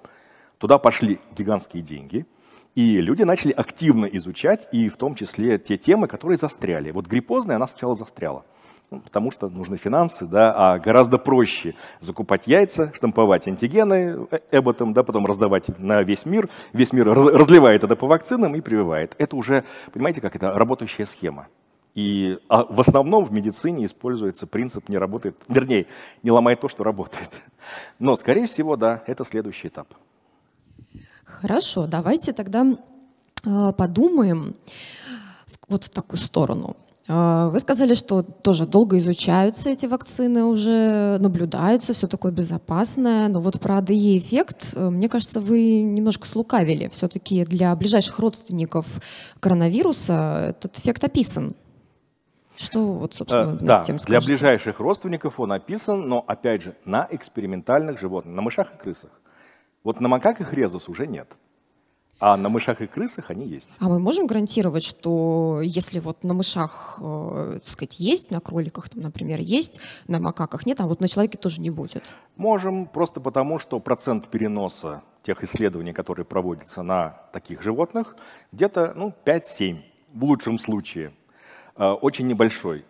Туда 0.57 0.77
пошли 0.77 1.19
гигантские 1.35 1.83
деньги. 1.83 2.25
И 2.73 3.01
люди 3.01 3.23
начали 3.23 3.51
активно 3.51 4.05
изучать, 4.05 4.67
и 4.71 4.87
в 4.87 4.95
том 4.95 5.15
числе 5.15 5.57
те 5.59 5.77
темы, 5.77 6.07
которые 6.07 6.37
застряли. 6.37 6.91
Вот 6.91 7.05
гриппозная, 7.05 7.57
она 7.57 7.67
сначала 7.67 7.95
застряла. 7.95 8.45
Потому 8.91 9.31
что 9.31 9.47
нужны 9.47 9.77
финансы, 9.77 10.25
да, 10.25 10.53
а 10.53 10.77
гораздо 10.77 11.17
проще 11.17 11.75
закупать 12.01 12.45
яйца, 12.45 12.91
штамповать 12.93 13.47
антигены 13.47 14.27
э, 14.29 14.39
эботом, 14.51 14.91
да, 14.91 15.03
потом 15.03 15.25
раздавать 15.25 15.79
на 15.79 16.03
весь 16.03 16.25
мир. 16.25 16.49
Весь 16.73 16.91
мир 16.91 17.07
разливает 17.07 17.85
это 17.85 17.95
по 17.95 18.05
вакцинам 18.05 18.53
и 18.53 18.59
прививает. 18.59 19.15
Это 19.17 19.37
уже, 19.37 19.63
понимаете, 19.93 20.19
как 20.19 20.35
это 20.35 20.51
работающая 20.51 21.05
схема. 21.05 21.47
И 21.95 22.37
а 22.49 22.65
в 22.65 22.81
основном 22.81 23.23
в 23.23 23.31
медицине 23.31 23.85
используется 23.85 24.45
принцип 24.45 24.89
«не 24.89 24.97
работает», 24.97 25.37
вернее, 25.47 25.87
не 26.21 26.31
ломает 26.31 26.59
то, 26.59 26.67
что 26.67 26.83
работает. 26.83 27.29
Но, 27.97 28.17
скорее 28.17 28.47
всего, 28.47 28.75
да, 28.75 29.03
это 29.07 29.23
следующий 29.23 29.69
этап. 29.69 29.87
Хорошо, 31.23 31.87
давайте 31.87 32.33
тогда 32.33 32.65
э, 33.45 33.71
подумаем 33.71 34.55
вот 35.69 35.85
в 35.85 35.89
такую 35.89 36.19
сторону. 36.19 36.75
А, 37.13 37.49
вы 37.49 37.59
сказали, 37.59 37.93
что 37.93 38.23
тоже 38.23 38.65
долго 38.65 38.97
изучаются 38.97 39.69
эти 39.69 39.85
вакцины 39.85 40.45
уже, 40.45 41.17
наблюдаются, 41.19 41.91
все 41.91 42.07
такое 42.07 42.31
безопасное. 42.31 43.27
Но 43.27 43.41
вот 43.41 43.59
про 43.59 43.79
АДЕ-эффект, 43.79 44.69
э, 44.75 44.89
мне 44.89 45.09
кажется, 45.09 45.41
вы 45.41 45.81
немножко 45.81 46.25
слукавили. 46.25 46.87
Все-таки 46.87 47.43
для 47.43 47.75
ближайших 47.75 48.17
родственников 48.17 48.85
коронавируса 49.41 50.55
этот 50.57 50.79
эффект 50.79 51.03
описан. 51.03 51.53
Что 52.55 52.93
вот, 52.93 53.13
собственно, 53.13 53.57
э, 53.59 53.65
да, 53.65 53.83
тем 53.83 53.99
скажете? 53.99 54.07
для 54.07 54.21
ближайших 54.21 54.79
родственников 54.79 55.37
он 55.37 55.51
описан, 55.51 56.07
но, 56.07 56.23
опять 56.25 56.61
же, 56.61 56.77
на 56.85 57.05
экспериментальных 57.11 57.99
животных, 57.99 58.33
на 58.33 58.41
мышах 58.41 58.73
и 58.73 58.77
крысах. 58.77 59.11
Вот 59.83 59.99
на 59.99 60.07
макаках 60.07 60.53
резус 60.53 60.87
уже 60.87 61.07
нет. 61.07 61.27
А 62.21 62.37
на 62.37 62.49
мышах 62.49 62.81
и 62.81 62.87
крысах 62.87 63.31
они 63.31 63.47
есть. 63.47 63.67
А 63.79 63.89
мы 63.89 63.97
можем 63.97 64.27
гарантировать, 64.27 64.83
что 64.83 65.59
если 65.63 65.97
вот 65.97 66.23
на 66.23 66.35
мышах, 66.35 66.99
э, 67.01 67.59
так 67.63 67.71
сказать, 67.71 67.99
есть, 67.99 68.29
на 68.29 68.39
кроликах, 68.39 68.89
там, 68.89 69.01
например, 69.01 69.39
есть, 69.39 69.79
на 70.07 70.19
макаках 70.19 70.67
нет, 70.67 70.79
а 70.81 70.85
вот 70.85 71.01
на 71.01 71.07
человеке 71.07 71.39
тоже 71.39 71.59
не 71.61 71.71
будет? 71.71 72.03
Можем, 72.35 72.85
просто 72.85 73.19
потому 73.19 73.57
что 73.57 73.79
процент 73.79 74.27
переноса 74.27 75.01
тех 75.23 75.43
исследований, 75.43 75.93
которые 75.93 76.23
проводятся 76.23 76.83
на 76.83 77.17
таких 77.33 77.63
животных, 77.63 78.15
где-то 78.51 78.93
ну, 78.95 79.15
5-7 79.25 79.81
в 80.13 80.23
лучшем 80.23 80.59
случае. 80.59 81.13
очень 81.75 82.27
небольшой. 82.27 82.85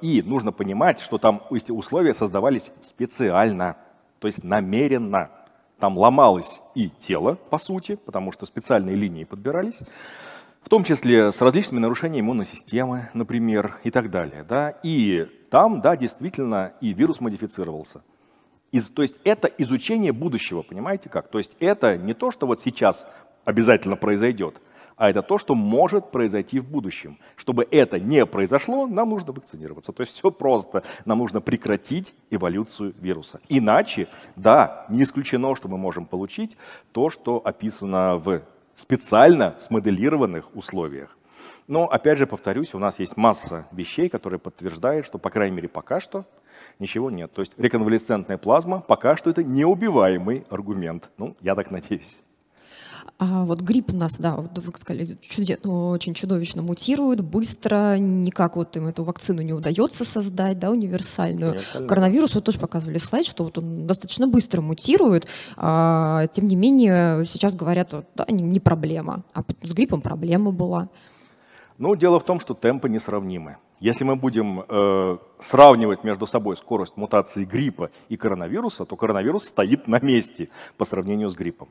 И 0.00 0.22
нужно 0.26 0.50
понимать, 0.50 0.98
что 0.98 1.18
там 1.18 1.42
условия 1.50 2.14
создавались 2.14 2.72
специально, 2.82 3.76
то 4.18 4.26
есть 4.26 4.42
намеренно. 4.42 5.30
Там 5.82 5.98
ломалось 5.98 6.60
и 6.76 6.90
тело, 6.90 7.34
по 7.50 7.58
сути, 7.58 7.96
потому 7.96 8.30
что 8.30 8.46
специальные 8.46 8.94
линии 8.94 9.24
подбирались, 9.24 9.76
в 10.62 10.68
том 10.68 10.84
числе 10.84 11.32
с 11.32 11.40
различными 11.40 11.80
нарушениями 11.80 12.24
иммунной 12.24 12.46
системы, 12.46 13.10
например, 13.14 13.80
и 13.82 13.90
так 13.90 14.08
далее. 14.08 14.46
Да? 14.48 14.78
И 14.84 15.26
там, 15.50 15.80
да, 15.80 15.96
действительно, 15.96 16.72
и 16.80 16.92
вирус 16.92 17.18
модифицировался. 17.18 18.04
Из, 18.70 18.84
то 18.90 19.02
есть 19.02 19.16
это 19.24 19.48
изучение 19.58 20.12
будущего, 20.12 20.62
понимаете 20.62 21.08
как? 21.08 21.26
То 21.26 21.38
есть 21.38 21.50
это 21.58 21.96
не 21.96 22.14
то, 22.14 22.30
что 22.30 22.46
вот 22.46 22.60
сейчас 22.60 23.04
обязательно 23.44 23.96
произойдет, 23.96 24.62
а 25.02 25.10
это 25.10 25.20
то, 25.22 25.36
что 25.36 25.56
может 25.56 26.12
произойти 26.12 26.60
в 26.60 26.70
будущем. 26.70 27.18
Чтобы 27.34 27.66
это 27.72 27.98
не 27.98 28.24
произошло, 28.24 28.86
нам 28.86 29.10
нужно 29.10 29.32
вакцинироваться. 29.32 29.90
То 29.90 30.02
есть 30.02 30.12
все 30.12 30.30
просто. 30.30 30.84
Нам 31.04 31.18
нужно 31.18 31.40
прекратить 31.40 32.14
эволюцию 32.30 32.94
вируса. 33.00 33.40
Иначе, 33.48 34.06
да, 34.36 34.86
не 34.88 35.02
исключено, 35.02 35.56
что 35.56 35.66
мы 35.66 35.76
можем 35.76 36.06
получить 36.06 36.56
то, 36.92 37.10
что 37.10 37.42
описано 37.44 38.18
в 38.18 38.42
специально 38.76 39.56
смоделированных 39.66 40.54
условиях. 40.54 41.18
Но, 41.66 41.86
опять 41.86 42.18
же, 42.18 42.28
повторюсь, 42.28 42.72
у 42.72 42.78
нас 42.78 43.00
есть 43.00 43.16
масса 43.16 43.66
вещей, 43.72 44.08
которые 44.08 44.38
подтверждают, 44.38 45.04
что, 45.04 45.18
по 45.18 45.30
крайней 45.30 45.56
мере, 45.56 45.68
пока 45.68 45.98
что 45.98 46.26
ничего 46.78 47.10
нет. 47.10 47.32
То 47.32 47.40
есть 47.40 47.54
реконвалесцентная 47.56 48.38
плазма 48.38 48.78
пока 48.78 49.16
что 49.16 49.30
это 49.30 49.42
неубиваемый 49.42 50.46
аргумент. 50.48 51.10
Ну, 51.18 51.34
я 51.40 51.56
так 51.56 51.72
надеюсь. 51.72 52.16
А 53.18 53.44
вот 53.44 53.60
грипп 53.60 53.92
у 53.92 53.96
нас, 53.96 54.16
да, 54.18 54.36
вот 54.36 54.58
вы 54.58 54.72
сказали, 54.78 55.16
чуде, 55.20 55.58
ну, 55.62 55.90
очень 55.90 56.14
чудовищно 56.14 56.62
мутирует, 56.62 57.20
быстро, 57.20 57.96
никак 57.98 58.56
вот 58.56 58.76
им 58.76 58.86
эту 58.86 59.04
вакцину 59.04 59.42
не 59.42 59.52
удается 59.52 60.04
создать, 60.04 60.58
да, 60.58 60.70
универсальную. 60.70 61.52
Универсально. 61.52 61.88
Коронавирус, 61.88 62.34
вот 62.34 62.44
тоже 62.44 62.58
показывали 62.58 62.98
слайд, 62.98 63.26
что 63.26 63.44
вот 63.44 63.58
он 63.58 63.86
достаточно 63.86 64.26
быстро 64.26 64.60
мутирует, 64.60 65.28
а, 65.56 66.26
тем 66.28 66.46
не 66.46 66.56
менее 66.56 67.24
сейчас 67.24 67.54
говорят, 67.54 67.92
вот, 67.92 68.06
да, 68.14 68.26
не, 68.28 68.42
не 68.42 68.60
проблема, 68.60 69.24
а 69.34 69.42
с 69.62 69.72
гриппом 69.72 70.00
проблема 70.00 70.50
была. 70.50 70.88
Ну, 71.78 71.96
дело 71.96 72.20
в 72.20 72.24
том, 72.24 72.40
что 72.40 72.54
темпы 72.54 72.88
несравнимы. 72.88 73.56
Если 73.80 74.04
мы 74.04 74.14
будем 74.14 74.64
э, 74.68 75.18
сравнивать 75.40 76.04
между 76.04 76.28
собой 76.28 76.56
скорость 76.56 76.96
мутации 76.96 77.44
гриппа 77.44 77.90
и 78.08 78.16
коронавируса, 78.16 78.84
то 78.84 78.94
коронавирус 78.94 79.44
стоит 79.44 79.88
на 79.88 79.98
месте 79.98 80.50
по 80.76 80.84
сравнению 80.84 81.30
с 81.30 81.34
гриппом. 81.34 81.68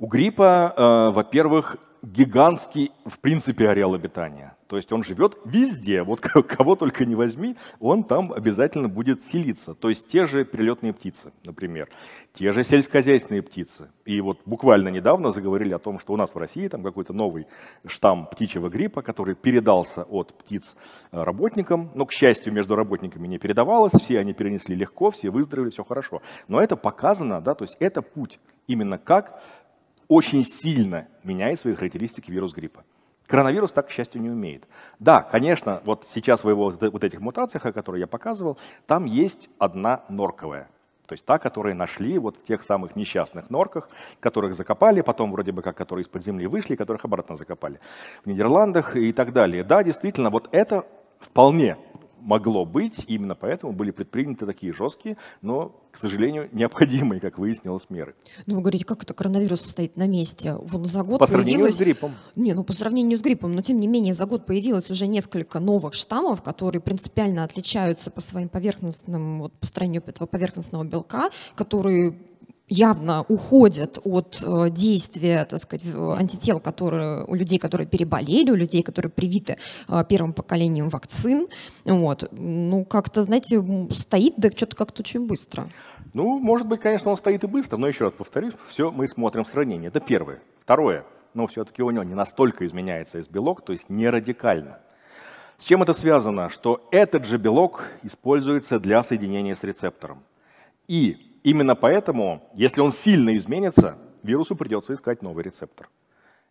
У 0.00 0.06
гриппа, 0.06 0.72
э, 0.76 1.10
во-первых, 1.10 1.76
гигантский, 2.02 2.92
в 3.04 3.18
принципе, 3.18 3.68
ареал 3.68 3.94
обитания. 3.94 4.56
То 4.68 4.76
есть 4.76 4.92
он 4.92 5.02
живет 5.02 5.36
везде. 5.44 6.04
Вот 6.04 6.20
кого 6.20 6.76
только 6.76 7.04
не 7.04 7.16
возьми, 7.16 7.56
он 7.80 8.04
там 8.04 8.32
обязательно 8.32 8.88
будет 8.88 9.20
селиться. 9.22 9.74
То 9.74 9.88
есть 9.88 10.06
те 10.06 10.26
же 10.26 10.44
перелетные 10.44 10.92
птицы, 10.92 11.32
например, 11.44 11.88
те 12.32 12.52
же 12.52 12.62
сельскохозяйственные 12.62 13.42
птицы. 13.42 13.90
И 14.04 14.20
вот 14.20 14.38
буквально 14.46 14.90
недавно 14.90 15.32
заговорили 15.32 15.72
о 15.72 15.80
том, 15.80 15.98
что 15.98 16.12
у 16.12 16.16
нас 16.16 16.32
в 16.32 16.38
России 16.38 16.68
там 16.68 16.84
какой-то 16.84 17.12
новый 17.12 17.48
штамм 17.84 18.26
птичьего 18.26 18.68
гриппа, 18.68 19.02
который 19.02 19.34
передался 19.34 20.04
от 20.04 20.32
птиц 20.38 20.76
э, 21.10 21.20
работникам. 21.20 21.90
Но, 21.96 22.06
к 22.06 22.12
счастью, 22.12 22.52
между 22.52 22.76
работниками 22.76 23.26
не 23.26 23.38
передавалось, 23.38 23.94
все 23.94 24.20
они 24.20 24.32
перенесли 24.32 24.76
легко, 24.76 25.10
все 25.10 25.30
выздоровели, 25.30 25.70
все 25.70 25.82
хорошо. 25.82 26.22
Но 26.46 26.60
это 26.60 26.76
показано, 26.76 27.40
да, 27.40 27.56
то 27.56 27.64
есть 27.64 27.76
это 27.80 28.00
путь 28.00 28.38
именно 28.68 28.98
как 28.98 29.42
очень 30.08 30.44
сильно 30.44 31.06
меняет 31.22 31.60
свои 31.60 31.74
характеристики 31.74 32.30
вирус 32.30 32.52
гриппа. 32.52 32.84
Коронавирус 33.26 33.72
так, 33.72 33.88
к 33.88 33.90
счастью, 33.90 34.22
не 34.22 34.30
умеет. 34.30 34.64
Да, 34.98 35.20
конечно, 35.20 35.82
вот 35.84 36.06
сейчас 36.12 36.42
в 36.42 36.48
его 36.48 36.70
вот 36.70 37.04
этих 37.04 37.20
мутациях, 37.20 37.66
о 37.66 37.72
которых 37.72 38.00
я 38.00 38.06
показывал, 38.06 38.58
там 38.86 39.04
есть 39.04 39.50
одна 39.58 40.02
норковая. 40.08 40.70
То 41.06 41.14
есть 41.14 41.24
та, 41.24 41.38
которую 41.38 41.74
нашли 41.74 42.18
вот 42.18 42.36
в 42.36 42.44
тех 42.44 42.62
самых 42.62 42.96
несчастных 42.96 43.48
норках, 43.48 43.88
которых 44.20 44.54
закопали, 44.54 45.00
потом 45.00 45.32
вроде 45.32 45.52
бы 45.52 45.62
как, 45.62 45.76
которые 45.76 46.02
из-под 46.02 46.22
земли 46.22 46.46
вышли, 46.46 46.76
которых 46.76 47.04
обратно 47.04 47.36
закопали 47.36 47.80
в 48.24 48.28
Нидерландах 48.28 48.96
и 48.96 49.12
так 49.12 49.32
далее. 49.32 49.64
Да, 49.64 49.82
действительно, 49.82 50.28
вот 50.28 50.48
это 50.52 50.84
вполне 51.18 51.76
могло 52.20 52.64
быть, 52.64 52.94
именно 53.06 53.34
поэтому 53.34 53.72
были 53.72 53.90
предприняты 53.90 54.46
такие 54.46 54.72
жесткие, 54.72 55.16
но, 55.42 55.74
к 55.90 55.98
сожалению, 55.98 56.48
необходимые, 56.52 57.20
как 57.20 57.38
выяснилось, 57.38 57.86
меры. 57.88 58.14
Ну, 58.46 58.56
вы 58.56 58.60
говорите, 58.60 58.84
как 58.84 59.02
это 59.02 59.14
коронавирус 59.14 59.60
стоит 59.60 59.96
на 59.96 60.06
месте? 60.06 60.54
Вон 60.54 60.84
за 60.84 61.02
год 61.02 61.18
по 61.18 61.26
сравнению 61.26 61.60
появилось... 61.60 61.76
с 61.76 61.78
гриппом. 61.78 62.14
Не, 62.36 62.54
ну 62.54 62.64
по 62.64 62.72
сравнению 62.72 63.18
с 63.18 63.20
гриппом, 63.20 63.52
но 63.52 63.62
тем 63.62 63.80
не 63.80 63.86
менее 63.86 64.14
за 64.14 64.26
год 64.26 64.46
появилось 64.46 64.90
уже 64.90 65.06
несколько 65.06 65.60
новых 65.60 65.94
штаммов, 65.94 66.42
которые 66.42 66.80
принципиально 66.80 67.44
отличаются 67.44 68.10
по 68.10 68.20
своим 68.20 68.48
поверхностным, 68.48 69.40
вот, 69.42 69.52
построению 69.52 70.02
этого 70.06 70.26
поверхностного 70.26 70.84
белка, 70.84 71.30
которые 71.54 72.16
явно 72.68 73.24
уходят 73.28 73.98
от 74.04 74.42
э, 74.42 74.70
действия, 74.70 75.44
так 75.44 75.60
сказать, 75.60 75.86
антител, 75.94 76.60
которые 76.60 77.24
у 77.24 77.34
людей, 77.34 77.58
которые 77.58 77.86
переболели, 77.86 78.50
у 78.50 78.54
людей, 78.54 78.82
которые 78.82 79.10
привиты 79.10 79.56
э, 79.88 80.04
первым 80.08 80.32
поколением 80.32 80.88
вакцин. 80.88 81.48
Вот. 81.84 82.28
Ну, 82.32 82.84
как-то, 82.84 83.22
знаете, 83.22 83.62
стоит, 83.92 84.34
да 84.36 84.50
что-то 84.50 84.76
как-то 84.76 85.02
очень 85.02 85.26
быстро. 85.26 85.68
Ну, 86.14 86.38
может 86.38 86.66
быть, 86.66 86.80
конечно, 86.80 87.10
он 87.10 87.16
стоит 87.16 87.44
и 87.44 87.46
быстро, 87.46 87.76
но 87.76 87.88
еще 87.88 88.04
раз 88.04 88.12
повторюсь, 88.12 88.54
все 88.70 88.90
мы 88.90 89.06
смотрим 89.06 89.44
в 89.44 89.48
сравнении. 89.48 89.88
Это 89.88 90.00
первое. 90.00 90.40
Второе, 90.62 91.04
но 91.34 91.46
все-таки 91.46 91.82
у 91.82 91.90
него 91.90 92.04
не 92.04 92.14
настолько 92.14 92.66
изменяется 92.66 93.18
S-белок, 93.18 93.62
то 93.62 93.72
есть 93.72 93.88
не 93.88 94.08
радикально. 94.08 94.78
С 95.58 95.64
чем 95.64 95.82
это 95.82 95.92
связано? 95.92 96.50
Что 96.50 96.86
этот 96.92 97.26
же 97.26 97.36
белок 97.36 97.84
используется 98.02 98.78
для 98.78 99.02
соединения 99.02 99.56
с 99.56 99.62
рецептором. 99.62 100.22
И 100.86 101.27
Именно 101.42 101.74
поэтому, 101.74 102.42
если 102.54 102.80
он 102.80 102.92
сильно 102.92 103.36
изменится, 103.36 103.96
вирусу 104.22 104.56
придется 104.56 104.94
искать 104.94 105.22
новый 105.22 105.44
рецептор. 105.44 105.88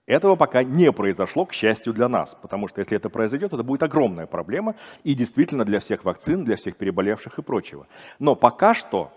Этого 0.05 0.37
пока 0.37 0.63
не 0.63 0.91
произошло, 0.93 1.45
к 1.45 1.51
счастью 1.51 1.93
для 1.93 2.07
нас, 2.07 2.35
потому 2.41 2.69
что 2.69 2.79
если 2.79 2.95
это 2.95 3.09
произойдет, 3.09 3.51
это 3.53 3.63
будет 3.63 3.83
огромная 3.83 4.25
проблема 4.25 4.75
и 5.03 5.13
действительно 5.13 5.65
для 5.65 5.81
всех 5.81 6.05
вакцин, 6.05 6.45
для 6.45 6.55
всех 6.55 6.77
переболевших 6.77 7.39
и 7.39 7.41
прочего. 7.41 7.87
Но 8.17 8.35
пока 8.35 8.73
что 8.73 9.11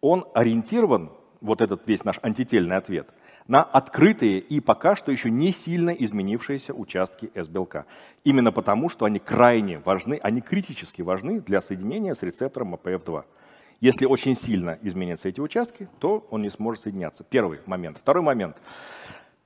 он 0.00 0.24
ориентирован, 0.32 1.10
вот 1.40 1.60
этот 1.60 1.86
весь 1.88 2.04
наш 2.04 2.20
антительный 2.22 2.76
ответ, 2.76 3.08
на 3.48 3.62
открытые 3.62 4.38
и 4.38 4.60
пока 4.60 4.96
что 4.96 5.10
еще 5.10 5.30
не 5.30 5.52
сильно 5.52 5.90
изменившиеся 5.90 6.72
участки 6.72 7.30
S-белка. 7.34 7.86
Именно 8.24 8.52
потому, 8.52 8.88
что 8.88 9.04
они 9.04 9.18
крайне 9.18 9.78
важны, 9.80 10.18
они 10.22 10.40
критически 10.40 11.02
важны 11.02 11.40
для 11.40 11.60
соединения 11.60 12.14
с 12.14 12.22
рецептором 12.22 12.74
АПФ2. 12.74 13.24
Если 13.80 14.06
очень 14.06 14.34
сильно 14.34 14.78
изменятся 14.82 15.28
эти 15.28 15.40
участки, 15.40 15.88
то 15.98 16.26
он 16.30 16.42
не 16.42 16.50
сможет 16.50 16.84
соединяться. 16.84 17.24
Первый 17.24 17.60
момент. 17.66 17.98
Второй 17.98 18.22
момент. 18.22 18.56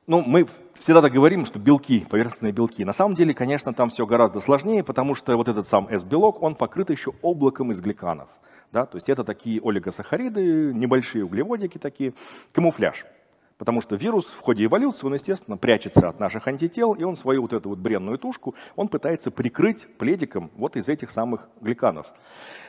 Ну, 0.06 0.22
мы 0.26 0.46
всегда 0.74 1.02
так 1.02 1.12
говорим, 1.12 1.44
что 1.46 1.58
белки, 1.58 2.06
поверхностные 2.08 2.52
белки. 2.52 2.84
На 2.84 2.92
самом 2.92 3.14
деле, 3.14 3.34
конечно, 3.34 3.72
там 3.72 3.90
все 3.90 4.06
гораздо 4.06 4.40
сложнее, 4.40 4.82
потому 4.82 5.14
что 5.14 5.36
вот 5.36 5.48
этот 5.48 5.66
сам 5.68 5.86
S-белок, 5.88 6.42
он 6.42 6.54
покрыт 6.54 6.90
еще 6.90 7.12
облаком 7.22 7.72
из 7.72 7.80
гликанов. 7.80 8.28
Да? 8.72 8.86
То 8.86 8.96
есть 8.96 9.08
это 9.08 9.24
такие 9.24 9.60
олигосахариды, 9.62 10.72
небольшие 10.74 11.24
углеводики 11.24 11.78
такие, 11.78 12.14
камуфляж. 12.52 13.04
Потому 13.60 13.82
что 13.82 13.94
вирус 13.94 14.24
в 14.24 14.40
ходе 14.40 14.64
эволюции, 14.64 15.06
он, 15.06 15.12
естественно, 15.12 15.58
прячется 15.58 16.08
от 16.08 16.18
наших 16.18 16.48
антител, 16.48 16.94
и 16.94 17.04
он 17.04 17.14
свою 17.14 17.42
вот 17.42 17.52
эту 17.52 17.68
вот 17.68 17.78
бренную 17.78 18.16
тушку, 18.16 18.54
он 18.74 18.88
пытается 18.88 19.30
прикрыть 19.30 19.86
пледиком 19.98 20.50
вот 20.56 20.76
из 20.76 20.88
этих 20.88 21.10
самых 21.10 21.46
гликанов. 21.60 22.06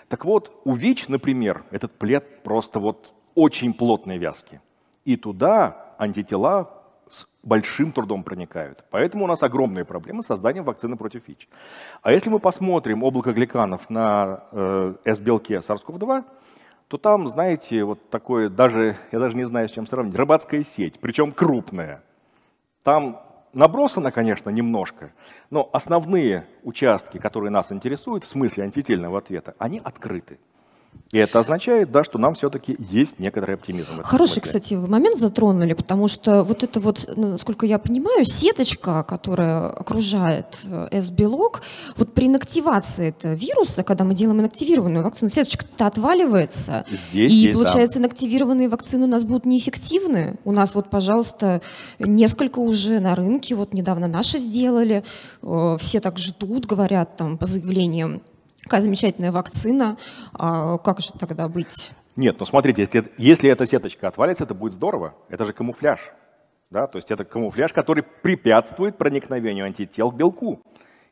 Так 0.09 0.25
вот, 0.25 0.51
у 0.65 0.73
ВИЧ, 0.73 1.07
например, 1.07 1.63
этот 1.71 1.93
плед 1.93 2.43
просто 2.43 2.81
вот 2.81 3.13
очень 3.35 3.73
плотной 3.73 4.17
вязки. 4.17 4.59
И 5.05 5.15
туда 5.15 5.95
антитела 5.97 6.83
с 7.09 7.25
большим 7.41 7.93
трудом 7.93 8.25
проникают. 8.25 8.83
Поэтому 8.89 9.23
у 9.23 9.27
нас 9.27 9.41
огромные 9.41 9.85
проблемы 9.85 10.23
с 10.23 10.25
созданием 10.25 10.65
вакцины 10.65 10.97
против 10.97 11.25
ВИЧ. 11.25 11.47
А 12.01 12.11
если 12.11 12.29
мы 12.29 12.39
посмотрим 12.39 13.03
облако 13.03 13.31
гликанов 13.31 13.89
на 13.89 14.43
э, 14.51 14.95
S-белке 15.05 15.59
SARS-CoV-2, 15.59 16.25
то 16.91 16.97
там, 16.97 17.29
знаете, 17.29 17.85
вот 17.85 18.09
такое, 18.09 18.49
даже, 18.49 18.97
я 19.13 19.19
даже 19.19 19.37
не 19.37 19.45
знаю, 19.45 19.69
с 19.69 19.71
чем 19.71 19.87
сравнить, 19.87 20.13
рыбацкая 20.13 20.61
сеть, 20.63 20.99
причем 20.99 21.31
крупная. 21.31 22.03
Там 22.83 23.21
набросано, 23.53 24.11
конечно, 24.11 24.49
немножко, 24.49 25.13
но 25.49 25.69
основные 25.71 26.47
участки, 26.63 27.17
которые 27.17 27.49
нас 27.49 27.71
интересуют, 27.71 28.25
в 28.25 28.27
смысле 28.27 28.65
антительного 28.65 29.19
ответа, 29.19 29.55
они 29.57 29.79
открыты. 29.81 30.37
И 31.11 31.17
это 31.17 31.39
означает, 31.39 31.91
да, 31.91 32.03
что 32.05 32.17
нам 32.17 32.35
все-таки 32.35 32.75
есть 32.79 33.19
некоторый 33.19 33.55
оптимизм. 33.55 34.01
Хороший, 34.03 34.41
кстати, 34.41 34.75
вы 34.75 34.87
момент 34.87 35.17
затронули, 35.17 35.73
потому 35.73 36.07
что 36.07 36.43
вот 36.43 36.63
это 36.63 36.79
вот, 36.79 37.11
насколько 37.17 37.65
я 37.65 37.79
понимаю, 37.79 38.23
сеточка, 38.23 39.03
которая 39.03 39.67
окружает 39.67 40.57
э, 40.63 40.87
S-белок, 40.91 41.63
вот 41.97 42.13
при 42.13 42.27
инактивации 42.27 43.09
этого 43.09 43.33
вируса, 43.33 43.83
когда 43.83 44.05
мы 44.05 44.13
делаем 44.13 44.39
инактивированную 44.39 45.03
вакцину, 45.03 45.29
сеточка-то 45.29 45.85
отваливается. 45.85 46.85
Здесь 47.11 47.31
и 47.31 47.35
есть, 47.35 47.57
получается, 47.57 47.99
да. 47.99 48.05
инактивированные 48.05 48.69
вакцины 48.69 49.03
у 49.03 49.09
нас 49.09 49.25
будут 49.25 49.45
неэффективны. 49.45 50.37
У 50.45 50.53
нас 50.53 50.73
вот, 50.73 50.89
пожалуйста, 50.89 51.61
несколько 51.99 52.59
уже 52.59 53.01
на 53.01 53.15
рынке, 53.15 53.53
вот 53.55 53.73
недавно 53.73 54.07
наши 54.07 54.37
сделали, 54.37 55.03
э, 55.43 55.77
все 55.77 55.99
так 55.99 56.17
ждут, 56.17 56.67
говорят 56.67 57.17
там 57.17 57.37
по 57.37 57.47
заявлениям 57.47 58.21
Какая 58.63 58.81
замечательная 58.81 59.31
вакцина. 59.31 59.97
А 60.33 60.77
как 60.77 60.99
же 60.99 61.11
тогда 61.19 61.47
быть? 61.47 61.91
Нет, 62.15 62.37
ну 62.39 62.45
смотрите, 62.45 62.81
если, 62.81 63.11
если 63.17 63.49
эта 63.49 63.65
сеточка 63.65 64.07
отвалится, 64.07 64.43
это 64.43 64.53
будет 64.53 64.73
здорово. 64.73 65.15
Это 65.29 65.45
же 65.45 65.53
камуфляж. 65.53 65.99
Да? 66.69 66.87
То 66.87 66.97
есть 66.97 67.11
это 67.11 67.25
камуфляж, 67.25 67.73
который 67.73 68.03
препятствует 68.03 68.97
проникновению 68.97 69.65
антител 69.65 70.11
к 70.11 70.15
белку. 70.15 70.61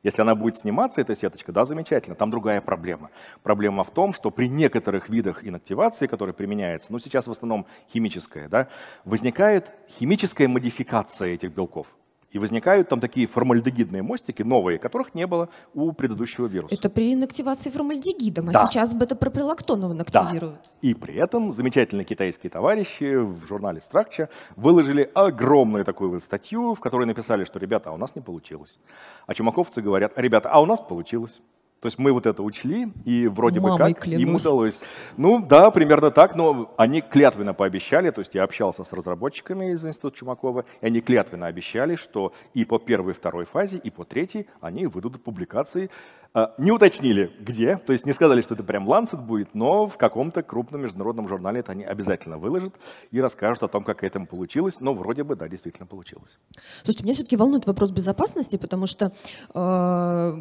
Если 0.02 0.22
она 0.22 0.34
будет 0.34 0.56
сниматься, 0.56 1.02
эта 1.02 1.14
сеточка, 1.14 1.52
да, 1.52 1.66
замечательно. 1.66 2.16
Там 2.16 2.32
другая 2.32 2.62
проблема. 2.62 3.10
Проблема 3.44 3.84
в 3.84 3.92
том, 3.92 4.14
что 4.14 4.32
при 4.32 4.48
некоторых 4.48 5.10
видах 5.10 5.46
инактивации, 5.46 6.08
которые 6.08 6.34
применяются, 6.34 6.92
ну 6.92 7.00
сейчас 7.00 7.28
в 7.28 7.32
основном 7.32 7.66
химическая, 7.92 8.48
да, 8.48 8.70
возникает 9.04 9.72
химическая 10.00 10.48
модификация 10.48 11.34
этих 11.34 11.52
белков. 11.52 11.88
И 12.32 12.40
возникают 12.40 12.90
там 12.90 13.00
такие 13.00 13.28
формальдегидные 13.28 14.04
мостики, 14.04 14.44
новые, 14.44 14.78
которых 14.78 15.16
не 15.16 15.26
было 15.26 15.50
у 15.74 15.92
предыдущего 15.92 16.46
вируса. 16.46 16.76
Это 16.76 16.90
при 16.90 17.14
инактивации 17.14 17.70
формальдегидом, 17.70 18.50
а 18.50 18.54
да. 18.54 18.66
сейчас 18.66 18.94
бета-проприлактоном 18.94 19.94
инактивируют. 19.94 20.62
Да. 20.64 20.88
И 20.88 20.94
при 20.94 21.16
этом 21.16 21.52
замечательные 21.52 22.06
китайские 22.06 22.50
товарищи 22.52 23.16
в 23.16 23.48
журнале 23.48 23.82
Structure 23.82 24.30
выложили 24.56 25.10
огромную 25.16 25.86
такую 25.86 26.12
вот 26.12 26.22
статью, 26.22 26.76
в 26.76 26.80
которой 26.80 27.06
написали, 27.06 27.46
что, 27.46 27.58
ребята, 27.60 27.90
а 27.90 27.94
у 27.94 27.98
нас 27.98 28.16
не 28.16 28.22
получилось. 28.22 28.78
А 29.26 29.34
чумаковцы 29.34 29.82
говорят, 29.82 30.18
ребята, 30.18 30.50
а 30.50 30.62
у 30.62 30.66
нас 30.66 30.80
получилось. 30.80 31.42
То 31.82 31.86
есть 31.86 31.98
мы 31.98 32.12
вот 32.12 32.26
это 32.26 32.44
учли, 32.44 32.92
и 33.06 33.28
вроде 33.28 33.60
Мамой 33.60 33.78
бы 33.78 33.94
как 33.94 34.04
клянусь. 34.04 34.22
им 34.22 34.36
удалось. 34.36 34.78
Ну 35.16 35.46
да, 35.46 35.72
примерно 35.72 36.12
так, 36.12 36.36
но 36.36 36.74
они 36.78 37.02
клятвенно 37.02 37.54
пообещали, 37.54 38.12
то 38.12 38.20
есть 38.20 38.36
я 38.36 38.44
общался 38.44 38.84
с 38.84 38.92
разработчиками 38.92 39.72
из 39.72 39.86
Института 39.86 40.18
Чумакова, 40.18 40.66
и 40.82 40.86
они 40.86 41.00
клятвенно 41.02 41.48
обещали, 41.48 41.96
что 41.96 42.34
и 42.54 42.66
по 42.66 42.80
первой 42.80 43.12
и 43.12 43.16
второй 43.16 43.46
фазе, 43.46 43.78
и 43.78 43.90
по 43.90 44.04
третьей 44.04 44.48
они 44.62 44.88
выдадут 44.88 45.24
публикации. 45.24 45.90
А, 46.32 46.54
не 46.60 46.72
уточнили, 46.72 47.32
где, 47.40 47.78
то 47.78 47.92
есть 47.92 48.06
не 48.06 48.14
сказали, 48.14 48.42
что 48.42 48.54
это 48.54 48.64
прям 48.64 48.88
Lancet 48.88 49.20
будет, 49.20 49.56
но 49.56 49.88
в 49.88 49.98
каком-то 49.98 50.44
крупном 50.44 50.82
международном 50.82 51.28
журнале 51.28 51.62
это 51.62 51.72
они 51.72 51.84
обязательно 51.84 52.38
выложат 52.38 52.76
и 53.10 53.20
расскажут 53.20 53.64
о 53.64 53.68
том, 53.68 53.84
как 53.84 54.04
это 54.04 54.20
получилось, 54.20 54.76
но 54.80 54.94
вроде 54.94 55.24
бы, 55.24 55.36
да, 55.36 55.48
действительно 55.48 55.88
получилось. 55.88 56.38
Слушайте, 56.84 57.04
меня 57.04 57.14
все-таки 57.16 57.36
волнует 57.36 57.66
вопрос 57.66 57.90
безопасности, 57.90 58.58
потому 58.58 58.86
что 58.86 59.12
э, 59.56 60.34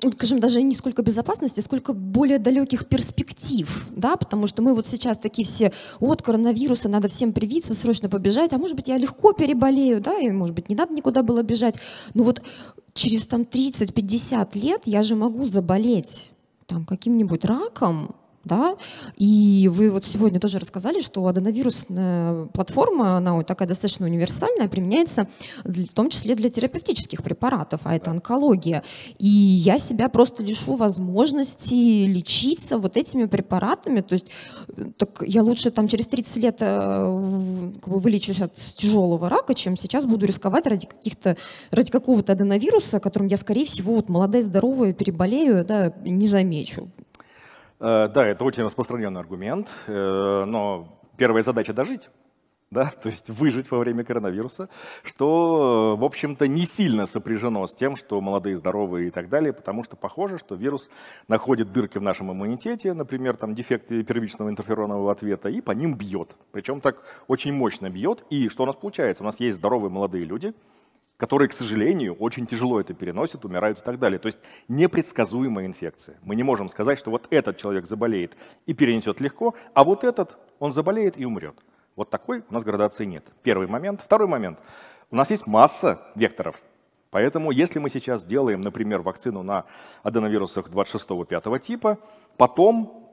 скажем, 0.00 0.40
даже 0.40 0.62
не 0.62 0.74
сколько 0.74 1.02
безопасности, 1.02 1.60
сколько 1.60 1.92
более 1.92 2.38
далеких 2.38 2.86
перспектив, 2.86 3.86
да, 3.90 4.16
потому 4.16 4.46
что 4.46 4.62
мы 4.62 4.74
вот 4.74 4.86
сейчас 4.86 5.18
такие 5.18 5.46
все, 5.46 5.72
от 6.00 6.22
коронавируса 6.22 6.88
надо 6.88 7.08
всем 7.08 7.32
привиться, 7.32 7.74
срочно 7.74 8.08
побежать, 8.08 8.52
а 8.52 8.58
может 8.58 8.76
быть 8.76 8.88
я 8.88 8.98
легко 8.98 9.32
переболею, 9.32 10.00
да, 10.00 10.18
и 10.18 10.30
может 10.30 10.54
быть 10.54 10.68
не 10.68 10.76
надо 10.76 10.92
никуда 10.92 11.22
было 11.22 11.42
бежать, 11.42 11.76
но 12.14 12.24
вот 12.24 12.42
через 12.92 13.26
там 13.26 13.42
30-50 13.42 14.58
лет 14.58 14.82
я 14.84 15.02
же 15.02 15.16
могу 15.16 15.46
заболеть 15.46 16.30
там 16.66 16.84
каким-нибудь 16.84 17.44
раком, 17.44 18.14
да, 18.46 18.76
и 19.16 19.68
вы 19.72 19.90
вот 19.90 20.04
сегодня 20.04 20.40
тоже 20.40 20.58
рассказали, 20.58 21.00
что 21.00 21.26
аденовирусная 21.26 22.46
платформа, 22.46 23.16
она 23.16 23.34
вот 23.34 23.46
такая 23.46 23.68
достаточно 23.68 24.06
универсальная, 24.06 24.68
применяется 24.68 25.28
в 25.64 25.92
том 25.92 26.10
числе 26.10 26.34
для 26.34 26.48
терапевтических 26.48 27.22
препаратов, 27.22 27.80
а 27.84 27.94
это 27.94 28.10
онкология. 28.10 28.82
И 29.18 29.26
я 29.28 29.78
себя 29.78 30.08
просто 30.08 30.42
лишу 30.42 30.74
возможности 30.74 32.06
лечиться 32.06 32.78
вот 32.78 32.96
этими 32.96 33.24
препаратами, 33.24 34.00
то 34.00 34.14
есть 34.14 34.26
так 34.96 35.22
я 35.26 35.42
лучше 35.42 35.70
там 35.70 35.88
через 35.88 36.06
30 36.06 36.36
лет 36.36 36.56
э, 36.60 37.70
как 37.80 37.92
бы, 37.92 37.98
вылечусь 37.98 38.40
от 38.40 38.54
тяжелого 38.76 39.28
рака, 39.28 39.54
чем 39.54 39.76
сейчас 39.76 40.04
буду 40.06 40.26
рисковать 40.26 40.66
ради 40.66 40.86
каких-то, 40.86 41.36
ради 41.70 41.90
какого-то 41.90 42.32
аденовируса, 42.32 43.00
которым 43.00 43.28
я, 43.28 43.36
скорее 43.36 43.66
всего, 43.66 43.94
вот 43.94 44.08
молодая, 44.08 44.42
здоровая, 44.42 44.92
переболею, 44.92 45.64
да, 45.64 45.92
не 46.04 46.28
замечу. 46.28 46.88
Э, 47.78 48.08
да, 48.08 48.26
это 48.26 48.44
очень 48.44 48.62
распространенный 48.62 49.20
аргумент, 49.20 49.68
э, 49.86 50.44
но 50.46 51.00
первая 51.16 51.42
задача 51.42 51.74
дожить, 51.74 52.08
да, 52.70 52.86
то 53.02 53.08
есть 53.08 53.28
выжить 53.28 53.70
во 53.70 53.78
время 53.78 54.02
коронавируса, 54.02 54.70
что, 55.02 55.96
в 55.98 56.04
общем-то, 56.04 56.48
не 56.48 56.64
сильно 56.64 57.06
сопряжено 57.06 57.66
с 57.66 57.74
тем, 57.74 57.96
что 57.96 58.20
молодые, 58.20 58.56
здоровые 58.56 59.08
и 59.08 59.10
так 59.10 59.28
далее, 59.28 59.52
потому 59.52 59.84
что 59.84 59.94
похоже, 59.94 60.38
что 60.38 60.54
вирус 60.54 60.88
находит 61.28 61.70
дырки 61.72 61.98
в 61.98 62.02
нашем 62.02 62.32
иммунитете, 62.32 62.94
например, 62.94 63.36
там 63.36 63.54
дефекты 63.54 64.02
первичного 64.02 64.48
интерферонового 64.48 65.12
ответа, 65.12 65.50
и 65.50 65.60
по 65.60 65.72
ним 65.72 65.94
бьет. 65.96 66.34
Причем 66.52 66.80
так 66.80 67.02
очень 67.28 67.52
мощно 67.52 67.90
бьет. 67.90 68.24
И 68.30 68.48
что 68.48 68.62
у 68.62 68.66
нас 68.66 68.76
получается? 68.76 69.22
У 69.22 69.26
нас 69.26 69.38
есть 69.38 69.58
здоровые 69.58 69.90
молодые 69.90 70.24
люди, 70.24 70.54
которые, 71.16 71.48
к 71.48 71.52
сожалению, 71.52 72.14
очень 72.14 72.46
тяжело 72.46 72.80
это 72.80 72.94
переносят, 72.94 73.44
умирают 73.44 73.78
и 73.78 73.82
так 73.82 73.98
далее. 73.98 74.18
То 74.18 74.26
есть 74.26 74.38
непредсказуемая 74.68 75.66
инфекция. 75.66 76.18
Мы 76.22 76.36
не 76.36 76.42
можем 76.42 76.68
сказать, 76.68 76.98
что 76.98 77.10
вот 77.10 77.26
этот 77.30 77.56
человек 77.56 77.86
заболеет 77.86 78.36
и 78.66 78.74
перенесет 78.74 79.20
легко, 79.20 79.54
а 79.74 79.84
вот 79.84 80.04
этот, 80.04 80.36
он 80.58 80.72
заболеет 80.72 81.18
и 81.18 81.24
умрет. 81.24 81.56
Вот 81.94 82.10
такой 82.10 82.44
у 82.48 82.54
нас 82.54 82.62
градации 82.64 83.06
нет. 83.06 83.24
Первый 83.42 83.66
момент. 83.66 84.02
Второй 84.02 84.28
момент. 84.28 84.58
У 85.10 85.16
нас 85.16 85.30
есть 85.30 85.46
масса 85.46 86.02
векторов. 86.14 86.60
Поэтому 87.10 87.50
если 87.50 87.78
мы 87.78 87.88
сейчас 87.88 88.24
делаем, 88.24 88.60
например, 88.60 89.00
вакцину 89.00 89.42
на 89.42 89.64
аденовирусах 90.02 90.68
26-5 90.68 91.58
типа, 91.60 91.98
потом 92.36 93.05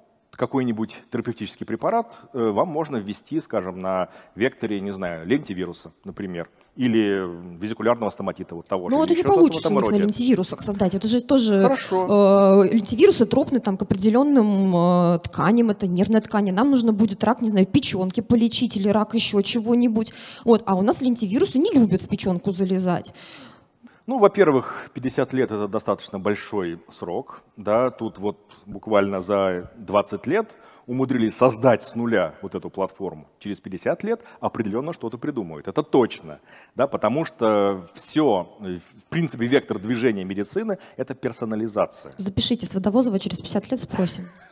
какой-нибудь 0.43 0.95
терапевтический 1.09 1.65
препарат 1.65 2.11
э, 2.33 2.49
вам 2.49 2.67
можно 2.67 2.97
ввести, 2.97 3.39
скажем, 3.39 3.79
на 3.79 4.09
векторе, 4.35 4.81
не 4.81 4.91
знаю, 4.91 5.25
лентивируса, 5.25 5.93
например, 6.03 6.49
или 6.75 7.25
визикулярного 7.61 8.09
стоматита, 8.09 8.53
вот 8.55 8.67
того 8.67 8.89
Ну, 8.89 9.03
это 9.05 9.15
не 9.15 9.23
получится 9.23 9.69
у 9.69 9.71
них 9.71 9.89
на 9.89 9.95
лентивирусах 9.95 10.61
создать. 10.61 10.95
Это 10.95 11.07
же 11.07 11.21
тоже 11.21 11.53
э, 11.91 12.69
лентивирусы 12.73 13.25
тропны 13.25 13.59
там, 13.61 13.77
к 13.77 13.83
определенным 13.83 14.75
э, 14.75 15.19
тканям, 15.19 15.69
это 15.69 15.87
нервная 15.87 16.19
ткань. 16.19 16.51
Нам 16.51 16.71
нужно 16.71 16.91
будет 16.91 17.23
рак, 17.23 17.41
не 17.41 17.49
знаю, 17.49 17.65
печенки 17.65 18.19
полечить 18.19 18.75
или 18.75 18.89
рак 18.89 19.13
еще 19.13 19.41
чего-нибудь. 19.43 20.11
Вот. 20.43 20.63
А 20.65 20.75
у 20.75 20.81
нас 20.81 20.99
лентивирусы 20.99 21.57
не 21.57 21.71
любят 21.71 22.01
в 22.01 22.09
печенку 22.09 22.51
залезать. 22.51 23.13
Ну, 24.05 24.19
во-первых, 24.19 24.89
50 24.93 25.33
лет– 25.33 25.51
это 25.51 25.67
достаточно 25.69 26.19
большой 26.19 26.79
срок. 26.89 27.41
Да? 27.55 27.89
Тут 27.89 28.19
вот 28.19 28.37
буквально 28.65 29.21
за 29.21 29.71
20 29.77 30.27
лет 30.27 30.51
умудрились 30.87 31.37
создать 31.37 31.83
с 31.83 31.95
нуля 31.95 32.35
вот 32.41 32.53
эту 32.53 32.69
платформу. 32.69 33.27
Через 33.39 33.61
50 33.61 34.03
лет 34.03 34.21
определенно 34.41 34.91
что-то 34.91 35.17
придумают. 35.17 35.69
Это 35.69 35.83
точно. 35.83 36.39
Да? 36.75 36.87
Потому 36.87 37.23
что 37.23 37.89
все, 37.93 38.49
в 38.59 39.09
принципе, 39.09 39.47
вектор 39.47 39.79
движения 39.79 40.25
медицины– 40.25 40.79
это 40.97 41.13
персонализация. 41.13 42.11
Запишите, 42.17 42.65
с 42.65 42.73
Водовозова 42.73 43.19
через 43.19 43.39
50 43.39 43.71
лет 43.71 43.79
спросим. 43.79 44.27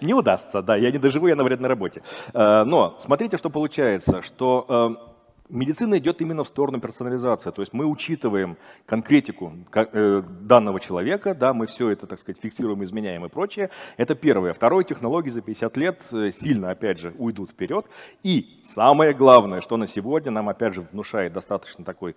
Не 0.00 0.14
удастся, 0.14 0.62
да. 0.62 0.76
Я 0.76 0.90
не 0.90 0.98
доживу, 0.98 1.26
я 1.26 1.36
на 1.36 1.44
вредной 1.44 1.68
работе. 1.68 2.02
Э, 2.32 2.64
но 2.64 2.96
смотрите, 2.98 3.36
что 3.36 3.50
получается, 3.50 4.22
что 4.22 4.96
э, 4.98 5.11
медицина 5.52 5.98
идет 5.98 6.20
именно 6.20 6.44
в 6.44 6.48
сторону 6.48 6.80
персонализации. 6.80 7.50
То 7.50 7.62
есть 7.62 7.72
мы 7.72 7.86
учитываем 7.86 8.56
конкретику 8.86 9.52
э, 9.74 10.22
данного 10.40 10.80
человека, 10.80 11.34
да, 11.34 11.52
мы 11.52 11.66
все 11.66 11.90
это, 11.90 12.06
так 12.06 12.18
сказать, 12.18 12.40
фиксируем, 12.40 12.82
изменяем 12.82 13.24
и 13.24 13.28
прочее. 13.28 13.70
Это 13.96 14.14
первое. 14.14 14.52
Второе, 14.52 14.84
технологии 14.84 15.30
за 15.30 15.42
50 15.42 15.76
лет 15.76 16.00
э, 16.10 16.30
сильно, 16.32 16.70
опять 16.70 16.98
же, 16.98 17.14
уйдут 17.18 17.50
вперед. 17.50 17.86
И 18.22 18.60
самое 18.74 19.12
главное, 19.12 19.60
что 19.60 19.76
на 19.76 19.86
сегодня 19.86 20.30
нам, 20.30 20.48
опять 20.48 20.74
же, 20.74 20.80
внушает 20.80 21.32
достаточно 21.32 21.84
такой 21.84 22.16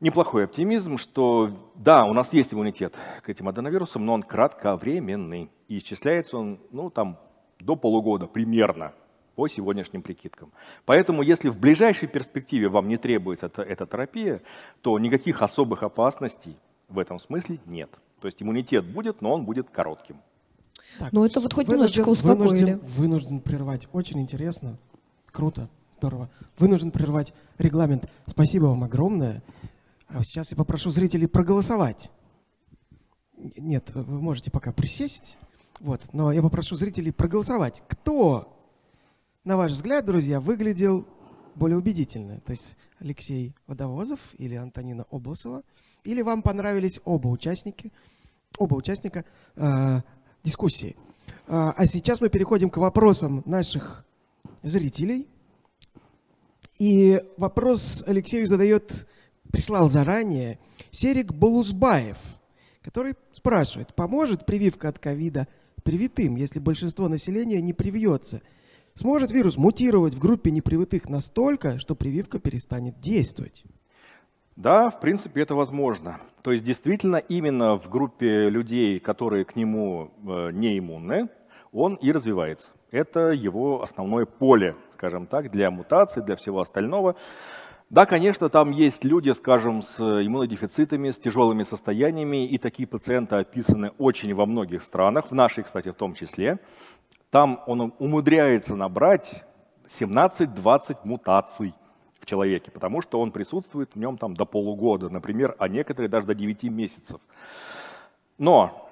неплохой 0.00 0.44
оптимизм, 0.44 0.98
что 0.98 1.50
да, 1.74 2.04
у 2.04 2.12
нас 2.12 2.32
есть 2.32 2.52
иммунитет 2.52 2.94
к 3.22 3.28
этим 3.28 3.48
аденовирусам, 3.48 4.04
но 4.04 4.12
он 4.14 4.22
кратковременный. 4.22 5.50
И 5.68 5.78
исчисляется 5.78 6.36
он, 6.36 6.60
ну, 6.70 6.90
там, 6.90 7.18
до 7.58 7.74
полугода 7.74 8.26
примерно 8.26 8.92
по 9.34 9.48
сегодняшним 9.48 10.02
прикидкам. 10.02 10.52
Поэтому, 10.84 11.22
если 11.22 11.48
в 11.48 11.58
ближайшей 11.58 12.08
перспективе 12.08 12.68
вам 12.68 12.88
не 12.88 12.96
требуется 12.96 13.46
эта, 13.46 13.62
эта 13.62 13.86
терапия, 13.86 14.40
то 14.82 14.98
никаких 14.98 15.42
особых 15.42 15.82
опасностей 15.82 16.56
в 16.88 16.98
этом 16.98 17.18
смысле 17.18 17.58
нет. 17.66 17.90
То 18.20 18.28
есть 18.28 18.42
иммунитет 18.42 18.84
будет, 18.84 19.20
но 19.20 19.32
он 19.32 19.44
будет 19.44 19.70
коротким. 19.70 20.16
Так, 20.98 21.12
ну 21.12 21.24
это 21.24 21.40
вот 21.40 21.52
хоть 21.52 21.66
вынужден, 21.66 22.02
немножечко 22.02 22.08
успокоили. 22.08 22.48
Вынужден, 22.48 22.80
вынужден 22.80 23.40
прервать. 23.40 23.88
Очень 23.92 24.20
интересно. 24.20 24.78
Круто. 25.32 25.68
Здорово. 25.96 26.30
Вынужден 26.58 26.90
прервать 26.90 27.34
регламент. 27.58 28.08
Спасибо 28.26 28.66
вам 28.66 28.84
огромное. 28.84 29.42
А 30.08 30.22
сейчас 30.22 30.50
я 30.50 30.56
попрошу 30.56 30.90
зрителей 30.90 31.26
проголосовать. 31.26 32.10
Нет, 33.36 33.90
вы 33.94 34.20
можете 34.20 34.50
пока 34.50 34.72
присесть. 34.72 35.36
Вот, 35.80 36.00
но 36.12 36.32
я 36.32 36.40
попрошу 36.40 36.76
зрителей 36.76 37.12
проголосовать. 37.12 37.82
Кто, 37.88 38.53
на 39.44 39.58
ваш 39.58 39.72
взгляд, 39.72 40.06
друзья, 40.06 40.40
выглядел 40.40 41.06
более 41.54 41.76
убедительно? 41.76 42.40
То 42.40 42.52
есть 42.52 42.76
Алексей 42.98 43.54
Водовозов 43.66 44.18
или 44.38 44.54
Антонина 44.54 45.04
Обласова? 45.10 45.62
Или 46.02 46.22
вам 46.22 46.42
понравились 46.42 47.00
оба 47.04 47.28
участники, 47.28 47.92
оба 48.58 48.74
участника 48.74 49.24
э, 49.56 50.00
дискуссии? 50.42 50.96
Э, 51.46 51.72
а 51.76 51.86
сейчас 51.86 52.20
мы 52.20 52.30
переходим 52.30 52.70
к 52.70 52.78
вопросам 52.78 53.42
наших 53.44 54.04
зрителей. 54.62 55.28
И 56.78 57.20
вопрос 57.36 58.02
Алексею 58.06 58.46
задает, 58.46 59.06
прислал 59.52 59.90
заранее 59.90 60.58
Серик 60.90 61.32
Балузбаев, 61.32 62.18
который 62.82 63.14
спрашивает, 63.32 63.94
поможет 63.94 64.46
прививка 64.46 64.88
от 64.88 64.98
ковида 64.98 65.46
привитым, 65.84 66.36
если 66.36 66.58
большинство 66.58 67.08
населения 67.08 67.60
не 67.60 67.74
привьется? 67.74 68.40
Сможет 68.96 69.32
вирус 69.32 69.56
мутировать 69.56 70.14
в 70.14 70.20
группе 70.20 70.52
непривитых 70.52 71.08
настолько, 71.08 71.80
что 71.80 71.96
прививка 71.96 72.38
перестанет 72.38 73.00
действовать? 73.00 73.64
Да, 74.54 74.90
в 74.90 75.00
принципе, 75.00 75.40
это 75.40 75.56
возможно. 75.56 76.20
То 76.42 76.52
есть 76.52 76.62
действительно 76.62 77.16
именно 77.16 77.76
в 77.76 77.88
группе 77.90 78.48
людей, 78.48 79.00
которые 79.00 79.44
к 79.44 79.56
нему 79.56 80.12
э, 80.24 80.50
не 80.52 80.78
иммунны, 80.78 81.28
он 81.72 81.94
и 81.96 82.12
развивается. 82.12 82.68
Это 82.92 83.32
его 83.32 83.82
основное 83.82 84.26
поле, 84.26 84.76
скажем 84.92 85.26
так, 85.26 85.50
для 85.50 85.72
мутаций, 85.72 86.22
для 86.22 86.36
всего 86.36 86.60
остального. 86.60 87.16
Да, 87.90 88.06
конечно, 88.06 88.48
там 88.48 88.70
есть 88.70 89.04
люди, 89.04 89.30
скажем, 89.30 89.82
с 89.82 89.98
иммунодефицитами, 89.98 91.10
с 91.10 91.18
тяжелыми 91.18 91.64
состояниями, 91.64 92.46
и 92.46 92.58
такие 92.58 92.86
пациенты 92.86 93.36
описаны 93.36 93.90
очень 93.98 94.34
во 94.34 94.46
многих 94.46 94.82
странах, 94.82 95.30
в 95.30 95.34
нашей, 95.34 95.64
кстати, 95.64 95.90
в 95.90 95.94
том 95.94 96.14
числе. 96.14 96.60
Там 97.34 97.64
он 97.66 97.92
умудряется 97.98 98.76
набрать 98.76 99.42
17-20 99.86 100.98
мутаций 101.02 101.74
в 102.20 102.26
человеке, 102.26 102.70
потому 102.70 103.02
что 103.02 103.20
он 103.20 103.32
присутствует 103.32 103.90
в 103.92 103.98
нем 103.98 104.18
там 104.18 104.36
до 104.36 104.44
полугода, 104.44 105.08
например, 105.08 105.56
а 105.58 105.66
некоторые 105.66 106.08
даже 106.08 106.28
до 106.28 106.36
9 106.36 106.62
месяцев. 106.70 107.20
Но 108.38 108.88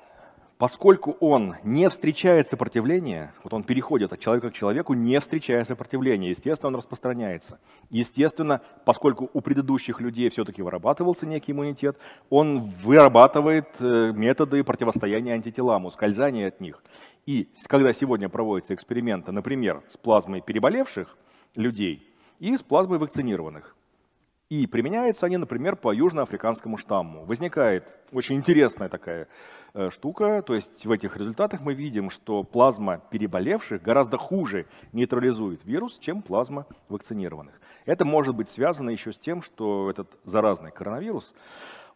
поскольку 0.58 1.16
он 1.20 1.54
не 1.62 1.88
встречает 1.88 2.48
сопротивления, 2.48 3.32
вот 3.44 3.52
он 3.54 3.62
переходит 3.62 4.12
от 4.12 4.18
человека 4.18 4.50
к 4.50 4.54
человеку, 4.54 4.94
не 4.94 5.20
встречая 5.20 5.64
сопротивления, 5.64 6.30
естественно, 6.30 6.70
он 6.70 6.76
распространяется. 6.76 7.60
Естественно, 7.90 8.60
поскольку 8.84 9.30
у 9.32 9.40
предыдущих 9.40 10.00
людей 10.00 10.30
все-таки 10.30 10.62
вырабатывался 10.62 11.26
некий 11.26 11.52
иммунитет, 11.52 11.96
он 12.28 12.72
вырабатывает 12.82 13.68
э, 13.78 14.12
методы 14.12 14.64
противостояния 14.64 15.34
антителам, 15.34 15.86
ускользания 15.86 16.48
от 16.48 16.60
них. 16.60 16.82
И 17.26 17.48
когда 17.66 17.92
сегодня 17.92 18.28
проводятся 18.28 18.74
эксперименты, 18.74 19.32
например, 19.32 19.82
с 19.88 19.96
плазмой 19.96 20.40
переболевших 20.40 21.16
людей, 21.56 22.12
и 22.42 22.56
с 22.56 22.62
плазмой 22.62 22.98
вакцинированных. 22.98 23.76
И 24.48 24.66
применяются 24.66 25.26
они, 25.26 25.36
например, 25.36 25.76
по 25.76 25.94
южноафриканскому 25.94 26.76
штамму. 26.76 27.24
Возникает 27.24 27.94
очень 28.10 28.34
интересная 28.34 28.88
такая 28.88 29.28
э, 29.74 29.90
штука, 29.90 30.42
то 30.42 30.52
есть 30.54 30.84
в 30.84 30.90
этих 30.90 31.16
результатах 31.16 31.60
мы 31.60 31.72
видим, 31.72 32.10
что 32.10 32.42
плазма 32.42 33.00
переболевших 33.10 33.80
гораздо 33.80 34.18
хуже 34.18 34.66
нейтрализует 34.92 35.64
вирус, 35.64 36.00
чем 36.00 36.20
плазма 36.20 36.66
вакцинированных. 36.88 37.60
Это 37.86 38.04
может 38.04 38.34
быть 38.34 38.48
связано 38.48 38.90
еще 38.90 39.12
с 39.12 39.18
тем, 39.18 39.40
что 39.40 39.88
этот 39.88 40.08
заразный 40.24 40.72
коронавирус, 40.72 41.32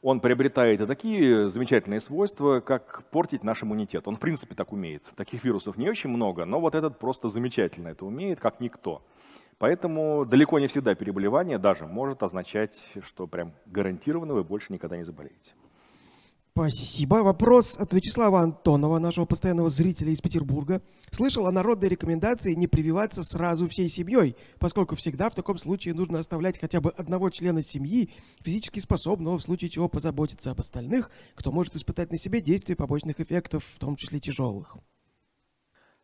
он 0.07 0.21
приобретает 0.21 0.87
такие 0.87 1.51
замечательные 1.51 2.01
свойства, 2.01 2.61
как 2.61 3.03
портить 3.11 3.43
наш 3.43 3.65
иммунитет. 3.65 4.07
Он 4.07 4.15
в 4.15 4.21
принципе 4.21 4.55
так 4.55 4.73
умеет. 4.73 5.03
Таких 5.17 5.43
вирусов 5.43 5.77
не 5.79 5.91
очень 5.91 6.11
много, 6.11 6.45
но 6.45 6.61
вот 6.61 6.77
этот 6.77 7.01
просто 7.01 7.29
замечательно 7.29 7.89
это 7.89 8.07
умеет, 8.07 8.39
как 8.39 8.61
никто. 8.61 9.03
Поэтому 9.59 10.25
далеко 10.25 10.61
не 10.61 10.69
всегда 10.69 10.95
переболевание 10.95 11.59
даже 11.59 11.87
может 11.87 12.23
означать, 12.23 12.81
что 13.03 13.27
прям 13.27 13.53
гарантированно 13.67 14.35
вы 14.35 14.45
больше 14.45 14.73
никогда 14.73 14.97
не 14.97 15.03
заболеете. 15.03 15.55
Спасибо. 16.57 17.17
Вопрос 17.17 17.77
от 17.77 17.93
Вячеслава 17.93 18.41
Антонова, 18.41 18.99
нашего 18.99 19.27
постоянного 19.27 19.69
зрителя 19.69 20.11
из 20.11 20.23
Петербурга. 20.23 20.81
Слышал 21.11 21.47
о 21.47 21.53
народной 21.53 21.91
рекомендации 21.91 22.55
не 22.55 22.67
прививаться 22.67 23.23
сразу 23.25 23.69
всей 23.69 23.91
семьей, 23.91 24.37
поскольку 24.59 24.97
всегда 24.97 25.29
в 25.29 25.35
таком 25.35 25.59
случае 25.59 25.93
нужно 25.93 26.19
оставлять 26.19 26.59
хотя 26.59 26.81
бы 26.81 26.89
одного 26.97 27.29
члена 27.29 27.63
семьи, 27.63 28.09
физически 28.41 28.81
способного 28.81 29.37
в 29.37 29.43
случае 29.43 29.69
чего 29.69 29.91
позаботиться 29.91 30.51
об 30.51 30.61
остальных, 30.61 31.11
кто 31.35 31.53
может 31.53 31.77
испытать 31.77 32.11
на 32.11 32.17
себе 32.17 32.41
действие 32.41 32.75
побочных 32.75 33.21
эффектов, 33.21 33.63
в 33.75 33.79
том 33.79 33.95
числе 33.95 34.19
тяжелых. 34.19 34.79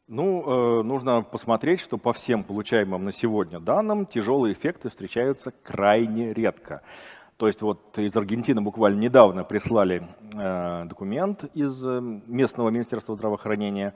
Ну, 0.07 0.81
э, 0.81 0.83
нужно 0.83 1.23
посмотреть, 1.23 1.81
что 1.81 1.97
по 1.97 2.13
всем 2.13 2.45
получаемым 2.45 3.03
на 3.03 3.13
сегодня 3.13 3.59
данным 3.59 4.05
тяжелые 4.05 4.53
эффекты 4.53 4.91
встречаются 4.91 5.51
крайне 5.63 6.35
редко. 6.35 6.83
То 7.43 7.49
есть 7.49 7.61
вот 7.61 7.99
из 7.99 8.15
Аргентины 8.15 8.61
буквально 8.61 9.01
недавно 9.01 9.43
прислали 9.43 10.07
э, 10.39 10.85
документ 10.85 11.43
из 11.55 11.77
э, 11.83 12.01
местного 12.01 12.71
министерства 12.71 13.17
здравоохранения, 13.17 13.95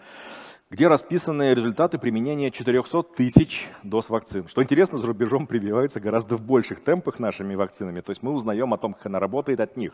где 0.68 0.88
расписаны 0.88 1.55
результаты 1.55 1.99
применения 1.99 2.51
400 2.51 3.05
тысяч 3.16 3.68
доз 3.84 4.09
вакцин. 4.09 4.49
Что 4.49 4.64
интересно, 4.64 4.99
за 4.99 5.07
рубежом 5.07 5.47
прививаются 5.47 6.01
гораздо 6.01 6.36
в 6.36 6.40
больших 6.40 6.82
темпах 6.82 7.20
нашими 7.20 7.55
вакцинами. 7.55 8.01
То 8.01 8.11
есть 8.11 8.20
мы 8.20 8.32
узнаем 8.32 8.74
о 8.74 8.78
том, 8.78 8.94
как 8.94 9.07
она 9.07 9.20
работает 9.20 9.61
от 9.61 9.76
них. 9.76 9.92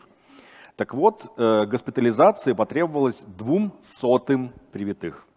Так 0.75 0.95
вот, 0.95 1.31
э, 1.37 1.67
госпитализации 1.67 2.53
потребовалось 2.53 3.19
двум 3.37 3.71
сотым 3.99 4.51
привитых. 4.71 5.27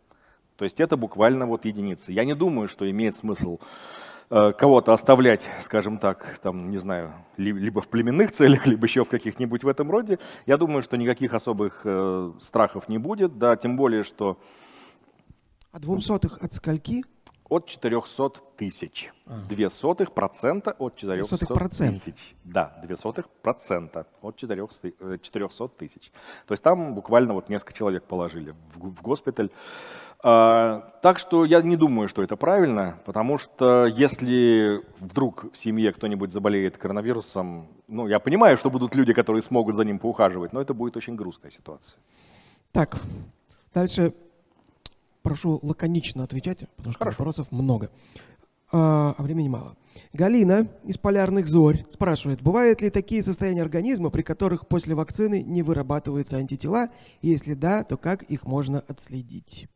То 0.56 0.64
есть 0.64 0.80
это 0.80 0.96
буквально 0.96 1.44
вот 1.44 1.66
единицы. 1.66 2.12
Я 2.12 2.24
не 2.24 2.34
думаю, 2.34 2.66
что 2.68 2.90
имеет 2.90 3.14
смысл 3.14 3.58
кого-то 4.28 4.92
оставлять, 4.92 5.44
скажем 5.64 5.98
так, 5.98 6.38
там, 6.42 6.70
не 6.70 6.78
знаю, 6.78 7.12
либо 7.36 7.80
в 7.80 7.88
племенных 7.88 8.32
целях, 8.32 8.66
либо 8.66 8.86
еще 8.86 9.04
в 9.04 9.08
каких-нибудь 9.08 9.64
в 9.64 9.68
этом 9.68 9.90
роде. 9.90 10.18
Я 10.46 10.56
думаю, 10.56 10.82
что 10.82 10.96
никаких 10.96 11.32
особых 11.34 11.82
э, 11.84 12.32
страхов 12.42 12.88
не 12.88 12.98
будет, 12.98 13.38
да, 13.38 13.56
тем 13.56 13.76
более, 13.76 14.02
что... 14.02 14.38
А 15.72 15.78
двум 15.78 16.00
сотых 16.00 16.38
от 16.42 16.52
скольки? 16.54 17.04
От 17.48 17.66
400 17.66 18.30
тысяч. 18.56 19.12
А. 19.26 19.38
Две 19.48 19.70
сотых 19.70 20.12
процента 20.12 20.72
от 20.72 20.96
400 20.96 21.36
тысяч. 21.38 22.34
Да, 22.44 22.78
две 22.82 22.96
сотых 22.96 23.28
процента 23.28 24.06
от 24.20 24.36
400 24.36 24.88
э, 25.00 25.68
тысяч. 25.78 26.10
То 26.46 26.52
есть 26.52 26.62
там 26.62 26.94
буквально 26.94 27.34
вот 27.34 27.48
несколько 27.48 27.72
человек 27.72 28.04
положили 28.04 28.54
в, 28.74 28.90
в 28.90 29.02
госпиталь. 29.02 29.50
А, 30.22 30.80
так 31.02 31.18
что 31.18 31.44
я 31.44 31.62
не 31.62 31.76
думаю, 31.76 32.08
что 32.08 32.22
это 32.22 32.36
правильно, 32.36 32.98
потому 33.04 33.38
что 33.38 33.86
если 33.86 34.82
вдруг 34.98 35.52
в 35.52 35.56
семье 35.56 35.92
кто-нибудь 35.92 36.32
заболеет 36.32 36.78
коронавирусом, 36.78 37.68
ну, 37.86 38.08
я 38.08 38.18
понимаю, 38.18 38.56
что 38.56 38.70
будут 38.70 38.94
люди, 38.96 39.12
которые 39.12 39.42
смогут 39.42 39.76
за 39.76 39.84
ним 39.84 39.98
поухаживать, 39.98 40.52
но 40.52 40.60
это 40.60 40.74
будет 40.74 40.96
очень 40.96 41.14
грустная 41.14 41.52
ситуация. 41.52 41.98
Так, 42.72 42.96
дальше 43.72 44.14
прошу 45.26 45.58
лаконично 45.62 46.24
отвечать, 46.24 46.68
потому 46.76 46.92
что 46.92 46.98
Хорошо. 47.00 47.18
вопросов 47.18 47.52
много, 47.52 47.90
а, 48.72 49.14
а 49.18 49.22
времени 49.22 49.48
мало. 49.48 49.76
Галина 50.12 50.68
из 50.84 50.98
«Полярных 50.98 51.46
зорь» 51.48 51.84
спрашивает, 51.90 52.42
бывают 52.42 52.80
ли 52.80 52.90
такие 52.90 53.22
состояния 53.22 53.62
организма, 53.62 54.10
при 54.10 54.22
которых 54.22 54.68
после 54.68 54.94
вакцины 54.94 55.42
не 55.42 55.62
вырабатываются 55.62 56.36
антитела? 56.36 56.88
Если 57.22 57.54
да, 57.54 57.82
то 57.82 57.96
как 57.96 58.22
их 58.24 58.44
можно 58.44 58.80
отследить? 58.80 59.68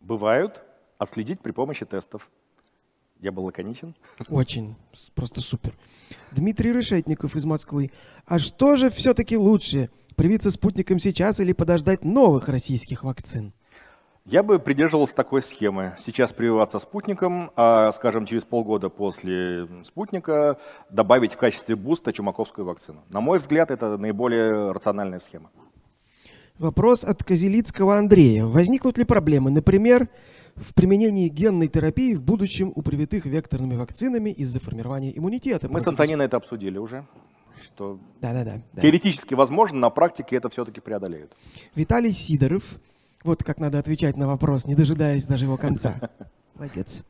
бывают, 0.00 0.62
отследить 0.98 1.40
при 1.40 1.52
помощи 1.52 1.84
тестов. 1.86 2.28
Я 3.20 3.32
был 3.32 3.44
лаконичен? 3.44 3.94
Очень, 4.28 4.76
просто 5.14 5.40
супер. 5.40 5.76
Дмитрий 6.32 6.72
Решетников 6.72 7.36
из 7.36 7.44
Москвы. 7.44 7.90
А 8.26 8.38
что 8.38 8.76
же 8.76 8.88
все-таки 8.90 9.36
лучше, 9.36 9.90
привиться 10.16 10.50
спутником 10.50 10.98
сейчас 10.98 11.38
или 11.38 11.52
подождать 11.52 12.04
новых 12.04 12.48
российских 12.48 13.04
вакцин? 13.04 13.52
Я 14.26 14.42
бы 14.42 14.58
придерживался 14.58 15.14
такой 15.14 15.42
схемы. 15.42 15.96
Сейчас 16.04 16.32
прививаться 16.32 16.78
спутником, 16.78 17.50
а, 17.56 17.90
скажем, 17.92 18.26
через 18.26 18.44
полгода 18.44 18.90
после 18.90 19.66
спутника 19.84 20.58
добавить 20.90 21.32
в 21.32 21.36
качестве 21.36 21.74
буста 21.74 22.12
чумаковскую 22.12 22.66
вакцину. 22.66 23.02
На 23.08 23.20
мой 23.20 23.38
взгляд, 23.38 23.70
это 23.70 23.96
наиболее 23.96 24.72
рациональная 24.72 25.20
схема. 25.20 25.50
Вопрос 26.58 27.04
от 27.04 27.24
Козелицкого 27.24 27.96
Андрея. 27.96 28.44
Возникнут 28.44 28.98
ли 28.98 29.04
проблемы, 29.04 29.50
например, 29.50 30.08
в 30.54 30.74
применении 30.74 31.28
генной 31.28 31.68
терапии 31.68 32.14
в 32.14 32.22
будущем 32.22 32.70
у 32.76 32.82
привитых 32.82 33.24
векторными 33.24 33.76
вакцинами 33.76 34.28
из-за 34.30 34.60
формирования 34.60 35.16
иммунитета? 35.16 35.70
Мы 35.70 35.80
с 35.80 35.86
Антониной 35.86 36.26
это 36.26 36.36
обсудили 36.36 36.76
уже 36.76 37.06
что 37.62 37.98
да, 38.22 38.32
да, 38.32 38.44
да, 38.44 38.80
теоретически 38.80 39.34
возможно, 39.34 39.78
на 39.78 39.90
практике 39.90 40.36
это 40.36 40.48
все-таки 40.48 40.80
преодолеют. 40.80 41.36
Виталий 41.74 42.12
Сидоров, 42.12 42.78
вот 43.22 43.44
как 43.44 43.58
надо 43.58 43.78
отвечать 43.78 44.16
на 44.16 44.26
вопрос, 44.26 44.66
не 44.66 44.74
дожидаясь 44.74 45.24
даже 45.24 45.44
его 45.44 45.56
конца. 45.56 46.10
Молодец. 46.54 47.04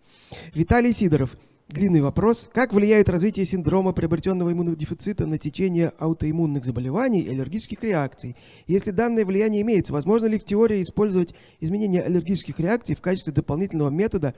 Виталий 0.54 0.92
Сидоров. 0.92 1.36
Длинный 1.68 2.00
вопрос. 2.00 2.50
Как 2.52 2.72
влияет 2.74 3.08
развитие 3.08 3.46
синдрома 3.46 3.92
приобретенного 3.92 4.52
иммунодефицита 4.52 5.24
на 5.26 5.38
течение 5.38 5.92
аутоиммунных 5.98 6.64
заболеваний 6.64 7.20
и 7.20 7.30
аллергических 7.30 7.84
реакций? 7.84 8.34
Если 8.66 8.90
данное 8.90 9.24
влияние 9.24 9.62
имеется, 9.62 9.92
возможно 9.92 10.26
ли 10.26 10.36
в 10.36 10.44
теории 10.44 10.82
использовать 10.82 11.32
изменение 11.60 12.02
аллергических 12.02 12.58
реакций 12.58 12.96
в 12.96 13.00
качестве 13.00 13.32
дополнительного 13.32 13.90
метода 13.90 14.34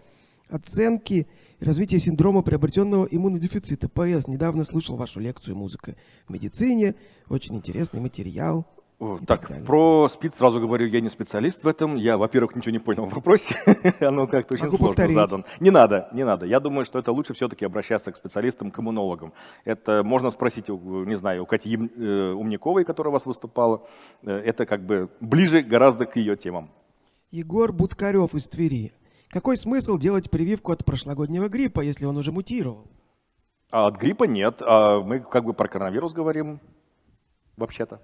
оценки 0.51 1.27
развития 1.59 2.01
синдрома 2.01 2.43
приобретенного 2.43 3.09
иммунодефицита? 3.11 3.89
ПС. 3.89 4.29
Недавно 4.29 4.64
слушал 4.64 4.97
вашу 4.97 5.18
лекцию 5.18 5.57
«Музыка 5.57 5.97
в 6.29 6.33
медицине». 6.35 6.97
Очень 7.31 7.57
интересный 7.57 8.01
материал. 8.01 8.66
Так, 9.26 9.48
так 9.48 9.64
про 9.64 10.09
СПИД 10.09 10.34
сразу 10.36 10.61
говорю, 10.61 10.86
я 10.86 11.00
не 11.00 11.09
специалист 11.09 11.64
в 11.64 11.66
этом. 11.66 11.96
Я, 11.96 12.16
во-первых, 12.16 12.55
ничего 12.55 12.70
не 12.72 12.78
понял 12.78 13.07
в 13.07 13.14
вопросе. 13.14 13.57
Оно 14.00 14.26
как-то 14.26 14.55
очень 14.55 14.66
Могу 14.66 14.76
сложно 14.76 14.94
повторить. 14.94 15.16
задан. 15.16 15.44
Не 15.59 15.70
надо, 15.70 16.09
не 16.12 16.24
надо. 16.24 16.46
Я 16.46 16.61
думаю, 16.61 16.84
что 16.84 16.98
это 16.98 17.11
лучше 17.11 17.34
все-таки 17.34 17.64
обращаться 17.64 18.12
к 18.12 18.16
специалистам, 18.16 18.70
к 18.70 18.78
иммунологам. 18.78 19.32
Это 19.64 20.05
можно 20.05 20.30
спросить, 20.30 20.68
не 20.68 21.16
знаю, 21.16 21.42
у 21.42 21.46
Кати 21.46 21.76
э, 21.76 22.32
Умниковой, 22.32 22.84
которая 22.84 23.11
у 23.11 23.12
вас 23.12 23.26
выступала. 23.26 23.82
Э, 24.22 24.36
это 24.36 24.66
как 24.66 24.86
бы 24.86 25.09
ближе 25.20 25.62
гораздо 25.62 26.07
к 26.07 26.16
ее 26.16 26.36
темам. 26.36 26.70
Егор 27.32 27.72
Будкарев 27.72 28.34
из 28.34 28.46
Твери. 28.48 28.92
Какой 29.30 29.57
смысл 29.57 29.98
делать 29.98 30.30
прививку 30.30 30.70
от 30.70 30.84
прошлогоднего 30.84 31.48
гриппа, 31.48 31.80
если 31.80 32.05
он 32.05 32.16
уже 32.18 32.30
мутировал? 32.30 32.86
А 33.70 33.86
от 33.86 33.96
гриппа 33.96 34.24
нет. 34.24 34.61
А 34.61 35.00
мы 35.00 35.18
как 35.18 35.44
бы 35.44 35.55
про 35.55 35.66
коронавирус 35.66 36.12
говорим 36.12 36.61
вообще-то. 37.57 38.00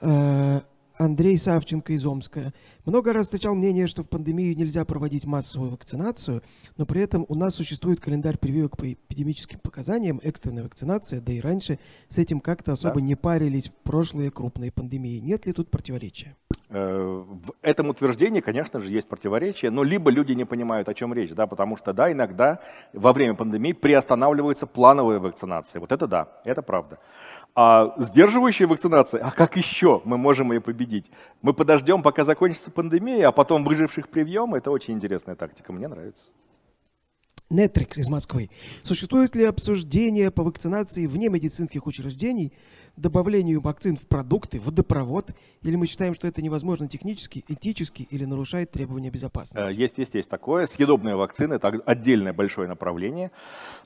Э, 0.00 0.60
Андрей 0.96 1.38
Савченко 1.38 1.92
из 1.92 2.04
Омска. 2.06 2.52
Много 2.86 3.12
раз 3.12 3.26
встречал 3.26 3.54
мнение, 3.54 3.86
что 3.86 4.02
в 4.02 4.08
пандемию 4.08 4.56
нельзя 4.56 4.84
проводить 4.84 5.26
массовую 5.26 5.72
вакцинацию, 5.72 6.42
но 6.78 6.86
при 6.86 7.02
этом 7.02 7.26
у 7.28 7.34
нас 7.34 7.54
существует 7.54 8.00
календарь 8.00 8.38
прививок 8.38 8.76
по 8.76 8.90
эпидемическим 8.90 9.58
показаниям, 9.58 10.20
экстренная 10.22 10.64
вакцинация, 10.64 11.20
да 11.20 11.32
и 11.32 11.40
раньше 11.40 11.78
с 12.08 12.16
этим 12.16 12.40
как-то 12.40 12.72
особо 12.72 12.96
да. 12.96 13.00
не 13.02 13.16
парились 13.16 13.68
в 13.68 13.74
прошлые 13.74 14.30
крупные 14.30 14.72
пандемии. 14.72 15.18
Нет 15.20 15.46
ли 15.46 15.52
тут 15.52 15.70
противоречия? 15.70 16.36
Э, 16.72 17.24
в 17.26 17.52
этом 17.62 17.88
утверждении, 17.88 18.40
конечно 18.40 18.80
же, 18.80 18.88
есть 18.90 19.08
противоречие, 19.08 19.70
но 19.70 19.82
либо 19.82 20.10
люди 20.10 20.32
не 20.32 20.44
понимают, 20.44 20.88
о 20.88 20.94
чем 20.94 21.12
речь, 21.12 21.32
да, 21.32 21.46
потому 21.46 21.76
что, 21.76 21.92
да, 21.92 22.12
иногда 22.12 22.60
во 22.92 23.12
время 23.12 23.34
пандемии 23.34 23.72
приостанавливаются 23.72 24.66
плановые 24.66 25.18
вакцинации. 25.18 25.78
Вот 25.78 25.92
это 25.92 26.06
да, 26.06 26.28
это 26.44 26.62
правда. 26.62 26.98
А 27.56 27.94
сдерживающая 27.98 28.68
вакцинация, 28.68 29.20
а 29.20 29.32
как 29.32 29.56
еще 29.56 30.00
мы 30.04 30.16
можем 30.16 30.52
ее 30.52 30.60
победить? 30.60 31.10
Мы 31.42 31.52
подождем, 31.52 32.02
пока 32.02 32.22
закончится 32.22 32.69
пандемия, 32.70 33.28
а 33.28 33.32
потом 33.32 33.64
выживших 33.64 34.08
привьем. 34.08 34.54
Это 34.54 34.70
очень 34.70 34.94
интересная 34.94 35.36
тактика, 35.36 35.72
мне 35.72 35.88
нравится. 35.88 36.28
Нетрикс 37.50 37.98
из 37.98 38.08
Москвы. 38.08 38.48
Существует 38.82 39.34
ли 39.34 39.44
обсуждение 39.44 40.30
по 40.30 40.44
вакцинации 40.44 41.08
вне 41.08 41.28
медицинских 41.28 41.84
учреждений, 41.88 42.52
добавлению 42.96 43.60
вакцин 43.60 43.96
в 43.96 44.06
продукты, 44.06 44.60
водопровод, 44.60 45.34
или 45.62 45.74
мы 45.74 45.86
считаем, 45.86 46.14
что 46.14 46.28
это 46.28 46.42
невозможно 46.42 46.86
технически, 46.86 47.44
этически 47.48 48.06
или 48.08 48.24
нарушает 48.24 48.70
требования 48.70 49.10
безопасности? 49.10 49.68
Э, 49.68 49.72
есть, 49.72 49.98
есть, 49.98 50.14
есть 50.14 50.30
такое. 50.30 50.66
Съедобные 50.66 51.16
вакцины– 51.16 51.54
это 51.54 51.68
отдельное 51.86 52.32
большое 52.32 52.68
направление. 52.68 53.32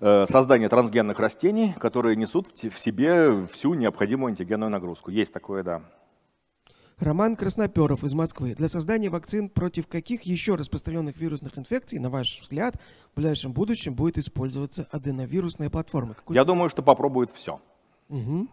Э, 0.00 0.26
создание 0.30 0.68
трансгенных 0.68 1.18
растений, 1.18 1.74
которые 1.78 2.16
несут 2.16 2.48
в 2.62 2.78
себе 2.78 3.46
всю 3.46 3.72
необходимую 3.72 4.28
антигенную 4.28 4.70
нагрузку. 4.70 5.10
Есть 5.10 5.32
такое, 5.32 5.62
да. 5.62 5.82
Роман 6.98 7.34
Красноперов 7.34 8.04
из 8.04 8.14
Москвы. 8.14 8.54
Для 8.54 8.68
создания 8.68 9.10
вакцин 9.10 9.48
против 9.48 9.88
каких 9.88 10.22
еще 10.22 10.54
распространенных 10.54 11.16
вирусных 11.16 11.58
инфекций, 11.58 11.98
на 11.98 12.08
ваш 12.08 12.40
взгляд, 12.40 12.76
в 13.12 13.16
ближайшем 13.16 13.52
будущем 13.52 13.94
будет 13.94 14.16
использоваться 14.18 14.86
аденовирусная 14.92 15.70
платформа? 15.70 16.14
Какой 16.14 16.36
Я 16.36 16.44
думаю, 16.44 16.70
что 16.70 16.82
попробует 16.82 17.30
все. 17.34 17.60
Угу. 18.08 18.48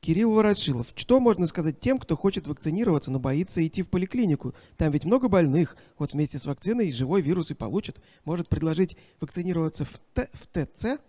Кирилл 0.00 0.32
Ворошилов. 0.32 0.92
Что 0.94 1.20
можно 1.20 1.46
сказать 1.46 1.80
тем, 1.80 1.98
кто 1.98 2.16
хочет 2.16 2.46
вакцинироваться, 2.46 3.10
но 3.10 3.18
боится 3.18 3.66
идти 3.66 3.82
в 3.82 3.88
поликлинику? 3.88 4.54
Там 4.76 4.90
ведь 4.92 5.04
много 5.04 5.28
больных. 5.28 5.76
Вот 5.98 6.12
вместе 6.12 6.38
с 6.38 6.46
вакциной 6.46 6.92
живой 6.92 7.20
вирус 7.22 7.50
и 7.50 7.54
получат. 7.54 8.00
Может 8.24 8.48
предложить 8.48 8.96
вакцинироваться 9.20 9.84
в, 9.84 9.98
Т, 10.14 10.28
в 10.32 10.46
ТЦ? 10.46 11.00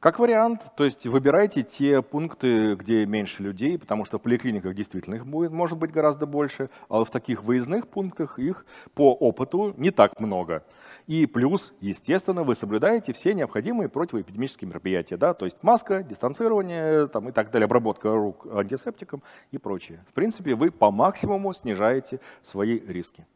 Как 0.00 0.20
вариант, 0.20 0.62
то 0.76 0.84
есть 0.84 1.08
выбирайте 1.08 1.64
те 1.64 2.02
пункты, 2.02 2.76
где 2.76 3.04
меньше 3.04 3.42
людей, 3.42 3.76
потому 3.76 4.04
что 4.04 4.20
в 4.20 4.22
поликлиниках 4.22 4.76
действительно 4.76 5.16
их 5.16 5.26
будет, 5.26 5.50
может 5.50 5.76
быть 5.76 5.90
гораздо 5.90 6.24
больше, 6.24 6.70
а 6.88 7.02
в 7.02 7.10
таких 7.10 7.42
выездных 7.42 7.88
пунктах 7.88 8.38
их 8.38 8.64
по 8.94 9.12
опыту 9.12 9.74
не 9.76 9.90
так 9.90 10.20
много. 10.20 10.62
И 11.08 11.26
плюс, 11.26 11.72
естественно, 11.80 12.44
вы 12.44 12.54
соблюдаете 12.54 13.12
все 13.12 13.34
необходимые 13.34 13.88
противоэпидемические 13.88 14.68
мероприятия, 14.68 15.16
да, 15.16 15.34
то 15.34 15.46
есть 15.46 15.56
маска, 15.62 16.04
дистанцирование 16.04 17.08
там, 17.08 17.30
и 17.30 17.32
так 17.32 17.50
далее, 17.50 17.64
обработка 17.64 18.14
рук 18.14 18.46
антисептиком 18.52 19.24
и 19.50 19.58
прочее. 19.58 20.04
В 20.08 20.12
принципе, 20.12 20.54
вы 20.54 20.70
по 20.70 20.92
максимуму 20.92 21.52
снижаете 21.54 22.20
свои 22.44 22.78
риски. 22.78 23.26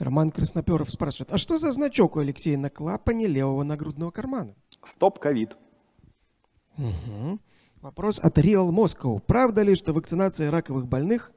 Роман 0.00 0.32
Красноперов 0.32 0.90
спрашивает, 0.90 1.32
а 1.32 1.38
что 1.38 1.58
за 1.58 1.70
значок 1.70 2.16
у 2.16 2.18
Алексея 2.18 2.58
на 2.58 2.70
клапане 2.70 3.28
левого 3.28 3.62
нагрудного 3.62 4.10
кармана? 4.10 4.56
Стоп 4.84 5.20
ковид. 5.20 5.56
Угу. 6.78 7.38
Вопрос 7.82 8.18
от 8.18 8.38
Real 8.38 8.70
Moscow. 8.70 9.20
Правда 9.20 9.62
ли, 9.62 9.74
что 9.74 9.92
вакцинация 9.92 10.50
раковых 10.50 10.86
больных 10.86 11.32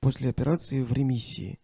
после 0.00 0.30
операции 0.30 0.82
в 0.82 0.92
ремиссии? 0.92 1.58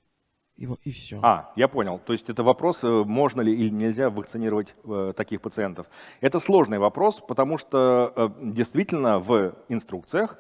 И, 0.56 0.68
и 0.84 0.90
все. 0.90 1.20
А, 1.22 1.52
я 1.56 1.68
понял. 1.68 1.98
То 1.98 2.12
есть 2.12 2.28
это 2.28 2.42
вопрос, 2.42 2.80
э, 2.82 2.86
можно 2.86 3.40
ли 3.40 3.54
или 3.54 3.70
нельзя 3.70 4.10
вакцинировать 4.10 4.74
э, 4.84 5.14
таких 5.16 5.40
пациентов. 5.40 5.86
Это 6.20 6.38
сложный 6.38 6.78
вопрос, 6.78 7.20
потому 7.26 7.56
что 7.56 8.12
э, 8.14 8.28
действительно 8.42 9.18
в 9.20 9.54
инструкциях 9.68 10.38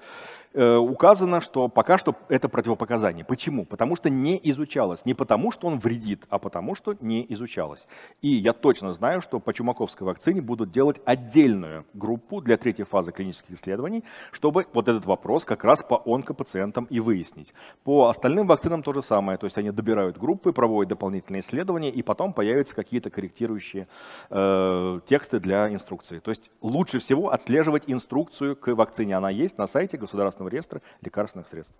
указано, 0.54 1.40
что 1.40 1.68
пока 1.68 1.98
что 1.98 2.14
это 2.28 2.48
противопоказание. 2.48 3.24
Почему? 3.24 3.64
Потому 3.64 3.96
что 3.96 4.10
не 4.10 4.40
изучалось. 4.42 5.04
Не 5.04 5.14
потому, 5.14 5.52
что 5.52 5.68
он 5.68 5.78
вредит, 5.78 6.24
а 6.28 6.38
потому, 6.38 6.74
что 6.74 6.96
не 7.00 7.24
изучалось. 7.28 7.86
И 8.22 8.28
я 8.28 8.52
точно 8.52 8.92
знаю, 8.92 9.20
что 9.20 9.38
по 9.40 9.52
чумаковской 9.52 10.06
вакцине 10.06 10.40
будут 10.40 10.72
делать 10.72 11.00
отдельную 11.04 11.84
группу 11.94 12.40
для 12.40 12.56
третьей 12.56 12.84
фазы 12.84 13.12
клинических 13.12 13.54
исследований, 13.54 14.04
чтобы 14.32 14.66
вот 14.72 14.88
этот 14.88 15.06
вопрос 15.06 15.44
как 15.44 15.64
раз 15.64 15.82
по 15.82 16.02
онкопациентам 16.04 16.86
и 16.90 17.00
выяснить. 17.00 17.52
По 17.84 18.08
остальным 18.08 18.46
вакцинам 18.46 18.82
то 18.82 18.92
же 18.92 19.02
самое. 19.02 19.38
То 19.38 19.46
есть 19.46 19.56
они 19.58 19.70
добирают 19.70 20.18
группы, 20.18 20.52
проводят 20.52 20.90
дополнительные 20.90 21.40
исследования, 21.40 21.90
и 21.90 22.02
потом 22.02 22.32
появятся 22.32 22.74
какие-то 22.74 23.10
корректирующие 23.10 23.86
э, 24.30 25.00
тексты 25.06 25.38
для 25.38 25.72
инструкции. 25.72 26.18
То 26.18 26.30
есть 26.30 26.50
лучше 26.60 26.98
всего 26.98 27.32
отслеживать 27.32 27.84
инструкцию 27.86 28.56
к 28.56 28.74
вакцине. 28.74 29.16
Она 29.16 29.30
есть 29.30 29.58
на 29.58 29.66
сайте 29.66 29.96
государственного 29.96 30.39
государственного 30.40 30.48
реестра 30.48 30.82
лекарственных 31.02 31.48
средств. 31.48 31.74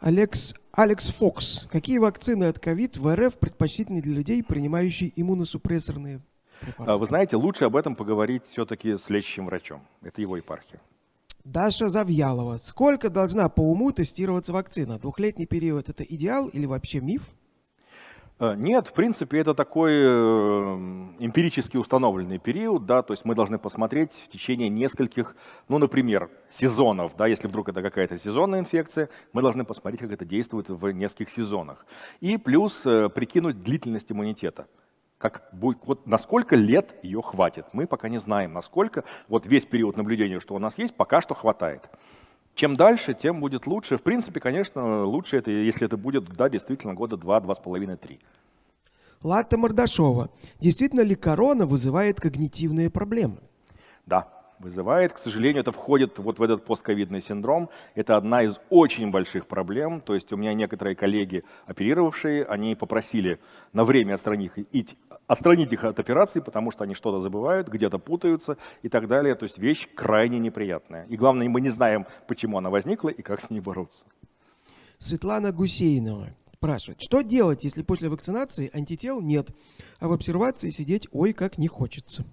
Алекс, 0.00 0.54
Алекс 0.72 1.08
Фокс. 1.10 1.66
Какие 1.70 1.98
вакцины 1.98 2.44
от 2.44 2.58
ковид 2.58 2.96
в 2.96 3.14
РФ 3.14 3.38
предпочтительны 3.38 4.02
для 4.02 4.14
людей, 4.14 4.42
принимающих 4.42 5.12
иммуносупрессорные 5.14 6.20
препараты? 6.60 6.98
Вы 6.98 7.06
знаете, 7.06 7.36
лучше 7.36 7.64
об 7.64 7.76
этом 7.76 7.94
поговорить 7.94 8.42
все-таки 8.50 8.96
с 8.96 9.08
лечащим 9.08 9.46
врачом. 9.46 9.82
Это 10.02 10.20
его 10.20 10.36
епархия. 10.36 10.80
Даша 11.44 11.88
Завьялова. 11.88 12.58
Сколько 12.58 13.10
должна 13.10 13.48
по 13.48 13.60
уму 13.60 13.92
тестироваться 13.92 14.52
вакцина? 14.52 14.98
Двухлетний 14.98 15.46
период– 15.46 15.88
это 15.88 16.02
идеал 16.04 16.48
или 16.48 16.66
вообще 16.66 17.00
миф? 17.00 17.22
Э, 18.42 18.56
нет, 18.56 18.88
в 18.88 18.92
принципе, 18.92 19.38
это 19.38 19.54
такой 19.54 19.92
э, 19.94 20.06
эмпирически 21.20 21.76
установленный 21.76 22.38
период, 22.38 22.86
да, 22.86 23.02
то 23.02 23.12
есть 23.12 23.24
мы 23.24 23.36
должны 23.36 23.56
посмотреть 23.56 24.10
в 24.10 24.28
течение 24.28 24.68
нескольких, 24.68 25.36
ну, 25.68 25.78
например, 25.78 26.28
сезонов, 26.50 27.12
да, 27.16 27.28
если 27.28 27.46
вдруг 27.46 27.68
это 27.68 27.82
какая-то 27.82 28.18
сезонная 28.18 28.58
инфекция, 28.58 29.10
мы 29.32 29.42
должны 29.42 29.64
посмотреть, 29.64 30.00
как 30.00 30.10
это 30.10 30.24
действует 30.24 30.68
в 30.70 30.90
нескольких 30.90 31.30
сезонах. 31.30 31.86
И 32.18 32.36
плюс 32.36 32.84
э, 32.84 33.08
прикинуть 33.10 33.62
длительность 33.62 34.10
иммунитета. 34.10 34.66
Как 35.18 35.48
будет, 35.52 35.78
вот 35.84 36.08
насколько 36.08 36.56
лет 36.56 36.96
ее 37.04 37.22
хватит. 37.22 37.66
Мы 37.72 37.86
пока 37.86 38.08
не 38.08 38.18
знаем, 38.18 38.54
насколько, 38.54 39.04
вот 39.28 39.46
весь 39.46 39.64
период 39.64 39.96
наблюдения, 39.96 40.40
что 40.40 40.56
у 40.56 40.58
нас 40.58 40.76
есть, 40.78 40.96
пока 40.96 41.20
что 41.20 41.36
хватает. 41.36 41.88
Чем 42.54 42.76
дальше, 42.76 43.14
тем 43.14 43.40
будет 43.40 43.66
лучше. 43.66 43.96
В 43.96 44.02
принципе, 44.02 44.40
конечно, 44.40 45.04
лучше 45.04 45.38
это, 45.38 45.50
если 45.50 45.86
это 45.86 45.96
будет, 45.96 46.24
да, 46.36 46.48
действительно, 46.48 46.94
года 46.94 47.16
два, 47.16 47.40
два 47.40 47.54
с 47.54 47.58
половиной, 47.58 47.96
три. 47.96 48.18
Латта 49.22 49.56
Мордашова. 49.56 50.30
Действительно 50.60 51.00
ли 51.00 51.14
корона 51.14 51.64
вызывает 51.64 52.20
когнитивные 52.20 52.90
проблемы? 52.90 53.38
Да, 54.04 54.41
вызывает. 54.62 55.12
К 55.12 55.18
сожалению, 55.18 55.60
это 55.60 55.72
входит 55.72 56.18
вот 56.18 56.38
в 56.38 56.42
этот 56.42 56.64
постковидный 56.64 57.20
синдром. 57.20 57.68
Это 57.94 58.16
одна 58.16 58.42
из 58.42 58.58
очень 58.70 59.10
больших 59.10 59.46
проблем. 59.46 60.00
То 60.00 60.14
есть 60.14 60.32
у 60.32 60.36
меня 60.36 60.54
некоторые 60.54 60.96
коллеги, 60.96 61.44
оперировавшие, 61.66 62.44
они 62.44 62.74
попросили 62.74 63.38
на 63.72 63.84
время 63.84 64.14
отстранить 64.14 65.72
их, 65.72 65.84
от 65.84 65.98
операции, 65.98 66.40
потому 66.40 66.70
что 66.70 66.84
они 66.84 66.94
что-то 66.94 67.20
забывают, 67.20 67.68
где-то 67.68 67.98
путаются 67.98 68.56
и 68.82 68.88
так 68.88 69.08
далее. 69.08 69.34
То 69.34 69.44
есть 69.44 69.58
вещь 69.58 69.88
крайне 69.94 70.38
неприятная. 70.38 71.04
И 71.06 71.16
главное, 71.16 71.48
мы 71.48 71.60
не 71.60 71.70
знаем, 71.70 72.06
почему 72.26 72.58
она 72.58 72.70
возникла 72.70 73.08
и 73.08 73.22
как 73.22 73.40
с 73.40 73.50
ней 73.50 73.60
бороться. 73.60 74.02
Светлана 74.98 75.52
Гусейнова. 75.52 76.28
спрашивает, 76.54 77.00
что 77.02 77.22
делать, 77.22 77.64
если 77.64 77.82
после 77.82 78.08
вакцинации 78.08 78.70
антител 78.72 79.20
нет, 79.20 79.48
а 79.98 80.06
в 80.06 80.12
обсервации 80.12 80.70
сидеть 80.70 81.08
ой 81.10 81.32
как 81.32 81.58
не 81.58 81.66
хочется? 81.66 82.24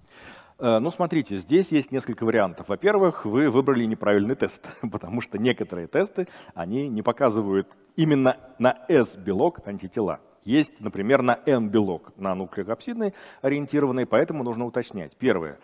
Э, 0.60 0.78
ну, 0.78 0.90
смотрите, 0.90 1.38
здесь 1.38 1.68
есть 1.70 1.90
несколько 1.90 2.24
вариантов. 2.24 2.68
Во-первых, 2.68 3.24
вы 3.24 3.48
выбрали 3.48 3.84
неправильный 3.84 4.34
тест, 4.34 4.60
потому 4.92 5.22
что 5.22 5.38
некоторые 5.38 5.86
тесты, 5.86 6.28
они 6.54 6.88
не 6.88 7.02
показывают 7.02 7.68
именно 7.96 8.36
на 8.58 8.76
S-белок 8.88 9.66
антитела. 9.66 10.20
Есть, 10.44 10.80
например, 10.80 11.22
на 11.22 11.38
N-белок, 11.46 12.12
на 12.16 12.34
нуклеокапсидный 12.34 13.14
ориентированный, 13.40 14.06
поэтому 14.06 14.42
нужно 14.42 14.66
уточнять. 14.66 15.16
Первое. 15.16 15.58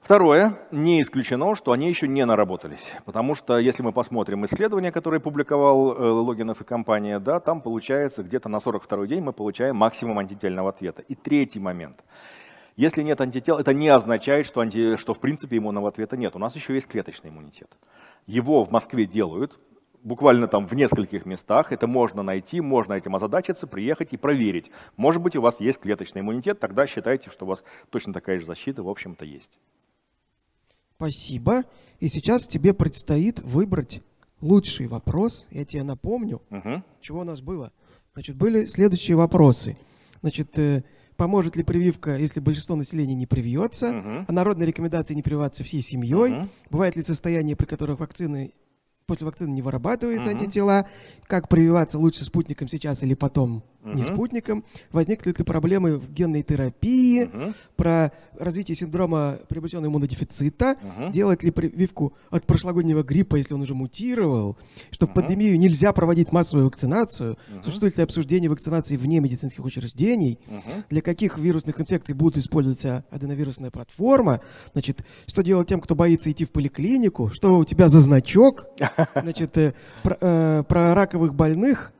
Второе, 0.00 0.58
не 0.70 1.02
исключено, 1.02 1.56
что 1.56 1.72
они 1.72 1.88
еще 1.88 2.06
не 2.06 2.24
наработались, 2.24 2.84
потому 3.04 3.34
что 3.34 3.58
если 3.58 3.82
мы 3.82 3.92
посмотрим 3.92 4.44
исследования, 4.44 4.92
которые 4.92 5.18
публиковал 5.18 5.92
э, 5.92 6.08
Логинов 6.10 6.60
и 6.60 6.64
компания, 6.64 7.18
да, 7.18 7.40
там 7.40 7.60
получается 7.60 8.22
где-то 8.22 8.48
на 8.48 8.58
42-й 8.58 9.08
день 9.08 9.20
мы 9.20 9.32
получаем 9.32 9.74
максимум 9.74 10.20
антительного 10.20 10.68
ответа. 10.68 11.02
И 11.02 11.16
третий 11.16 11.58
момент. 11.58 12.04
Если 12.76 13.02
нет 13.02 13.20
антител, 13.22 13.56
это 13.56 13.72
не 13.72 13.88
означает, 13.88 14.46
что, 14.46 14.60
анти, 14.60 14.96
что 14.98 15.14
в 15.14 15.18
принципе 15.18 15.56
иммунного 15.56 15.88
ответа 15.88 16.16
нет. 16.16 16.36
У 16.36 16.38
нас 16.38 16.54
еще 16.54 16.74
есть 16.74 16.86
клеточный 16.86 17.30
иммунитет. 17.30 17.74
Его 18.26 18.64
в 18.64 18.70
Москве 18.70 19.06
делают, 19.06 19.58
буквально 20.02 20.46
там 20.46 20.66
в 20.66 20.72
нескольких 20.72 21.24
местах. 21.24 21.72
Это 21.72 21.86
можно 21.86 22.22
найти, 22.22 22.60
можно 22.60 22.92
этим 22.92 23.16
озадачиться, 23.16 23.66
приехать 23.66 24.12
и 24.12 24.18
проверить. 24.18 24.70
Может 24.96 25.22
быть, 25.22 25.36
у 25.36 25.40
вас 25.40 25.58
есть 25.58 25.80
клеточный 25.80 26.20
иммунитет, 26.20 26.60
тогда 26.60 26.86
считайте, 26.86 27.30
что 27.30 27.46
у 27.46 27.48
вас 27.48 27.64
точно 27.90 28.12
такая 28.12 28.38
же 28.38 28.44
защита, 28.44 28.82
в 28.82 28.88
общем-то, 28.88 29.24
есть. 29.24 29.58
Спасибо. 30.96 31.64
И 31.98 32.08
сейчас 32.08 32.46
тебе 32.46 32.74
предстоит 32.74 33.40
выбрать 33.40 34.02
лучший 34.40 34.86
вопрос. 34.86 35.46
Я 35.50 35.64
тебе 35.64 35.82
напомню, 35.82 36.42
угу. 36.50 36.82
чего 37.00 37.20
у 37.20 37.24
нас 37.24 37.40
было. 37.40 37.72
Значит, 38.12 38.36
были 38.36 38.66
следующие 38.66 39.16
вопросы. 39.16 39.76
Значит, 40.22 40.58
э, 40.58 40.84
поможет 41.16 41.56
ли 41.56 41.62
прививка, 41.62 42.16
если 42.16 42.40
большинство 42.40 42.76
населения 42.76 43.14
не 43.14 43.26
привьется? 43.26 43.90
Угу. 43.90 44.24
А 44.28 44.32
народные 44.32 44.66
рекомендации 44.66 45.14
не 45.14 45.22
прививаться 45.22 45.64
всей 45.64 45.82
семьей? 45.82 46.32
Угу. 46.32 46.48
Бывает 46.70 46.96
ли 46.96 47.02
состояние, 47.02 47.56
при 47.56 47.66
которых 47.66 48.00
вакцины 48.00 48.52
после 49.06 49.24
вакцины 49.24 49.50
не 49.50 49.62
вырабатываются 49.62 50.30
угу. 50.30 50.38
антитела, 50.38 50.88
как 51.26 51.48
прививаться 51.48 51.98
лучше 51.98 52.24
спутником 52.24 52.68
сейчас 52.68 53.02
или 53.02 53.14
потом 53.14 53.62
угу. 53.86 53.96
не 53.96 54.04
спутником, 54.04 54.64
возникнут 54.92 55.38
ли 55.38 55.44
проблемы 55.44 55.98
в 55.98 56.12
генной 56.12 56.42
терапии, 56.42 57.24
угу. 57.24 57.54
про 57.76 58.12
развитие 58.38 58.76
синдрома 58.76 59.38
приобретенного 59.48 59.90
иммунодефицита, 59.90 60.76
угу. 60.82 61.12
делать 61.12 61.42
ли 61.42 61.50
прививку 61.50 62.12
от 62.30 62.44
прошлогоднего 62.44 63.02
гриппа, 63.02 63.36
если 63.36 63.54
он 63.54 63.62
уже 63.62 63.74
мутировал, 63.74 64.56
что 64.90 65.06
угу. 65.06 65.12
в 65.12 65.14
пандемию 65.14 65.58
нельзя 65.58 65.92
проводить 65.92 66.32
массовую 66.32 66.66
вакцинацию, 66.66 67.32
угу. 67.32 67.62
существует 67.62 67.96
ли 67.96 68.02
обсуждение 68.02 68.50
вакцинации 68.50 68.96
вне 68.96 69.20
медицинских 69.20 69.64
учреждений, 69.64 70.38
угу. 70.48 70.82
для 70.90 71.00
каких 71.00 71.38
вирусных 71.38 71.80
инфекций 71.80 72.14
будет 72.14 72.38
использоваться 72.38 73.04
аденовирусная 73.10 73.70
платформа, 73.70 74.40
значит, 74.72 75.04
что 75.26 75.42
делать 75.42 75.68
тем, 75.68 75.80
кто 75.80 75.94
боится 75.94 76.30
идти 76.30 76.44
в 76.44 76.50
поликлинику, 76.50 77.30
что 77.30 77.58
у 77.58 77.64
тебя 77.64 77.88
за 77.88 78.00
значок, 78.00 78.66
значит, 79.14 79.56
э, 79.56 79.74
про, 80.02 80.16
э, 80.20 80.62
про 80.66 80.94
раковых 80.94 81.34
больных, 81.34 81.92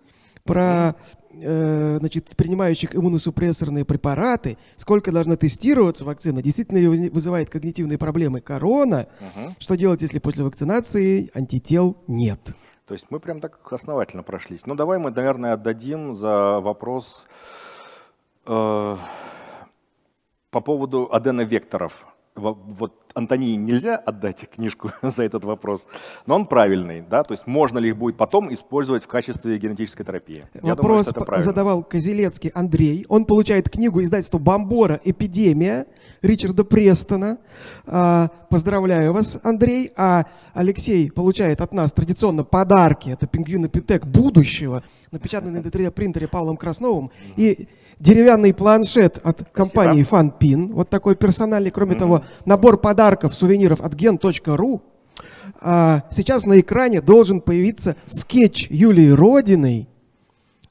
про 0.45 0.97
э, 1.43 1.97
значит, 1.99 2.37
принимающих 2.37 2.95
иммуносупрессорные 2.95 3.85
препараты, 3.85 4.59
сколько 4.77 5.13
должна 5.13 5.37
тестироваться 5.37 6.05
вакцина, 6.05 6.43
действительно 6.43 6.79
ли 6.79 7.09
вызывает 7.09 7.51
когнитивные 7.51 7.99
проблемы 7.99 8.41
корона, 8.41 9.09
uh 9.21 9.53
что 9.59 9.77
делать, 9.77 10.03
если 10.03 10.19
после 10.19 10.45
вакцинации 10.45 11.31
антител 11.35 11.97
нет. 12.07 12.41
То 12.87 12.95
есть 12.95 13.07
мы 13.11 13.19
прям 13.21 13.41
так 13.41 13.59
основательно 13.73 14.23
прошлись. 14.23 14.67
Ну 14.67 14.75
давай 14.75 14.99
мы, 14.99 15.11
наверное, 15.11 15.55
отдадим 15.55 16.15
за 16.15 16.61
вопрос 16.61 17.25
э, 18.47 18.97
по 20.51 20.61
поводу 20.61 21.09
аденовекторов 21.11 22.07
вот 22.37 23.06
Антонии 23.17 23.57
нельзя 23.57 23.97
отдать 23.97 24.49
книжку 24.55 24.91
за 25.03 25.23
этот 25.23 25.45
вопрос, 25.45 25.85
но 26.27 26.37
он 26.37 26.47
правильный, 26.47 27.03
да, 27.09 27.23
то 27.23 27.33
есть 27.33 27.47
можно 27.47 27.79
ли 27.79 27.89
их 27.89 27.97
будет 27.97 28.17
потом 28.17 28.53
использовать 28.53 29.05
в 29.05 29.07
качестве 29.07 29.59
генетической 29.59 30.05
терапии? 30.05 30.47
Вопрос 30.61 31.07
думаю, 31.07 31.43
задавал 31.43 31.83
Козелецкий 31.83 32.51
Андрей, 32.51 33.07
он 33.09 33.25
получает 33.25 33.71
книгу 33.71 34.03
издательства 34.03 34.39
«Бомбора. 34.39 35.01
Эпидемия» 35.05 35.87
Ричарда 36.23 36.65
Престона. 36.65 37.39
А, 37.87 38.29
поздравляю 38.51 39.13
вас, 39.13 39.41
Андрей. 39.43 39.93
А 39.97 40.27
Алексей 40.55 41.11
получает 41.11 41.61
от 41.61 41.73
нас 41.73 41.93
традиционно 41.93 42.45
подарки, 42.45 43.11
это 43.11 43.27
пингвин 43.27 43.69
Пинтек 43.69 44.05
будущего, 44.07 44.83
напечатанный 45.11 45.61
на 45.61 45.67
3D 45.67 45.91
принтере 45.91 46.29
Павлом 46.29 46.57
Красновым, 46.57 47.11
и 47.37 47.69
деревянный 47.99 48.55
планшет 48.55 49.19
от 49.23 49.49
компании 49.53 50.07
FunPin, 50.09 50.73
вот 50.73 50.89
такой 50.89 51.17
персональный. 51.17 51.71
Кроме 51.71 51.95
mm-hmm. 51.95 51.99
того, 51.99 52.25
набор 52.45 52.79
подарков, 52.79 53.35
сувениров 53.35 53.81
от 53.81 53.95
gen.ru. 53.95 54.81
А, 55.61 56.05
сейчас 56.11 56.45
на 56.45 56.61
экране 56.61 57.01
должен 57.01 57.41
появиться 57.41 57.97
скетч 58.07 58.67
Юлии 58.71 59.11
Родиной 59.11 59.89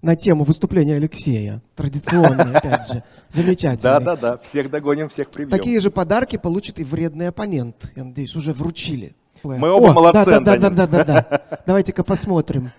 на 0.01 0.15
тему 0.15 0.43
выступления 0.43 0.95
Алексея. 0.95 1.61
Традиционный, 1.75 2.51
опять 2.53 2.87
же. 2.87 3.03
Замечательно. 3.29 3.99
Да-да-да, 3.99 4.37
всех 4.37 4.69
догоним, 4.69 5.09
всех 5.09 5.29
прибьем. 5.29 5.49
Такие 5.49 5.79
же 5.79 5.89
подарки 5.89 6.37
получит 6.37 6.79
и 6.79 6.83
вредный 6.83 7.29
оппонент. 7.29 7.91
Я 7.95 8.03
надеюсь, 8.03 8.35
уже 8.35 8.53
вручили. 8.53 9.15
Мы 9.43 9.69
оба 9.69 9.89
О, 9.89 9.93
молодцы, 9.93 10.25
да, 10.25 10.39
да, 10.39 10.57
да, 10.57 10.69
да, 10.69 10.87
да, 10.87 11.03
да. 11.03 11.41
Давайте-ка 11.65 12.03
посмотрим 12.03 12.71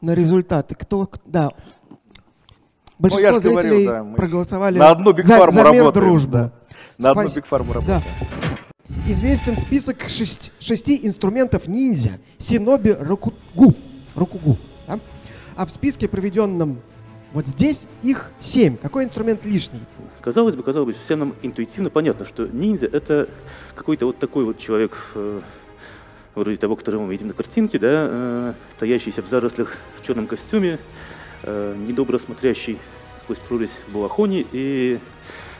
на 0.00 0.14
результаты. 0.14 0.74
Кто, 0.74 1.08
да, 1.24 1.50
Большинство 2.98 3.32
ну, 3.32 3.40
зрителей 3.40 3.86
говорил, 3.86 4.10
да, 4.10 4.16
проголосовали 4.16 4.78
на 4.78 4.90
одну 4.90 5.14
за, 5.22 5.50
за 5.50 5.70
мир 5.70 5.92
дружбу. 5.92 6.32
Да. 6.32 6.52
На 6.98 7.10
одну 7.10 7.24
Big 7.24 7.44
Pharma 7.50 7.72
работаем. 7.72 8.02
Да. 8.02 8.02
Известен 9.08 9.56
список 9.56 10.08
шесть, 10.08 10.52
шести 10.60 11.06
инструментов 11.06 11.66
ниндзя 11.66 12.20
Синоби 12.38 12.90
Рокугу. 12.90 13.74
Рокугу 14.14 14.56
да? 14.86 14.98
А 15.56 15.66
в 15.66 15.70
списке, 15.70 16.08
проведенном 16.08 16.78
вот 17.32 17.48
здесь, 17.48 17.86
их 18.02 18.30
семь. 18.40 18.76
Какой 18.76 19.04
инструмент 19.04 19.44
лишний? 19.44 19.80
Казалось 20.20 20.54
бы, 20.54 20.62
казалось 20.62 20.94
бы, 20.94 21.02
всем 21.04 21.18
нам 21.18 21.34
интуитивно 21.42 21.90
понятно, 21.90 22.24
что 22.24 22.46
ниндзя— 22.46 22.86
это 22.92 23.28
какой-то 23.74 24.06
вот 24.06 24.18
такой 24.18 24.44
вот 24.44 24.58
человек, 24.58 24.96
э, 25.16 25.40
вроде 26.36 26.56
того, 26.56 26.76
которого 26.76 27.06
мы 27.06 27.12
видим 27.12 27.26
на 27.26 27.32
картинке, 27.32 27.78
да, 27.78 27.88
э, 27.90 28.52
стоящийся 28.76 29.20
в 29.22 29.28
зарослях 29.28 29.76
в 30.00 30.06
черном 30.06 30.28
костюме, 30.28 30.78
э, 31.44 31.76
недобро 31.76 32.18
смотрящий 32.18 32.78
сквозь 33.22 33.38
прорезь 33.38 33.70
в 33.88 33.92
балахоне 33.92 34.44
и 34.52 34.98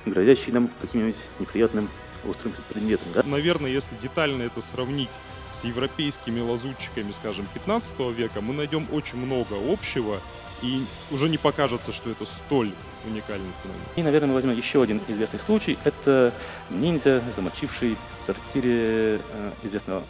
грозящий 0.07 0.53
нам 0.53 0.71
каким-нибудь 0.81 1.17
неприятным 1.39 1.89
острым 2.29 2.53
предметом. 2.69 3.07
Да? 3.15 3.23
Наверное, 3.25 3.71
если 3.71 3.95
детально 4.01 4.43
это 4.43 4.61
сравнить 4.61 5.11
с 5.53 5.65
европейскими 5.65 6.41
лазутчиками, 6.41 7.13
скажем, 7.13 7.47
15 7.55 7.99
века, 8.17 8.41
мы 8.41 8.55
найдем 8.55 8.87
очень 8.93 9.19
много 9.19 9.55
общего, 9.73 10.21
и 10.63 10.83
уже 11.11 11.29
не 11.29 11.39
покажется, 11.39 11.93
что 11.93 12.11
это 12.11 12.25
столь 12.25 12.73
уникальный 13.07 13.51
феномен. 13.63 13.83
И, 13.97 14.03
наверное, 14.03 14.29
мы 14.29 14.35
возьмем 14.35 14.57
еще 14.57 14.83
один 14.83 15.01
известный 15.09 15.41
случай. 15.41 15.79
Это 15.85 16.33
ниндзя, 16.71 17.23
замочивший 17.37 17.97
в 18.23 18.27
сортире 18.27 19.21
э, 19.21 19.51
известного 19.63 20.03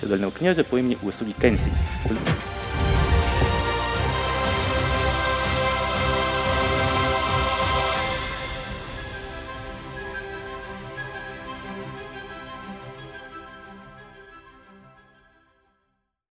феодального 0.00 0.32
князя 0.32 0.64
по 0.64 0.76
имени 0.78 0.98
Уэсуги 1.02 1.32
Кэнси. 1.32 1.72